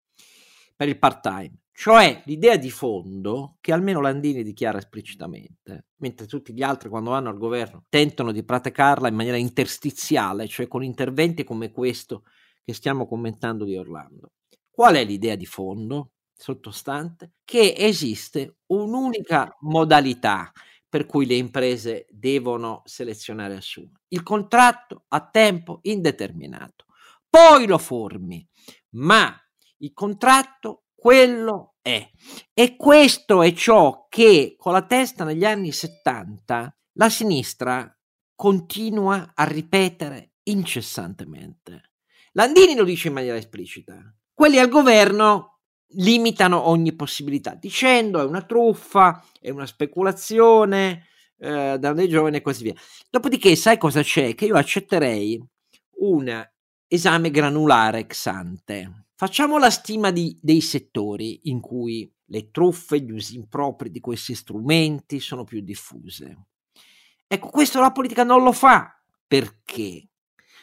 per 0.74 0.88
il 0.88 0.98
part-time. 0.98 1.58
Cioè 1.72 2.22
l'idea 2.26 2.56
di 2.56 2.70
fondo 2.70 3.56
che 3.60 3.72
almeno 3.72 4.02
Landini 4.02 4.42
dichiara 4.42 4.76
esplicitamente, 4.76 5.86
mentre 5.96 6.26
tutti 6.26 6.52
gli 6.52 6.62
altri 6.62 6.90
quando 6.90 7.10
vanno 7.10 7.30
al 7.30 7.38
governo 7.38 7.84
tentano 7.88 8.32
di 8.32 8.44
praticarla 8.44 9.08
in 9.08 9.14
maniera 9.14 9.38
interstiziale, 9.38 10.46
cioè 10.46 10.68
con 10.68 10.84
interventi 10.84 11.42
come 11.42 11.70
questo 11.70 12.24
che 12.62 12.74
stiamo 12.74 13.06
commentando 13.06 13.64
di 13.64 13.76
Orlando. 13.78 14.32
Qual 14.70 14.94
è 14.94 15.04
l'idea 15.04 15.36
di 15.36 15.46
fondo 15.46 16.10
sottostante? 16.34 17.32
Che 17.44 17.74
esiste 17.76 18.58
un'unica 18.66 19.56
modalità 19.60 20.52
per 20.90 21.06
cui 21.06 21.24
le 21.24 21.36
imprese 21.36 22.06
devono 22.10 22.82
selezionare 22.84 23.54
e 23.54 23.56
assumere. 23.58 24.02
Il 24.08 24.24
contratto 24.24 25.04
a 25.08 25.26
tempo 25.26 25.78
indeterminato. 25.82 26.86
Poi 27.28 27.66
lo 27.66 27.78
formi, 27.78 28.46
ma 28.96 29.34
il 29.78 29.92
contratto 29.92 30.86
quello 30.96 31.76
è. 31.80 32.10
E 32.52 32.76
questo 32.76 33.40
è 33.42 33.52
ciò 33.52 34.06
che 34.08 34.56
con 34.58 34.72
la 34.72 34.84
testa 34.84 35.24
negli 35.24 35.44
anni 35.44 35.70
70 35.70 36.76
la 36.94 37.08
sinistra 37.08 37.96
continua 38.34 39.30
a 39.32 39.44
ripetere 39.44 40.32
incessantemente. 40.42 41.92
Landini 42.32 42.74
lo 42.74 42.84
dice 42.84 43.08
in 43.08 43.14
maniera 43.14 43.36
esplicita. 43.36 44.12
Quelli 44.34 44.58
al 44.58 44.68
governo 44.68 45.59
limitano 45.94 46.68
ogni 46.68 46.94
possibilità, 46.94 47.54
dicendo 47.54 48.20
è 48.20 48.24
una 48.24 48.42
truffa, 48.42 49.24
è 49.40 49.50
una 49.50 49.66
speculazione 49.66 51.06
eh, 51.38 51.76
da 51.78 51.92
dei 51.92 52.08
giovani 52.08 52.36
e 52.36 52.42
così 52.42 52.64
via. 52.64 52.74
Dopodiché, 53.08 53.56
sai 53.56 53.78
cosa 53.78 54.02
c'è? 54.02 54.34
Che 54.34 54.44
io 54.44 54.56
accetterei 54.56 55.42
un 56.00 56.48
esame 56.86 57.30
granulare 57.30 58.00
ex 58.00 58.26
ante. 58.26 59.06
Facciamo 59.14 59.58
la 59.58 59.70
stima 59.70 60.10
di, 60.10 60.38
dei 60.40 60.60
settori 60.60 61.40
in 61.44 61.60
cui 61.60 62.10
le 62.26 62.50
truffe, 62.50 63.00
gli 63.00 63.10
usi 63.10 63.36
impropri 63.36 63.90
di 63.90 64.00
questi 64.00 64.34
strumenti 64.34 65.20
sono 65.20 65.44
più 65.44 65.60
diffuse. 65.60 66.46
Ecco, 67.26 67.48
questo 67.48 67.80
la 67.80 67.92
politica 67.92 68.24
non 68.24 68.42
lo 68.42 68.52
fa. 68.52 69.00
Perché? 69.26 70.09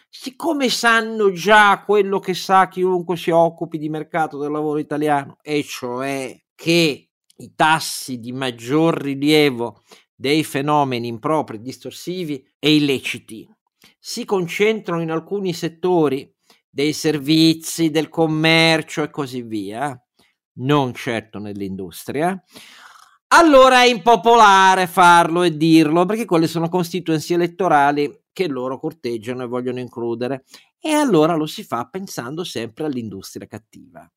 Siccome 0.10 0.70
sanno 0.70 1.32
già 1.32 1.84
quello 1.86 2.20
che 2.20 2.34
sa 2.34 2.68
chiunque 2.68 3.18
si 3.18 3.30
occupi 3.30 3.78
di 3.78 3.90
mercato 3.90 4.38
del 4.38 4.52
lavoro 4.52 4.80
italiano, 4.80 5.38
e 5.42 5.64
cioè 5.64 6.36
che 6.56 7.10
i 7.40 7.54
tassi 7.56 8.20
di 8.20 8.32
maggior 8.32 9.00
rilievo 9.00 9.84
dei 10.16 10.44
fenomeni 10.44 11.08
impropri, 11.08 11.62
distorsivi 11.62 12.44
e 12.58 12.76
illeciti. 12.76 13.48
Si 14.00 14.26
concentrano 14.26 15.02
in 15.02 15.12
alcuni 15.12 15.54
settori 15.54 16.34
dei 16.70 16.94
servizi, 16.94 17.92
del 17.92 18.10
commercio 18.10 19.04
e 19.04 19.10
così 19.10 19.44
via, 19.44 20.00
non 20.60 20.94
certo 20.94 21.38
nell'industria, 21.40 22.42
allora 23.30 23.82
è 23.82 23.88
impopolare 23.88 24.88
farlo 24.88 25.44
e 25.44 25.56
dirlo 25.56 26.06
perché 26.06 26.26
quelle 26.26 26.48
sono 26.48 26.70
constituency 26.70 27.34
elettorali 27.34 28.12
che 28.38 28.48
loro 28.48 28.78
corteggiano 28.78 29.42
e 29.42 29.48
vogliono 29.48 29.80
includere. 29.80 30.44
E 30.80 30.92
allora 30.92 31.34
lo 31.34 31.48
si 31.48 31.64
fa 31.64 31.88
pensando 31.90 32.44
sempre 32.44 32.86
all'industria 32.86 33.48
cattiva. 33.48 34.08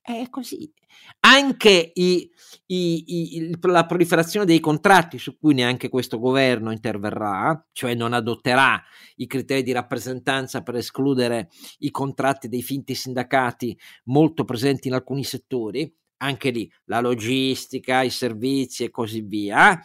È 0.00 0.28
così. 0.30 0.72
Anche 1.20 1.90
i, 1.92 2.30
i, 2.66 3.04
i, 3.36 3.58
la 3.62 3.84
proliferazione 3.84 4.46
dei 4.46 4.60
contratti 4.60 5.18
su 5.18 5.36
cui 5.36 5.54
neanche 5.54 5.88
questo 5.88 6.20
governo 6.20 6.70
interverrà, 6.70 7.66
cioè 7.72 7.94
non 7.94 8.12
adotterà 8.12 8.80
i 9.16 9.26
criteri 9.26 9.64
di 9.64 9.72
rappresentanza 9.72 10.62
per 10.62 10.76
escludere 10.76 11.48
i 11.78 11.90
contratti 11.90 12.46
dei 12.46 12.62
finti 12.62 12.94
sindacati 12.94 13.76
molto 14.04 14.44
presenti 14.44 14.86
in 14.86 14.94
alcuni 14.94 15.24
settori, 15.24 15.92
anche 16.18 16.50
lì 16.50 16.70
la 16.84 17.00
logistica, 17.00 18.02
i 18.02 18.10
servizi 18.10 18.84
e 18.84 18.90
così 18.90 19.20
via 19.22 19.82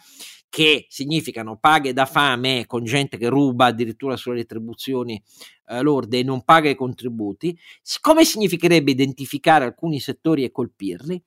che 0.54 0.86
significano 0.88 1.56
paghe 1.56 1.92
da 1.92 2.06
fame 2.06 2.64
con 2.66 2.84
gente 2.84 3.16
che 3.16 3.28
ruba 3.28 3.66
addirittura 3.66 4.14
sulle 4.14 4.36
retribuzioni 4.36 5.20
eh, 5.66 5.80
lorde 5.80 6.20
e 6.20 6.22
non 6.22 6.44
paga 6.44 6.70
i 6.70 6.76
contributi, 6.76 7.58
come 8.00 8.24
significherebbe 8.24 8.92
identificare 8.92 9.64
alcuni 9.64 9.98
settori 9.98 10.44
e 10.44 10.52
colpirli? 10.52 11.20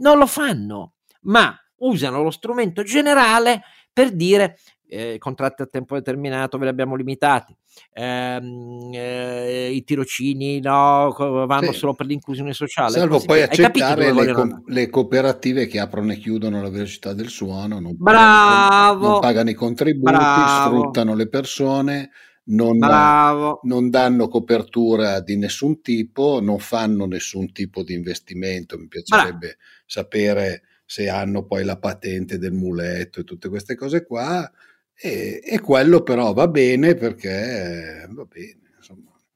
Non 0.00 0.18
lo 0.18 0.26
fanno, 0.26 0.96
ma 1.22 1.58
usano 1.76 2.22
lo 2.22 2.30
strumento 2.30 2.82
generale 2.82 3.62
per 3.90 4.14
dire 4.14 4.58
eh, 4.88 5.18
contratti 5.18 5.62
a 5.62 5.66
tempo 5.66 5.94
determinato 5.94 6.58
ve 6.58 6.64
li 6.64 6.70
abbiamo 6.70 6.94
limitati, 6.94 7.54
ehm, 7.92 8.90
eh, 8.92 9.70
i 9.72 9.82
tirocini 9.84 10.60
no, 10.60 11.14
vanno 11.46 11.72
sì. 11.72 11.78
solo 11.78 11.94
per 11.94 12.06
l'inclusione 12.06 12.52
sociale. 12.52 12.92
Salvo 12.92 13.20
poi 13.20 13.42
accettare 13.42 14.12
le, 14.12 14.32
co- 14.32 14.62
le, 14.66 14.90
cooperative 14.90 15.66
che 15.66 15.80
aprono 15.80 16.12
e 16.12 16.16
chiudono 16.16 16.58
alla 16.58 16.70
velocità 16.70 17.12
del 17.12 17.28
suono, 17.28 17.80
non 17.80 17.94
Bravo. 17.96 18.20
Pagano, 18.20 19.08
non 19.08 19.20
pagano 19.20 19.50
i 19.50 19.54
contributi, 19.54 20.12
Bravo. 20.12 20.76
sfruttano 20.76 21.14
le 21.14 21.28
persone. 21.28 22.10
Non, 22.46 22.76
non, 22.76 23.88
danno 23.88 24.28
copertura 24.28 25.20
di 25.20 25.38
nessun 25.38 25.80
tipo, 25.80 26.40
non 26.42 26.58
fanno 26.58 27.06
nessun 27.06 27.52
tipo 27.52 27.82
di 27.82 27.94
investimento. 27.94 28.76
Mi 28.76 28.86
piacerebbe 28.86 29.38
Bravo. 29.38 29.56
sapere 29.86 30.62
se 30.84 31.08
hanno 31.08 31.44
poi 31.44 31.64
la 31.64 31.78
patente 31.78 32.36
del 32.36 32.52
muletto 32.52 33.20
e 33.20 33.24
tutte 33.24 33.48
queste 33.48 33.74
cose 33.74 34.04
qua. 34.04 34.50
E, 34.96 35.40
e 35.44 35.60
quello 35.60 36.02
però 36.02 36.32
va 36.32 36.48
bene 36.48 36.94
perché 36.94 38.06
va 38.10 38.24
bene. 38.24 38.62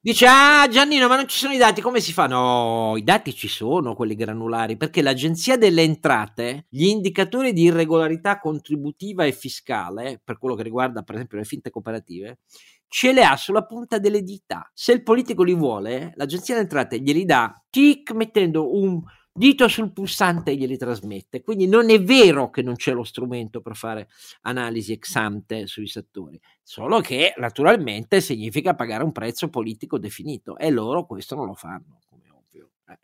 Dice, 0.01 0.27
ah 0.27 0.67
Giannino, 0.71 1.09
ma 1.09 1.17
non 1.17 1.27
ci 1.27 1.37
sono 1.37 1.53
i 1.53 1.59
dati, 1.59 1.81
come 1.81 2.01
si 2.01 2.13
fa? 2.13 2.27
No, 2.27 2.95
i 2.97 3.03
dati 3.03 3.35
ci 3.35 3.49
sono, 3.49 3.97
quelli 3.97 4.15
granulari, 4.15 4.77
perché 4.77 5.03
l'Agenzia 5.03 5.59
delle 5.59 5.83
Entrate, 5.83 6.67
gli 6.71 6.85
indicatori 6.87 7.53
di 7.53 7.65
irregolarità 7.65 8.39
contributiva 8.39 9.25
e 9.25 9.33
fiscale, 9.33 10.21
per 10.25 10.39
quello 10.39 10.55
che 10.55 10.63
riguarda 10.63 11.03
per 11.03 11.17
esempio 11.17 11.37
le 11.37 11.45
finte 11.45 11.69
cooperative, 11.71 12.39
ce 12.87 13.13
le 13.13 13.25
ha 13.25 13.37
sulla 13.37 13.67
punta 13.67 13.99
delle 13.99 14.23
dita. 14.23 14.71
Se 14.73 14.93
il 14.93 15.03
politico 15.03 15.43
li 15.43 15.55
vuole, 15.55 16.13
l'Agenzia 16.15 16.55
delle 16.55 16.67
Entrate 16.67 17.01
glieli 17.01 17.25
dà, 17.25 17.53
tic, 17.69 18.13
mettendo 18.13 18.73
un 18.81 19.03
dito 19.39 19.69
sul 19.69 19.93
pulsante 19.93 20.55
glieli 20.57 20.77
trasmette. 20.77 21.41
Quindi 21.41 21.67
non 21.67 21.89
è 21.89 22.03
vero 22.03 22.51
che 22.51 22.61
non 22.61 22.75
c'è 22.75 22.93
lo 22.93 23.05
strumento 23.05 23.61
per 23.61 23.77
fare 23.77 24.09
analisi 24.43 24.93
ex 24.93 25.15
ante 25.15 25.67
sui 25.67 25.87
settori, 25.87 26.39
solo 26.63 27.01
che 27.01 27.33
naturalmente 27.39 28.21
significa 28.21 28.75
pagare 28.75 29.05
un 29.05 29.13
prezzo 29.13 29.49
politico 29.49 29.99
definito 29.99 30.59
e 30.59 30.71
loro 30.71 31.07
questo 31.07 31.37
non 31.37 31.47
lo 31.47 31.55
fanno, 31.55 32.01
come 32.07 32.25
ovvio. 32.31 32.73
Eh. 32.89 32.99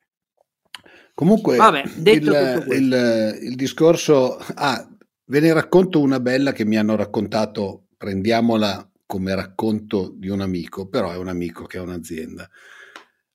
Comunque, 1.14 1.56
Vabbè, 1.56 1.82
il, 2.04 2.66
il, 2.68 3.38
il, 3.42 3.54
discorso... 3.54 4.36
Ah, 4.54 4.86
ve 5.26 5.40
ne 5.40 5.52
racconto 5.52 6.00
una 6.00 6.20
bella 6.20 6.52
che 6.52 6.64
mi 6.66 6.76
hanno 6.76 6.96
raccontato, 6.96 7.86
prendiamola 7.96 8.90
come 9.06 9.34
racconto 9.34 10.12
di 10.14 10.28
un 10.28 10.40
amico, 10.40 10.88
però 10.88 11.12
è 11.12 11.16
un 11.16 11.28
amico 11.28 11.64
che 11.64 11.78
ha 11.78 11.82
un'azienda. 11.82 12.48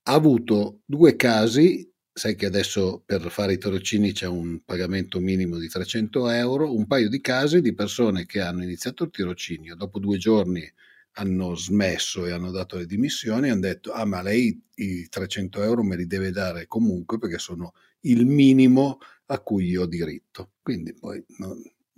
Ha 0.04 0.14
avuto 0.14 0.82
due 0.86 1.16
casi 1.16 1.90
sai 2.12 2.36
che 2.36 2.46
adesso 2.46 3.02
per 3.06 3.30
fare 3.30 3.54
i 3.54 3.58
tirocini 3.58 4.12
c'è 4.12 4.28
un 4.28 4.62
pagamento 4.66 5.20
minimo 5.20 5.58
di 5.58 5.68
300 5.68 6.30
euro, 6.30 6.76
un 6.76 6.88
paio 6.88 7.10
di 7.10 7.22
casi 7.22 7.62
di 7.62 7.74
persone 7.74 8.26
che 8.26 8.42
hanno 8.42 8.64
iniziato 8.64 9.04
il 9.04 9.12
tirocinio, 9.12 9.76
dopo 9.76 10.00
due 10.00 10.18
giorni 10.18 10.70
hanno 11.14 11.56
smesso 11.56 12.26
e 12.26 12.32
hanno 12.32 12.52
dato 12.52 12.78
le 12.78 12.86
dimissioni 12.86 13.50
hanno 13.50 13.62
detto 13.62 13.92
ah 13.92 14.06
ma 14.06 14.22
lei 14.22 14.58
i 14.76 15.08
300 15.10 15.64
euro 15.64 15.84
me 15.84 15.98
li 15.98 16.06
deve 16.06 16.32
dare 16.32 16.68
comunque 16.68 17.18
perché 17.18 17.40
sono 17.40 17.74
il 18.02 18.26
minimo 18.26 19.00
a 19.32 19.40
cui 19.40 19.68
io 19.68 19.84
ho 19.84 19.88
diritto. 19.88 20.52
Quindi 20.62 20.94
poi 20.94 21.24
no, 21.38 21.56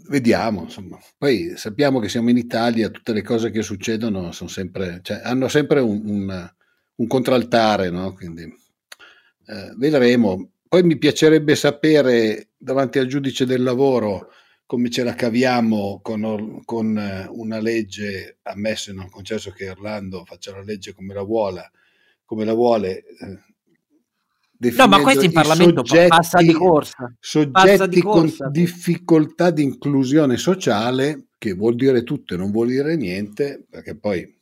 vediamo, 0.08 0.64
insomma. 0.64 0.98
Poi 1.18 1.54
sappiamo 1.56 2.00
che 2.00 2.10
siamo 2.10 2.30
in 2.30 2.38
Italia, 2.38 2.90
tutte 2.90 3.14
le 3.14 3.22
cose 3.22 3.52
che 3.52 3.62
succedono 3.62 4.32
sono 4.32 4.50
sempre, 4.50 5.00
cioè, 5.02 5.22
hanno 5.24 5.48
sempre 5.48 5.80
un, 5.80 6.02
un, 6.06 6.54
un 6.96 7.08
contraltare, 7.08 7.90
no? 7.90 8.14
Quindi 8.14 8.54
eh, 9.52 9.74
vedremo. 9.76 10.52
Poi 10.68 10.84
mi 10.84 10.98
piacerebbe 10.98 11.56
sapere 11.56 12.52
davanti 12.58 13.00
al 13.00 13.08
giudice 13.08 13.46
del 13.46 13.64
lavoro 13.64 14.32
come 14.66 14.90
ce 14.90 15.04
la 15.04 15.14
caviamo 15.14 16.00
con, 16.02 16.62
con 16.64 16.98
eh, 16.98 17.28
una 17.30 17.60
legge, 17.60 18.38
ammesso 18.44 18.92
e 18.92 18.94
non 18.94 19.10
concesso 19.10 19.52
che 19.52 19.70
Orlando 19.70 20.24
faccia 20.24 20.54
la 20.54 20.64
legge 20.64 20.94
come 20.94 21.14
la 21.14 21.24
vuole, 21.24 21.72
come 22.24 22.46
la 22.46 22.54
vuole 22.54 23.04
eh, 23.04 23.50
No, 24.78 24.88
ma 24.88 25.02
questo 25.02 25.26
in 25.26 25.32
Parlamento 25.32 25.84
soggetti, 25.84 26.08
passa 26.10 26.38
di 26.38 26.54
corsa. 26.54 27.12
Soggetti 27.20 27.52
passa 27.52 27.88
di 27.88 28.02
corsa. 28.02 28.44
con 28.44 28.52
difficoltà 28.54 29.50
di 29.50 29.64
inclusione 29.64 30.38
sociale, 30.38 31.30
che 31.40 31.54
vuol 31.54 31.74
dire 31.76 32.04
tutto 32.04 32.36
e 32.36 32.38
non 32.38 32.52
vuol 32.52 32.68
dire 32.68 32.96
niente, 32.96 33.66
perché 33.68 33.96
poi 33.98 34.41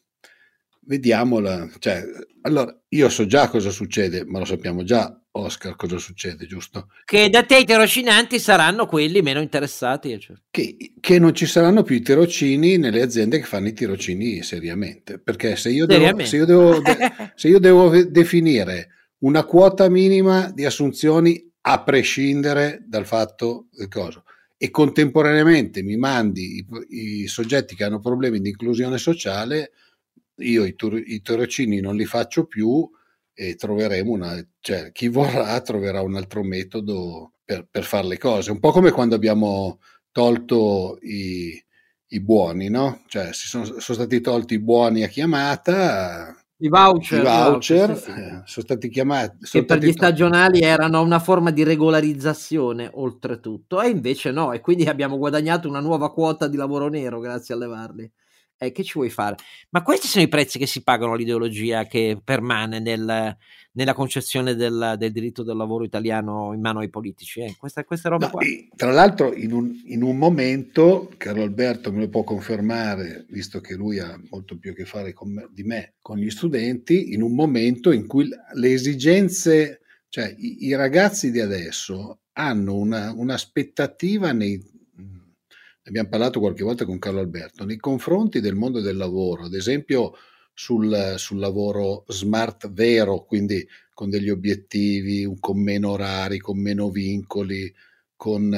vediamola. 0.89 1.69
Cioè, 1.77 2.03
allora, 2.41 2.75
io 2.89 3.09
so 3.09 3.27
già 3.27 3.47
cosa 3.47 3.69
succede, 3.69 4.25
ma 4.25 4.39
lo 4.39 4.45
sappiamo 4.45 4.83
già, 4.83 5.15
Oscar, 5.31 5.75
cosa 5.75 5.99
succede, 5.99 6.47
giusto? 6.47 6.89
Che 7.05 7.29
da 7.29 7.43
te 7.43 7.59
i 7.59 7.65
tirocinanti 7.65 8.39
saranno 8.39 8.87
quelli 8.87 9.21
meno 9.21 9.39
interessati. 9.39 10.19
Cioè. 10.19 10.35
Che, 10.49 10.93
che, 10.99 11.19
non 11.19 11.35
ci 11.35 11.45
saranno 11.45 11.83
più 11.83 11.95
i 11.95 12.01
tirocini 12.01 12.77
nelle 12.77 13.03
aziende 13.03 13.37
che 13.37 13.45
fanno 13.45 13.67
i 13.67 13.73
tirocini 13.73 14.41
seriamente. 14.41 15.19
Perché 15.19 15.55
se 15.55 15.69
io 15.69 15.85
devo, 15.85 16.25
se 16.25 16.35
io 16.37 16.45
devo, 16.45 16.81
se 17.35 17.47
io 17.47 17.59
devo 17.59 18.03
definire 18.05 18.89
una 19.19 19.43
quota 19.43 19.87
minima 19.89 20.49
di 20.51 20.65
assunzioni 20.65 21.47
a 21.61 21.83
prescindere 21.83 22.83
dal 22.87 23.05
fatto 23.05 23.67
del 23.71 23.89
coso 23.89 24.23
e 24.57 24.71
contemporaneamente 24.71 25.83
mi 25.83 25.97
mandi 25.97 26.65
i, 26.89 27.21
i 27.21 27.27
soggetti 27.27 27.75
che 27.75 27.83
hanno 27.83 27.99
problemi 27.99 28.39
di 28.39 28.49
inclusione 28.49 28.97
sociale, 28.97 29.71
io 30.39 30.65
i, 30.65 30.75
tur- 30.75 31.03
i 31.05 31.21
tirocini 31.21 31.79
non 31.79 31.95
li 31.95 32.05
faccio 32.05 32.45
più 32.45 32.89
e 33.33 33.55
troveremo 33.55 34.11
una, 34.11 34.45
cioè 34.59 34.91
chi 34.91 35.07
vorrà 35.07 35.59
troverà 35.61 36.01
un 36.01 36.15
altro 36.15 36.43
metodo 36.43 37.33
per, 37.45 37.65
per 37.69 37.83
fare 37.83 38.07
le 38.07 38.17
cose, 38.17 38.51
un 38.51 38.59
po' 38.59 38.71
come 38.71 38.91
quando 38.91 39.15
abbiamo 39.15 39.79
tolto 40.11 40.97
i, 41.01 41.51
i 42.07 42.19
buoni, 42.21 42.69
no? 42.69 43.03
Cioè 43.07 43.33
si 43.33 43.47
sono, 43.47 43.63
sono, 43.63 43.79
stati 43.79 44.19
tolti 44.19 44.55
i 44.55 44.59
buoni 44.59 45.03
a 45.03 45.07
chiamata, 45.07 46.35
i 46.57 46.67
voucher, 46.67 47.19
i 47.19 47.23
voucher, 47.23 47.87
voucher 47.87 47.97
sì, 47.97 48.03
sì. 48.03 48.09
Eh, 48.11 48.41
sono 48.43 48.65
stati 48.65 48.89
chiamati. 48.89 49.45
Sono 49.45 49.63
che 49.63 49.73
per 49.73 49.83
gli 49.83 49.91
stagionali 49.93 50.59
erano 50.59 51.01
una 51.01 51.19
forma 51.19 51.51
di 51.51 51.63
regolarizzazione, 51.63 52.89
oltretutto, 52.93 53.81
e 53.81 53.89
invece 53.89 54.31
no, 54.31 54.51
e 54.51 54.59
quindi 54.59 54.83
abbiamo 54.83 55.17
guadagnato 55.17 55.69
una 55.69 55.79
nuova 55.79 56.11
quota 56.11 56.47
di 56.47 56.57
lavoro 56.57 56.89
nero 56.89 57.19
grazie 57.19 57.53
a 57.53 57.57
levarli 57.57 58.11
eh, 58.60 58.72
che 58.72 58.84
ci 58.84 58.93
vuoi 58.93 59.10
fare? 59.10 59.38
Ma 59.70 59.82
questi 59.82 60.07
sono 60.07 60.24
i 60.24 60.28
prezzi 60.28 60.60
che 60.60 60.68
si 60.68 60.84
pagano 60.84 61.14
all'ideologia 61.14 61.86
che 61.86 62.20
permane 62.22 62.80
nel, 62.80 63.38
nella 63.72 63.93
concezione 63.93 64.53
del, 64.55 64.95
del, 64.97 65.12
diritto 65.14 65.43
del 65.43 65.55
lavoro 65.55 65.86
italiano 65.86 66.53
in 66.53 66.60
mano 66.60 66.80
ai 66.80 66.89
politici. 66.89 67.39
Eh? 67.39 67.55
Questa, 67.57 67.86
questa 67.86 68.10
roba 68.10 68.26
no, 68.26 68.32
qua. 68.32 68.41
Tra 68.76 68.91
l'altro, 68.91 69.34
in 69.34 69.53
un, 69.53 69.82
in 69.86 70.03
un, 70.03 70.18
momento, 70.18 71.10
Carlo 71.16 71.43
Alberto 71.43 71.91
me 71.91 72.01
lo 72.01 72.10
può 72.10 72.24
confermare, 72.24 73.26
visto 73.30 73.62
che 73.62 73.76
lui 73.76 73.99
ha 73.99 74.20
molto 74.30 74.57
più 74.60 74.72
a 74.72 74.74
che 74.74 74.86
fare 74.86 75.16
me, 75.24 75.47
di 75.51 75.64
me 75.64 75.93
con 76.01 76.18
gli 76.18 76.30
studenti, 76.30 77.14
in 77.14 77.22
un 77.22 77.34
momento 77.34 77.91
in 77.91 78.07
cui 78.07 78.28
le 78.28 78.72
esigenze, 78.72 79.80
cioè 80.10 80.36
i, 80.38 80.66
i 80.66 80.76
ragazzi 80.76 81.32
di 81.32 81.39
adesso 81.39 82.20
hanno 82.34 82.76
una, 82.76 83.14
un'aspettativa 83.14 84.34
nei 84.34 84.78
abbiamo 85.84 86.09
parlato 86.09 86.39
qualche 86.39 86.63
volta 86.63 86.86
con 86.86 86.99
Carlo 86.99 87.19
Alberto, 87.19 87.65
nei 87.65 87.77
confronti 87.77 88.39
del 88.39 88.55
mondo 88.55 88.82
del 88.82 88.97
lavoro, 88.97 89.45
ad 89.45 89.53
esempio 89.53 90.13
sul, 90.53 91.15
sul 91.17 91.39
lavoro 91.39 92.03
smart 92.07 92.71
vero, 92.71 93.23
quindi 93.23 93.65
con 93.93 94.09
degli 94.09 94.30
obiettivi, 94.30 95.27
con 95.39 95.61
meno 95.61 95.91
orari, 95.91 96.39
con 96.39 96.59
meno 96.59 96.89
vincoli, 96.89 97.73
con, 98.15 98.55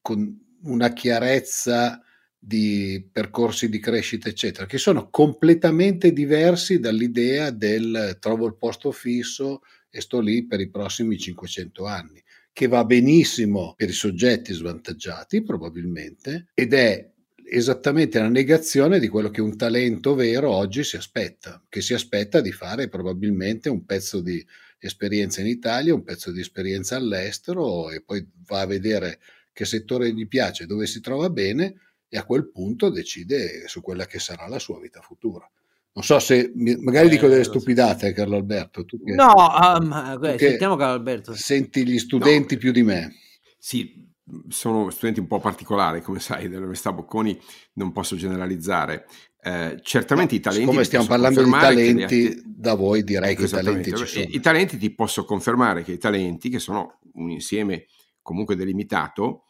con 0.00 0.38
una 0.62 0.92
chiarezza 0.92 2.00
di 2.38 3.08
percorsi 3.10 3.68
di 3.68 3.78
crescita, 3.78 4.28
eccetera, 4.28 4.66
che 4.66 4.78
sono 4.78 5.08
completamente 5.10 6.12
diversi 6.12 6.78
dall'idea 6.78 7.50
del 7.50 8.16
trovo 8.20 8.46
il 8.46 8.56
posto 8.56 8.92
fisso 8.92 9.62
e 9.90 10.00
sto 10.00 10.20
lì 10.20 10.46
per 10.46 10.60
i 10.60 10.70
prossimi 10.70 11.18
500 11.18 11.86
anni 11.86 12.23
che 12.54 12.68
va 12.68 12.84
benissimo 12.84 13.74
per 13.76 13.88
i 13.88 13.92
soggetti 13.92 14.52
svantaggiati 14.54 15.42
probabilmente 15.42 16.46
ed 16.54 16.72
è 16.72 17.10
esattamente 17.46 18.20
la 18.20 18.28
negazione 18.28 19.00
di 19.00 19.08
quello 19.08 19.28
che 19.28 19.40
un 19.40 19.56
talento 19.56 20.14
vero 20.14 20.50
oggi 20.50 20.84
si 20.84 20.96
aspetta, 20.96 21.60
che 21.68 21.82
si 21.82 21.94
aspetta 21.94 22.40
di 22.40 22.52
fare 22.52 22.88
probabilmente 22.88 23.68
un 23.68 23.84
pezzo 23.84 24.20
di 24.20 24.44
esperienza 24.78 25.40
in 25.40 25.48
Italia, 25.48 25.94
un 25.94 26.04
pezzo 26.04 26.30
di 26.30 26.40
esperienza 26.40 26.94
all'estero 26.94 27.90
e 27.90 28.00
poi 28.02 28.24
va 28.46 28.60
a 28.60 28.66
vedere 28.66 29.18
che 29.52 29.64
settore 29.64 30.12
gli 30.12 30.28
piace, 30.28 30.64
dove 30.64 30.86
si 30.86 31.00
trova 31.00 31.30
bene 31.30 31.74
e 32.08 32.16
a 32.18 32.24
quel 32.24 32.48
punto 32.50 32.88
decide 32.88 33.66
su 33.66 33.82
quella 33.82 34.06
che 34.06 34.20
sarà 34.20 34.46
la 34.46 34.60
sua 34.60 34.78
vita 34.78 35.00
futura. 35.00 35.50
Non 35.94 36.02
so 36.02 36.18
se 36.18 36.52
magari 36.80 37.06
eh, 37.06 37.10
dico 37.10 37.28
delle 37.28 37.44
stupidate. 37.44 38.12
Carlo 38.12 38.36
Alberto. 38.36 38.84
Tu 38.84 39.00
che, 39.02 39.12
no, 39.14 39.32
um, 39.32 40.18
tu 40.18 40.38
sentiamo 40.38 40.74
Carlo 40.74 40.94
Alberto. 40.94 41.34
Senti 41.34 41.86
gli 41.86 41.98
studenti 41.98 42.54
no. 42.54 42.60
più 42.60 42.72
di 42.72 42.82
me. 42.82 43.14
Sì, 43.58 44.04
sono 44.48 44.90
studenti 44.90 45.20
un 45.20 45.28
po' 45.28 45.38
particolari, 45.38 46.02
come 46.02 46.18
sai, 46.18 46.48
dell'Università 46.48 46.92
Bocconi, 46.92 47.38
non 47.74 47.92
posso 47.92 48.16
generalizzare. 48.16 49.06
Eh, 49.40 49.78
certamente 49.82 50.32
no, 50.34 50.38
i 50.40 50.42
talenti. 50.42 50.66
Come 50.66 50.84
stiamo 50.84 51.06
parlando 51.06 51.44
di 51.44 51.50
talenti, 51.50 52.02
atti... 52.02 52.42
da 52.44 52.74
voi 52.74 53.04
direi 53.04 53.32
ecco, 53.32 53.42
che 53.42 53.46
i 53.46 53.50
talenti 53.50 53.94
ci 53.94 54.06
sono. 54.06 54.24
I 54.28 54.40
talenti 54.40 54.78
ti 54.78 54.90
posso 54.90 55.24
confermare 55.24 55.84
che 55.84 55.92
i 55.92 55.98
talenti, 55.98 56.48
che 56.48 56.58
sono 56.58 56.98
un 57.14 57.30
insieme 57.30 57.86
comunque 58.20 58.56
delimitato, 58.56 59.43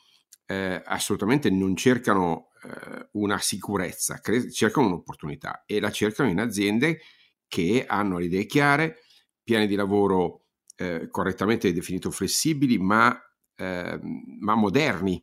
eh, 0.47 0.83
assolutamente 0.85 1.51
non 1.51 1.77
cercano 1.77 2.51
eh, 2.63 3.09
una 3.13 3.39
sicurezza, 3.39 4.21
cre- 4.21 4.51
cercano 4.51 4.87
un'opportunità 4.87 5.65
e 5.67 5.81
la 5.81 5.91
cercano 5.91 6.29
in 6.29 6.41
aziende 6.41 7.01
che 7.47 7.85
hanno 7.87 8.19
le 8.19 8.25
idee 8.25 8.47
chiare, 8.47 8.99
piani 9.43 9.67
di 9.67 9.75
lavoro 9.75 10.47
eh, 10.77 11.09
correttamente 11.11 11.73
definito 11.73 12.11
flessibili, 12.11 12.79
ma, 12.79 13.17
eh, 13.57 14.01
ma, 14.41 14.55
moderni, 14.55 15.23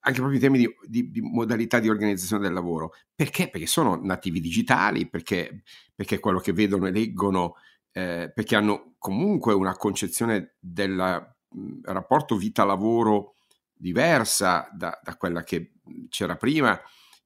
anche 0.00 0.18
proprio 0.20 0.34
in 0.34 0.40
termini 0.40 0.64
di, 0.64 0.74
di, 0.86 1.10
di, 1.10 1.20
modalità 1.20 1.78
di 1.78 1.88
organizzazione 1.88 2.42
del 2.42 2.52
lavoro. 2.52 2.92
Perché? 3.14 3.48
Perché 3.48 3.66
sono 3.66 3.98
nativi 4.02 4.40
digitali, 4.40 5.08
perché, 5.08 5.62
perché 5.94 6.18
quello 6.18 6.38
che 6.38 6.52
vedono 6.52 6.86
e 6.86 6.90
leggono, 6.90 7.54
eh, 7.92 8.30
perché 8.34 8.56
hanno 8.56 8.94
comunque 8.98 9.54
una 9.54 9.74
concezione 9.76 10.56
del 10.58 11.34
rapporto 11.82 12.36
vita-lavoro 12.36 13.34
diversa 13.78 14.68
da, 14.72 14.98
da 15.02 15.16
quella 15.16 15.42
che 15.42 15.74
c'era 16.08 16.36
prima 16.36 16.78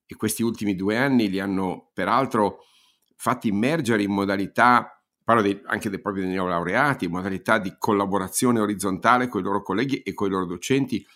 e 0.07 0.17
questi 0.17 0.43
ultimi 0.43 0.77
due 0.77 0.97
anni 0.97 1.29
li 1.29 1.41
hanno 1.41 1.91
peraltro 1.93 2.65
fatti 3.17 3.49
immergere 3.49 4.03
in 4.03 4.11
modalità, 4.11 5.03
parlo 5.25 5.43
dei, 5.43 5.61
anche 5.67 5.89
dei 5.89 6.01
propri 6.01 6.27
neolaureati, 6.27 7.07
in 7.07 7.13
modalità 7.13 7.59
di 7.59 7.75
collaborazione 7.79 8.61
orizzontale 8.61 9.29
con 9.29 9.41
i 9.41 9.45
loro 9.45 9.63
colleghi 9.63 10.03
e 10.03 10.13
con 10.13 10.29
i 10.29 10.31
loro 10.31 10.45
docenti, 10.45 11.07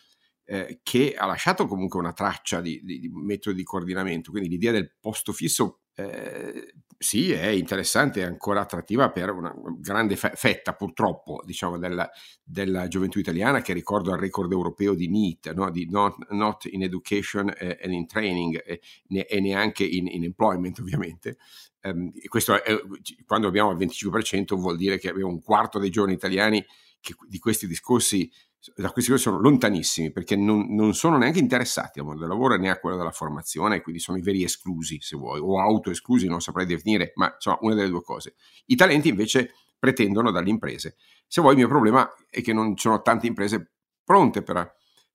eh, 0.44 0.80
che 0.82 1.14
ha 1.16 1.26
lasciato 1.26 1.66
comunque 1.66 1.98
una 1.98 2.12
traccia 2.12 2.60
di, 2.60 2.80
di, 2.84 3.00
di 3.00 3.08
metodi 3.08 3.56
di 3.56 3.64
coordinamento. 3.64 4.30
Quindi 4.30 4.48
l'idea 4.48 4.72
del 4.72 4.94
posto 5.00 5.32
fisso 5.32 5.80
eh, 5.98 6.74
sì, 6.98 7.32
è 7.32 7.46
interessante, 7.48 8.20
è 8.20 8.24
ancora 8.24 8.60
attrattiva 8.60 9.10
per 9.10 9.30
una 9.30 9.54
grande 9.78 10.16
fetta, 10.16 10.74
purtroppo, 10.74 11.42
diciamo, 11.44 11.78
della, 11.78 12.10
della 12.42 12.86
gioventù 12.86 13.18
italiana 13.18 13.62
che 13.62 13.72
ricordo 13.72 14.12
al 14.12 14.18
record 14.18 14.52
europeo 14.52 14.94
di 14.94 15.08
NEET, 15.08 15.54
no? 15.54 15.70
di 15.70 15.88
not, 15.88 16.16
not, 16.30 16.66
in 16.66 16.82
Education 16.82 17.50
and 17.58 17.92
in 17.92 18.06
Training 18.06 18.62
e, 18.64 18.80
e 19.08 19.40
neanche 19.40 19.84
in, 19.84 20.06
in, 20.06 20.24
Employment, 20.24 20.78
ovviamente. 20.80 21.38
Um, 21.82 22.12
questo 22.28 22.62
è, 22.62 22.78
quando 23.24 23.48
abbiamo 23.48 23.70
il 23.70 23.78
25% 23.78 24.54
vuol 24.54 24.76
dire 24.76 24.98
che 24.98 25.08
abbiamo 25.08 25.30
un 25.30 25.42
quarto 25.42 25.78
dei 25.78 25.90
giovani 25.90 26.14
italiani 26.14 26.64
che 27.00 27.14
di 27.28 27.38
questi 27.38 27.66
discorsi 27.66 28.30
da 28.74 28.90
questi 28.90 29.16
sono 29.18 29.38
lontanissimi 29.38 30.10
perché 30.10 30.36
non, 30.36 30.74
non, 30.74 30.94
sono 30.94 31.16
neanche 31.18 31.38
interessati 31.38 31.98
al 31.98 32.06
mondo 32.06 32.20
del 32.20 32.30
lavoro 32.30 32.56
né 32.56 32.70
a 32.70 32.78
quello 32.78 32.96
della 32.96 33.10
formazione, 33.10 33.80
quindi 33.80 34.00
sono 34.00 34.18
i 34.18 34.22
veri 34.22 34.42
esclusi, 34.42 34.98
se 35.00 35.16
vuoi, 35.16 35.40
o 35.40 35.60
autoesclusi, 35.60 36.26
non 36.26 36.40
saprei 36.40 36.66
definire, 36.66 37.12
ma 37.16 37.32
insomma 37.32 37.58
una 37.60 37.74
delle 37.74 37.88
due 37.88 38.02
cose. 38.02 38.34
I 38.66 38.76
talenti 38.76 39.08
invece 39.08 39.52
pretendono 39.78 40.30
dalle 40.30 40.50
imprese. 40.50 40.96
Se 41.26 41.40
vuoi 41.40 41.52
il 41.52 41.58
mio 41.58 41.68
problema 41.68 42.10
è 42.30 42.40
che 42.40 42.52
non 42.52 42.76
ci 42.76 42.82
sono 42.88 43.02
tante 43.02 43.26
imprese 43.26 43.72
pronte 44.02 44.42
per, 44.42 44.74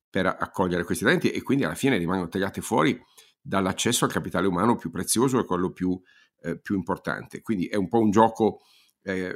per 0.09 0.25
accogliere 0.25 0.83
questi 0.83 1.03
talenti 1.03 1.31
e 1.31 1.41
quindi 1.41 1.63
alla 1.63 1.75
fine 1.75 1.97
rimangono 1.97 2.29
tagliate 2.29 2.61
fuori 2.61 3.01
dall'accesso 3.41 4.05
al 4.05 4.11
capitale 4.11 4.47
umano 4.47 4.75
più 4.75 4.91
prezioso 4.91 5.39
e 5.39 5.45
quello 5.45 5.71
più, 5.71 5.99
eh, 6.41 6.59
più 6.59 6.75
importante. 6.75 7.41
Quindi 7.41 7.67
è 7.67 7.75
un 7.75 7.87
po' 7.87 7.99
un 7.99 8.11
gioco 8.11 8.59
eh, 9.03 9.35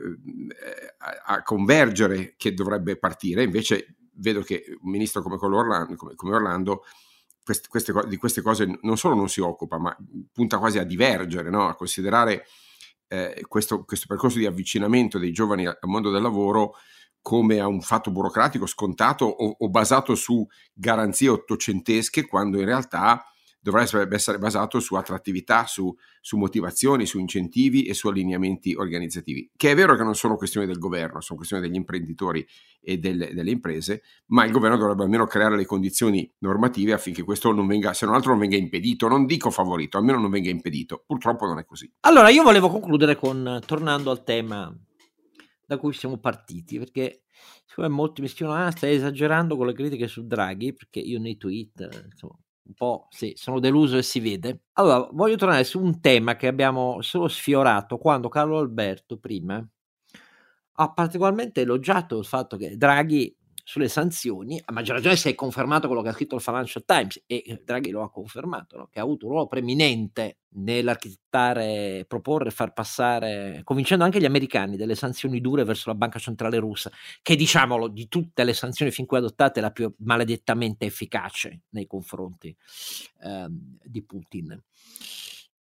a, 1.26 1.42
convergere 1.42 2.36
che 2.38 2.54
dovrebbe 2.54 2.98
partire, 2.98 3.44
invece 3.44 3.96
vedo 4.16 4.42
che 4.42 4.64
un 4.82 4.92
ministro 4.92 5.22
come, 5.22 5.38
Orlando, 5.40 5.96
come, 5.96 6.16
come 6.16 6.36
Orlando 6.36 6.84
queste, 7.46 7.68
queste, 7.68 7.94
di 8.08 8.18
queste 8.18 8.42
cose 8.42 8.80
non 8.82 8.98
solo 8.98 9.14
non 9.14 9.30
si 9.30 9.40
occupa, 9.40 9.78
ma 9.78 9.96
punta 10.32 10.58
quasi 10.58 10.80
a 10.80 10.84
divergere, 10.84 11.52
no? 11.52 11.68
a 11.68 11.76
considerare 11.76 12.46
eh, 13.08 13.46
questo, 13.48 13.84
questo, 13.86 14.08
percorso 14.08 14.40
di 14.40 14.48
avvicinamento 14.48 15.20
dei 15.20 15.32
giovani 15.32 15.68
al 15.68 15.78
mondo 15.84 16.10
del 16.10 16.24
lavoro 16.24 16.74
come 17.22 17.60
a 17.60 17.68
un 17.68 17.82
fatto 17.82 18.12
burocratico 18.12 18.66
scontato 18.66 19.26
o, 19.26 19.56
o 19.60 19.70
basato 19.70 20.16
su 20.16 20.46
garanzie 20.74 21.30
ottocentesche, 21.30 22.26
quando 22.26 22.60
in 22.60 22.66
realtà 22.66 23.24
dovrebbe 23.72 24.16
essere 24.16 24.38
basato 24.38 24.80
su 24.80 24.94
attrattività, 24.94 25.66
su, 25.66 25.94
su, 26.22 26.38
motivazioni, 26.38 27.08
su 27.08 27.18
incentivi 27.18 27.86
e 27.86 27.96
su 27.96 28.08
allineamenti 28.08 28.76
organizzativi. 28.76 29.50
Che 29.56 29.72
è 29.72 29.76
vero 29.76 29.96
che 29.96 30.04
non 30.04 30.14
sono 30.14 30.36
questioni 30.36 30.68
del 30.68 30.78
governo, 30.78 31.20
sono 31.20 31.38
questioni 31.38 31.64
degli 31.64 31.76
imprenditori 31.76 32.46
e 32.80 33.00
delle, 33.00 33.34
delle, 33.34 33.50
imprese, 33.50 34.04
ma 34.28 34.46
il 34.46 34.52
governo 34.52 34.78
dovrebbe 34.78 35.02
almeno 35.02 35.26
creare 35.26 35.56
le 35.56 35.66
condizioni 35.66 36.32
normative 36.40 36.94
affinché 36.94 37.24
questo 37.24 37.52
non 37.52 37.66
venga, 37.66 37.94
se 37.94 38.06
non 38.06 38.14
altro 38.14 38.32
non 38.32 38.40
venga 38.40 38.56
impedito, 38.56 39.08
non 39.08 39.26
dico 39.26 39.50
favorito, 39.50 39.98
almeno 39.98 40.20
non 40.20 40.30
venga 40.30 40.52
impedito. 40.52 41.04
Purtroppo 41.04 41.48
non 41.48 41.58
è 41.58 41.66
così. 41.66 41.92
Allora, 42.02 42.30
io 42.30 42.44
volevo 42.44 42.70
concludere 42.70 43.16
con, 43.16 43.62
tornando 43.66 44.12
al 44.12 44.24
tema 44.24 44.72
da 45.66 45.78
cui 45.80 45.94
siamo 45.94 46.18
partiti, 46.20 46.78
perché 46.78 47.24
siccome 47.66 47.88
molti 47.88 48.22
mi 48.22 48.28
scrivono, 48.28 48.64
ah, 48.64 48.70
stai 48.70 48.94
esagerando 48.94 49.58
con 49.58 49.66
le 49.66 49.74
critiche 49.74 50.08
su 50.08 50.28
Draghi, 50.28 50.74
perché 50.74 51.00
io 51.00 51.20
nei 51.20 51.38
tweet, 51.38 52.06
insomma, 52.12 52.38
un 52.68 52.74
po' 52.74 53.08
sì, 53.10 53.34
sono 53.36 53.60
deluso 53.60 53.98
e 53.98 54.04
si 54.04 54.20
vede. 54.20 54.62
Allora, 54.74 55.08
voglio 55.12 55.36
tornare 55.36 55.64
su 55.64 55.82
un 55.82 56.00
tema 56.02 56.36
che 56.36 56.48
abbiamo 56.48 57.02
solo 57.02 57.28
sfiorato 57.28 57.98
quando 57.98 58.28
Carlo 58.30 58.58
Alberto 58.58 59.18
prima 59.18 59.66
ha 60.78 60.92
particolarmente 60.92 61.62
elogiato 61.62 62.18
il 62.18 62.26
fatto 62.26 62.58
che 62.58 62.76
Draghi 62.78 63.34
sulle 63.68 63.88
sanzioni, 63.88 64.62
a 64.64 64.72
maggior 64.72 64.98
ragione 64.98 65.16
se 65.16 65.32
è 65.32 65.36
confermato 65.36 65.88
quello 65.88 66.04
che 66.04 66.10
ha 66.10 66.14
scritto 66.14 66.36
il 66.36 66.42
Financial 66.42 66.86
Times 66.86 67.24
e 67.26 67.42
eh, 67.44 67.62
Draghi 67.66 67.90
lo 67.90 68.04
ha 68.04 68.12
confermato, 68.12 68.78
no? 68.78 68.90
che 68.92 69.00
ha 69.00 69.02
avuto 69.02 69.26
un 69.26 69.32
ruolo 69.32 69.48
preeminente 69.48 70.38
nell'architettare, 70.50 72.06
proporre, 72.08 72.52
far 72.52 72.74
passare, 72.74 73.62
convincendo 73.64 74.04
anche 74.04 74.20
gli 74.20 74.26
americani 74.26 74.78
delle 74.78 74.94
sanzioni 74.94 75.42
dure 75.42 75.64
verso 75.64 75.90
la 75.90 75.96
banca 75.96 76.20
centrale 76.20 76.60
russa, 76.60 76.92
che 77.24 77.36
diciamolo 77.36 77.88
di 77.88 78.08
tutte 78.08 78.44
le 78.44 78.54
sanzioni 78.54 78.92
fin 78.92 79.08
qui 79.08 79.18
adottate 79.18 79.60
è 79.60 79.64
la 79.64 79.72
più 79.72 79.92
maledettamente 79.98 80.86
efficace 80.86 81.64
nei 81.70 81.88
confronti 81.88 82.56
eh, 83.24 83.48
di 83.50 84.04
Putin. 84.04 84.64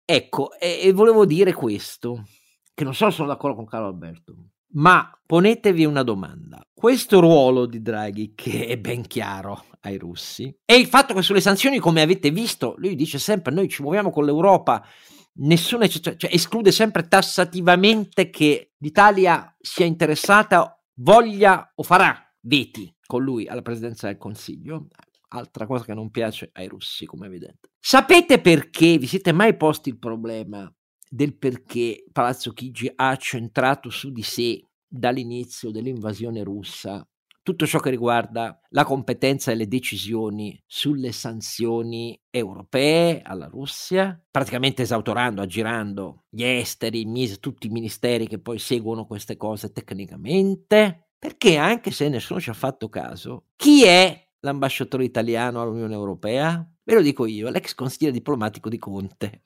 Ecco, 0.04 0.60
e, 0.60 0.82
e 0.84 0.91
volevo 0.91 1.26
dire 1.26 1.54
questo, 1.54 2.26
che 2.74 2.84
non 2.84 2.93
so 2.93 3.10
se 3.10 3.16
sono 3.16 3.30
d'accordo 3.30 3.56
con 3.56 3.66
Carlo 3.66 3.88
Alberto 3.88 4.47
ma 4.74 5.10
ponetevi 5.26 5.86
una 5.86 6.04
domanda. 6.04 6.62
Questo 6.74 7.20
ruolo 7.20 7.66
di 7.66 7.82
Draghi, 7.82 8.34
che 8.36 8.68
è 8.68 8.78
ben 8.78 9.06
chiaro 9.08 9.66
ai 9.82 9.98
russi, 9.98 10.56
e 10.66 10.76
il 10.76 10.88
fatto 10.88 11.14
che 11.14 11.22
sulle 11.22 11.42
sanzioni, 11.42 11.80
come 11.80 12.02
avete 12.02 12.30
visto, 12.32 12.76
lui 12.78 12.96
dice 12.96 13.20
sempre 13.20 13.54
noi 13.54 13.68
ci 13.70 13.82
muoviamo 13.82 14.10
con 14.12 14.26
l'Europa, 14.26 14.86
nessuno 15.36 15.88
cioè, 15.88 16.16
cioè, 16.16 16.34
esclude 16.34 16.72
sempre 16.72 17.08
tassativamente 17.08 18.30
che 18.30 18.74
l'Italia 18.78 19.56
sia 19.60 19.86
interessata, 19.86 20.80
voglia 20.96 21.72
o 21.76 21.84
farà 21.84 22.16
veti 22.42 22.94
con 23.06 23.24
lui 23.24 23.48
alla 23.48 23.62
presidenza 23.62 24.08
del 24.08 24.18
Consiglio. 24.18 24.88
Altra 25.30 25.66
cosa 25.66 25.84
che 25.84 25.96
non 25.96 26.12
piace 26.12 26.52
ai 26.54 26.68
russi, 26.68 27.06
come 27.06 27.26
è 27.26 27.30
evidente. 27.30 27.72
Sapete 27.80 28.40
perché 28.40 29.00
vi 29.00 29.08
siete 29.08 29.32
mai 29.32 29.58
posti 29.58 29.90
il 29.90 29.98
problema 29.98 30.72
del 31.14 31.38
perché 31.38 32.05
Palazzo 32.11 32.53
Chigi 32.53 32.91
ha 32.93 33.16
centrato 33.18 33.89
su 33.89 34.11
di 34.11 34.24
sé 34.24 34.66
dall'inizio 34.88 35.70
dell'invasione 35.70 36.43
russa 36.43 37.07
tutto 37.43 37.68
ciò 37.68 37.80
che 37.80 37.89
riguarda 37.89 38.57
la 38.70 38.86
competenza 38.86 39.51
e 39.51 39.55
le 39.55 39.68
decisioni 39.68 40.57
sulle 40.66 41.11
sanzioni 41.11 42.18
europee 42.30 43.22
alla 43.22 43.47
Russia, 43.47 44.20
praticamente 44.32 44.84
esautorando, 44.84 45.41
aggirando 45.41 46.24
gli 46.30 46.43
esteri, 46.43 47.05
tutti 47.39 47.68
i 47.68 47.70
ministeri 47.70 48.28
che 48.28 48.39
poi 48.39 48.59
seguono 48.59 49.05
queste 49.05 49.36
cose 49.36 49.74
tecnicamente, 49.74 51.09
perché 51.20 51.57
anche 51.57 51.91
se 51.91 52.07
nessuno 52.07 52.39
ci 52.39 52.49
ha 52.49 52.53
fatto 52.53 52.88
caso, 52.88 53.47
chi 53.57 53.84
è 53.84 54.30
l'ambasciatore 54.39 55.03
italiano 55.03 55.61
all'Unione 55.61 55.93
Europea? 55.93 56.66
Ve 56.82 56.93
lo 56.93 57.01
dico 57.01 57.26
io, 57.26 57.49
l'ex 57.49 57.76
consigliere 57.76 58.16
diplomatico 58.16 58.70
di 58.70 58.78
Conte. 58.78 59.43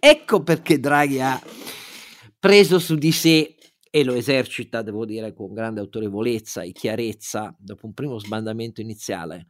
Ecco 0.00 0.42
perché 0.42 0.80
Draghi 0.80 1.20
ha 1.20 1.40
preso 2.38 2.78
su 2.78 2.94
di 2.94 3.12
sé 3.12 3.54
e 3.90 4.02
lo 4.02 4.14
esercita, 4.14 4.82
devo 4.82 5.04
dire, 5.04 5.34
con 5.34 5.52
grande 5.52 5.80
autorevolezza 5.80 6.62
e 6.62 6.72
chiarezza, 6.72 7.54
dopo 7.58 7.86
un 7.86 7.92
primo 7.92 8.18
sbandamento 8.18 8.80
iniziale, 8.80 9.46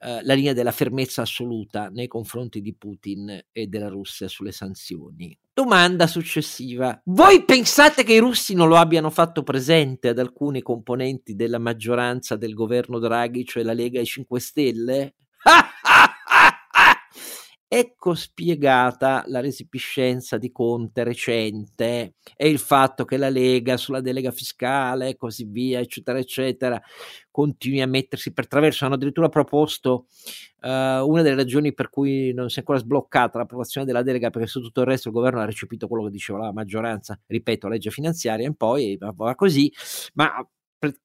eh, 0.00 0.22
la 0.22 0.34
linea 0.34 0.52
della 0.52 0.70
fermezza 0.70 1.22
assoluta 1.22 1.88
nei 1.88 2.06
confronti 2.06 2.60
di 2.60 2.74
Putin 2.76 3.46
e 3.50 3.66
della 3.66 3.88
Russia 3.88 4.28
sulle 4.28 4.52
sanzioni. 4.52 5.36
Domanda 5.52 6.06
successiva. 6.06 7.00
Voi 7.06 7.44
pensate 7.44 8.04
che 8.04 8.12
i 8.12 8.18
russi 8.18 8.54
non 8.54 8.68
lo 8.68 8.76
abbiano 8.76 9.10
fatto 9.10 9.42
presente 9.42 10.08
ad 10.08 10.20
alcuni 10.20 10.62
componenti 10.62 11.34
della 11.34 11.58
maggioranza 11.58 12.36
del 12.36 12.54
governo 12.54 13.00
Draghi, 13.00 13.44
cioè 13.44 13.64
la 13.64 13.72
Lega 13.72 13.98
e 13.98 14.02
i 14.02 14.06
5 14.06 14.38
Stelle? 14.38 15.14
Ecco 17.70 18.14
spiegata 18.14 19.24
la 19.26 19.40
resipiscenza 19.40 20.38
di 20.38 20.50
Conte 20.50 21.04
recente 21.04 22.14
e 22.34 22.48
il 22.48 22.58
fatto 22.58 23.04
che 23.04 23.18
la 23.18 23.28
Lega 23.28 23.76
sulla 23.76 24.00
delega 24.00 24.30
fiscale 24.30 25.08
e 25.08 25.16
così 25.16 25.44
via, 25.44 25.78
eccetera, 25.78 26.18
eccetera, 26.18 26.80
continui 27.30 27.82
a 27.82 27.86
mettersi 27.86 28.32
per 28.32 28.48
traverso. 28.48 28.86
Hanno 28.86 28.94
addirittura 28.94 29.28
proposto 29.28 30.06
uh, 30.62 30.68
una 30.68 31.20
delle 31.20 31.34
ragioni 31.34 31.74
per 31.74 31.90
cui 31.90 32.32
non 32.32 32.48
si 32.48 32.56
è 32.56 32.60
ancora 32.60 32.78
sbloccata 32.78 33.36
l'approvazione 33.36 33.86
della 33.86 34.02
delega, 34.02 34.30
perché 34.30 34.48
su 34.48 34.62
tutto 34.62 34.80
il 34.80 34.86
resto 34.86 35.08
il 35.08 35.14
governo 35.14 35.40
ha 35.40 35.44
recepito 35.44 35.88
quello 35.88 36.04
che 36.04 36.10
diceva 36.10 36.38
la 36.38 36.52
maggioranza, 36.54 37.20
ripeto, 37.26 37.68
legge 37.68 37.90
finanziaria, 37.90 38.48
e 38.48 38.54
poi 38.54 38.96
va 38.98 39.34
così, 39.34 39.70
ma 40.14 40.42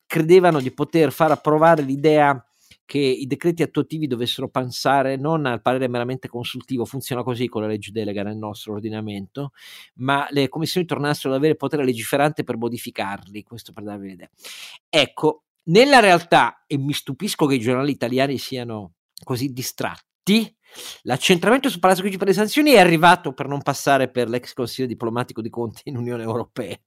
credevano 0.06 0.62
di 0.62 0.72
poter 0.72 1.12
far 1.12 1.32
approvare 1.32 1.82
l'idea 1.82 2.42
che 2.86 3.00
i 3.00 3.26
decreti 3.26 3.64
attuativi 3.64 4.08
dovessero 4.08 4.50
pensare 4.50 5.16
non 5.16 5.46
al 5.46 5.62
parere 5.62 5.88
meramente 5.88 6.28
consultivo, 6.28 6.86
funziona 6.86 7.24
così 7.24 7.48
con 7.48 7.62
la 7.62 7.68
legge 7.68 7.92
delega 7.92 8.24
nel 8.24 8.38
nostro 8.38 8.74
ordinamento, 8.74 9.52
ma 9.96 10.28
le 10.30 10.50
commissioni 10.50 10.86
tornassero 10.86 11.34
ad 11.34 11.40
avere 11.40 11.56
potere 11.56 11.86
legiferante 11.86 12.44
per 12.44 12.58
modificarli, 12.58 13.44
questo 13.44 13.74
per 13.74 13.84
darvi 13.84 14.08
un'idea. 14.08 14.30
Ecco, 14.90 15.44
nella 15.66 16.00
realtà, 16.00 16.64
e 16.68 16.78
mi 16.78 16.94
stupisco 16.94 17.46
che 17.46 17.56
i 17.56 17.60
giornali 17.60 17.92
italiani 17.92 18.38
siano 18.38 18.94
così 19.24 19.54
distratti, 19.54 20.56
L'accentramento 21.04 21.70
su 21.70 21.80
Palazzo 21.80 22.02
Chigi 22.02 22.18
per 22.18 22.28
le 22.28 22.34
sanzioni 22.34 22.72
è 22.72 22.80
arrivato 22.80 23.34
per 23.34 23.48
non 23.48 23.62
passare 23.62 24.10
per 24.10 24.28
l'ex 24.28 24.54
consiglio 24.54 24.88
diplomatico 24.88 25.42
di 25.42 25.50
Conte 25.50 25.82
in 25.86 25.98
Unione 25.98 26.24
Europea. 26.24 26.78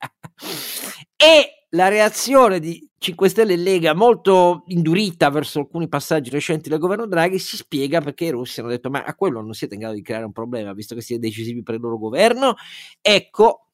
E 1.17 1.67
la 1.71 1.89
reazione 1.89 2.61
di 2.61 2.87
5 2.99 3.29
Stelle 3.29 3.55
e 3.55 3.57
Lega 3.57 3.95
molto 3.95 4.63
indurita 4.67 5.31
verso 5.31 5.59
alcuni 5.59 5.89
passaggi 5.89 6.31
recenti 6.31 6.69
del 6.69 6.79
governo 6.79 7.07
Draghi 7.07 7.39
si 7.39 7.57
spiega 7.57 8.01
perché 8.01 8.27
i 8.27 8.31
russi 8.31 8.61
hanno 8.61 8.71
detto 8.71 8.91
ma 8.91 9.03
a 9.03 9.15
quello 9.15 9.41
non 9.41 9.53
siete 9.53 9.75
in 9.75 9.81
grado 9.81 9.95
di 9.95 10.03
creare 10.03 10.25
un 10.25 10.33
problema 10.33 10.73
visto 10.73 10.95
che 10.95 11.01
siete 11.01 11.27
decisivi 11.27 11.63
per 11.63 11.75
il 11.75 11.81
loro 11.81 11.99
governo? 11.99 12.55
Ecco 13.01 13.67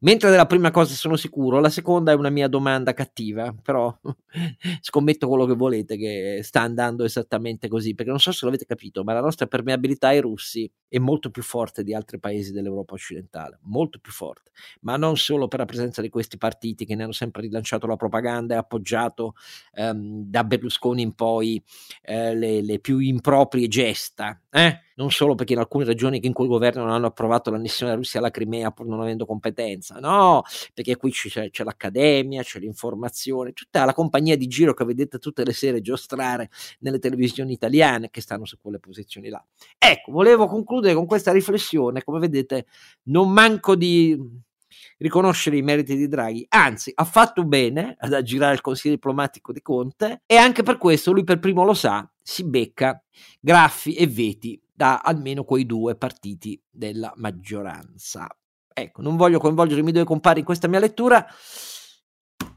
Mentre 0.00 0.30
della 0.30 0.46
prima 0.46 0.70
cosa 0.70 0.94
sono 0.94 1.16
sicuro, 1.16 1.60
la 1.60 1.70
seconda 1.70 2.12
è 2.12 2.14
una 2.14 2.28
mia 2.28 2.48
domanda 2.48 2.92
cattiva, 2.92 3.54
però 3.62 3.96
scommetto 4.80 5.28
quello 5.28 5.46
che 5.46 5.54
volete 5.54 5.96
che 5.96 6.40
sta 6.42 6.60
andando 6.60 7.04
esattamente 7.04 7.68
così, 7.68 7.94
perché 7.94 8.10
non 8.10 8.20
so 8.20 8.32
se 8.32 8.44
l'avete 8.44 8.66
capito, 8.66 9.04
ma 9.04 9.12
la 9.14 9.20
nostra 9.20 9.46
permeabilità 9.46 10.08
ai 10.08 10.20
russi 10.20 10.70
è 10.88 10.98
molto 10.98 11.30
più 11.30 11.42
forte 11.42 11.82
di 11.82 11.94
altri 11.94 12.18
paesi 12.18 12.52
dell'Europa 12.52 12.94
occidentale, 12.94 13.58
molto 13.62 13.98
più 13.98 14.12
forte, 14.12 14.50
ma 14.80 14.96
non 14.96 15.16
solo 15.16 15.48
per 15.48 15.60
la 15.60 15.64
presenza 15.64 16.02
di 16.02 16.08
questi 16.08 16.36
partiti 16.36 16.84
che 16.84 16.94
ne 16.94 17.04
hanno 17.04 17.12
sempre 17.12 17.42
rilanciato 17.42 17.86
la 17.86 17.96
propaganda 17.96 18.54
e 18.54 18.58
appoggiato 18.58 19.34
ehm, 19.72 20.24
da 20.24 20.44
Berlusconi 20.44 21.02
in 21.02 21.14
poi 21.14 21.62
eh, 22.02 22.34
le, 22.34 22.62
le, 22.62 22.78
più 22.80 22.98
improprie 22.98 23.68
gesta, 23.68 24.40
eh? 24.50 24.80
non 24.96 25.10
solo 25.10 25.34
perché 25.34 25.52
in 25.52 25.58
alcune 25.58 25.84
regioni 25.84 26.20
che 26.20 26.26
in 26.26 26.32
quel 26.32 26.48
governo 26.48 26.84
non 26.84 26.92
hanno 26.92 27.06
approvato 27.06 27.50
l'annessione 27.50 27.90
della 27.90 28.02
Russia 28.02 28.18
alla 28.18 28.30
Crimea 28.30 28.70
pur 28.70 28.86
non 28.86 29.00
avendo 29.00 29.26
competenza, 29.86 29.98
no, 30.00 30.42
perché 30.74 30.96
qui 30.96 31.10
c'è, 31.10 31.50
c'è 31.50 31.64
l'accademia, 31.64 32.42
c'è 32.42 32.58
l'informazione, 32.58 33.52
tutta 33.52 33.84
la 33.84 33.94
compagnia 33.94 34.36
di 34.36 34.46
giro 34.46 34.74
che 34.74 34.84
vedete 34.84 35.18
tutte 35.18 35.44
le 35.44 35.52
sere 35.52 35.80
giostrare 35.80 36.50
nelle 36.80 36.98
televisioni 36.98 37.52
italiane 37.52 38.10
che 38.10 38.20
stanno 38.20 38.44
su 38.44 38.58
quelle 38.60 38.80
posizioni 38.80 39.28
là. 39.28 39.44
Ecco, 39.78 40.12
volevo 40.12 40.46
concludere 40.46 40.94
con 40.94 41.06
questa 41.06 41.32
riflessione, 41.32 42.02
come 42.02 42.18
vedete 42.18 42.66
non 43.04 43.30
manco 43.30 43.76
di 43.76 44.44
riconoscere 44.98 45.56
i 45.56 45.62
meriti 45.62 45.96
di 45.96 46.08
Draghi, 46.08 46.44
anzi 46.48 46.92
ha 46.94 47.04
fatto 47.04 47.44
bene 47.44 47.96
ad 47.98 48.12
aggirare 48.12 48.54
il 48.54 48.60
consiglio 48.60 48.94
diplomatico 48.94 49.52
di 49.52 49.62
Conte 49.62 50.22
e 50.26 50.36
anche 50.36 50.62
per 50.62 50.76
questo 50.76 51.12
lui 51.12 51.24
per 51.24 51.38
primo 51.38 51.64
lo 51.64 51.74
sa, 51.74 52.08
si 52.20 52.44
becca 52.44 53.02
graffi 53.40 53.94
e 53.94 54.06
veti 54.06 54.60
da 54.72 54.98
almeno 54.98 55.44
quei 55.44 55.64
due 55.64 55.96
partiti 55.96 56.60
della 56.70 57.10
maggioranza. 57.16 58.28
Ecco, 58.78 59.00
non 59.00 59.16
voglio 59.16 59.38
coinvolgere 59.38 59.80
i 59.80 59.82
miei 59.82 59.94
due 59.94 60.04
compari 60.04 60.40
in 60.40 60.44
questa 60.44 60.68
mia 60.68 60.78
lettura, 60.78 61.26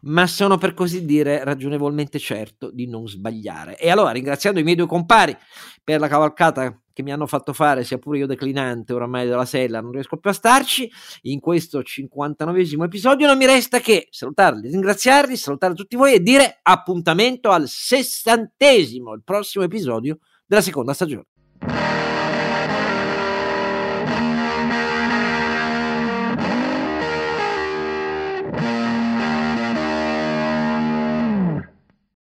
ma 0.02 0.28
sono 0.28 0.58
per 0.58 0.74
così 0.74 1.06
dire 1.06 1.46
ragionevolmente 1.46 2.20
certo 2.20 2.70
di 2.72 2.88
non 2.88 3.08
sbagliare. 3.08 3.78
E 3.78 3.90
allora, 3.90 4.12
ringraziando 4.12 4.60
i 4.60 4.64
miei 4.64 4.76
due 4.76 4.86
compari 4.86 5.34
per 5.82 6.02
la 6.02 6.10
cavalcata 6.10 6.78
che 6.92 7.04
mi 7.04 7.14
hanno 7.14 7.26
fatto 7.26 7.54
fare, 7.54 7.86
sia 7.86 8.00
pure 8.00 8.18
io 8.18 8.28
declinante 8.28 8.92
oramai 8.92 9.30
della 9.30 9.46
sella, 9.46 9.80
non 9.80 9.94
riesco 9.94 10.18
più 10.18 10.30
a 10.30 10.34
starci, 10.34 10.92
in 11.22 11.40
questo 11.40 11.82
59 11.82 12.68
episodio 12.84 13.26
non 13.26 13.38
mi 13.38 13.46
resta 13.46 13.80
che 13.80 14.10
salutarli, 14.12 14.70
ringraziarli, 14.70 15.38
salutare 15.38 15.74
tutti 15.74 15.96
voi 15.96 16.16
e 16.16 16.20
dire 16.20 16.60
appuntamento 16.62 17.52
al 17.52 17.70
sessantesimo, 17.70 19.14
il 19.14 19.24
prossimo 19.24 19.64
episodio 19.64 20.20
della 20.46 20.62
seconda 20.62 20.92
stagione. 20.92 21.28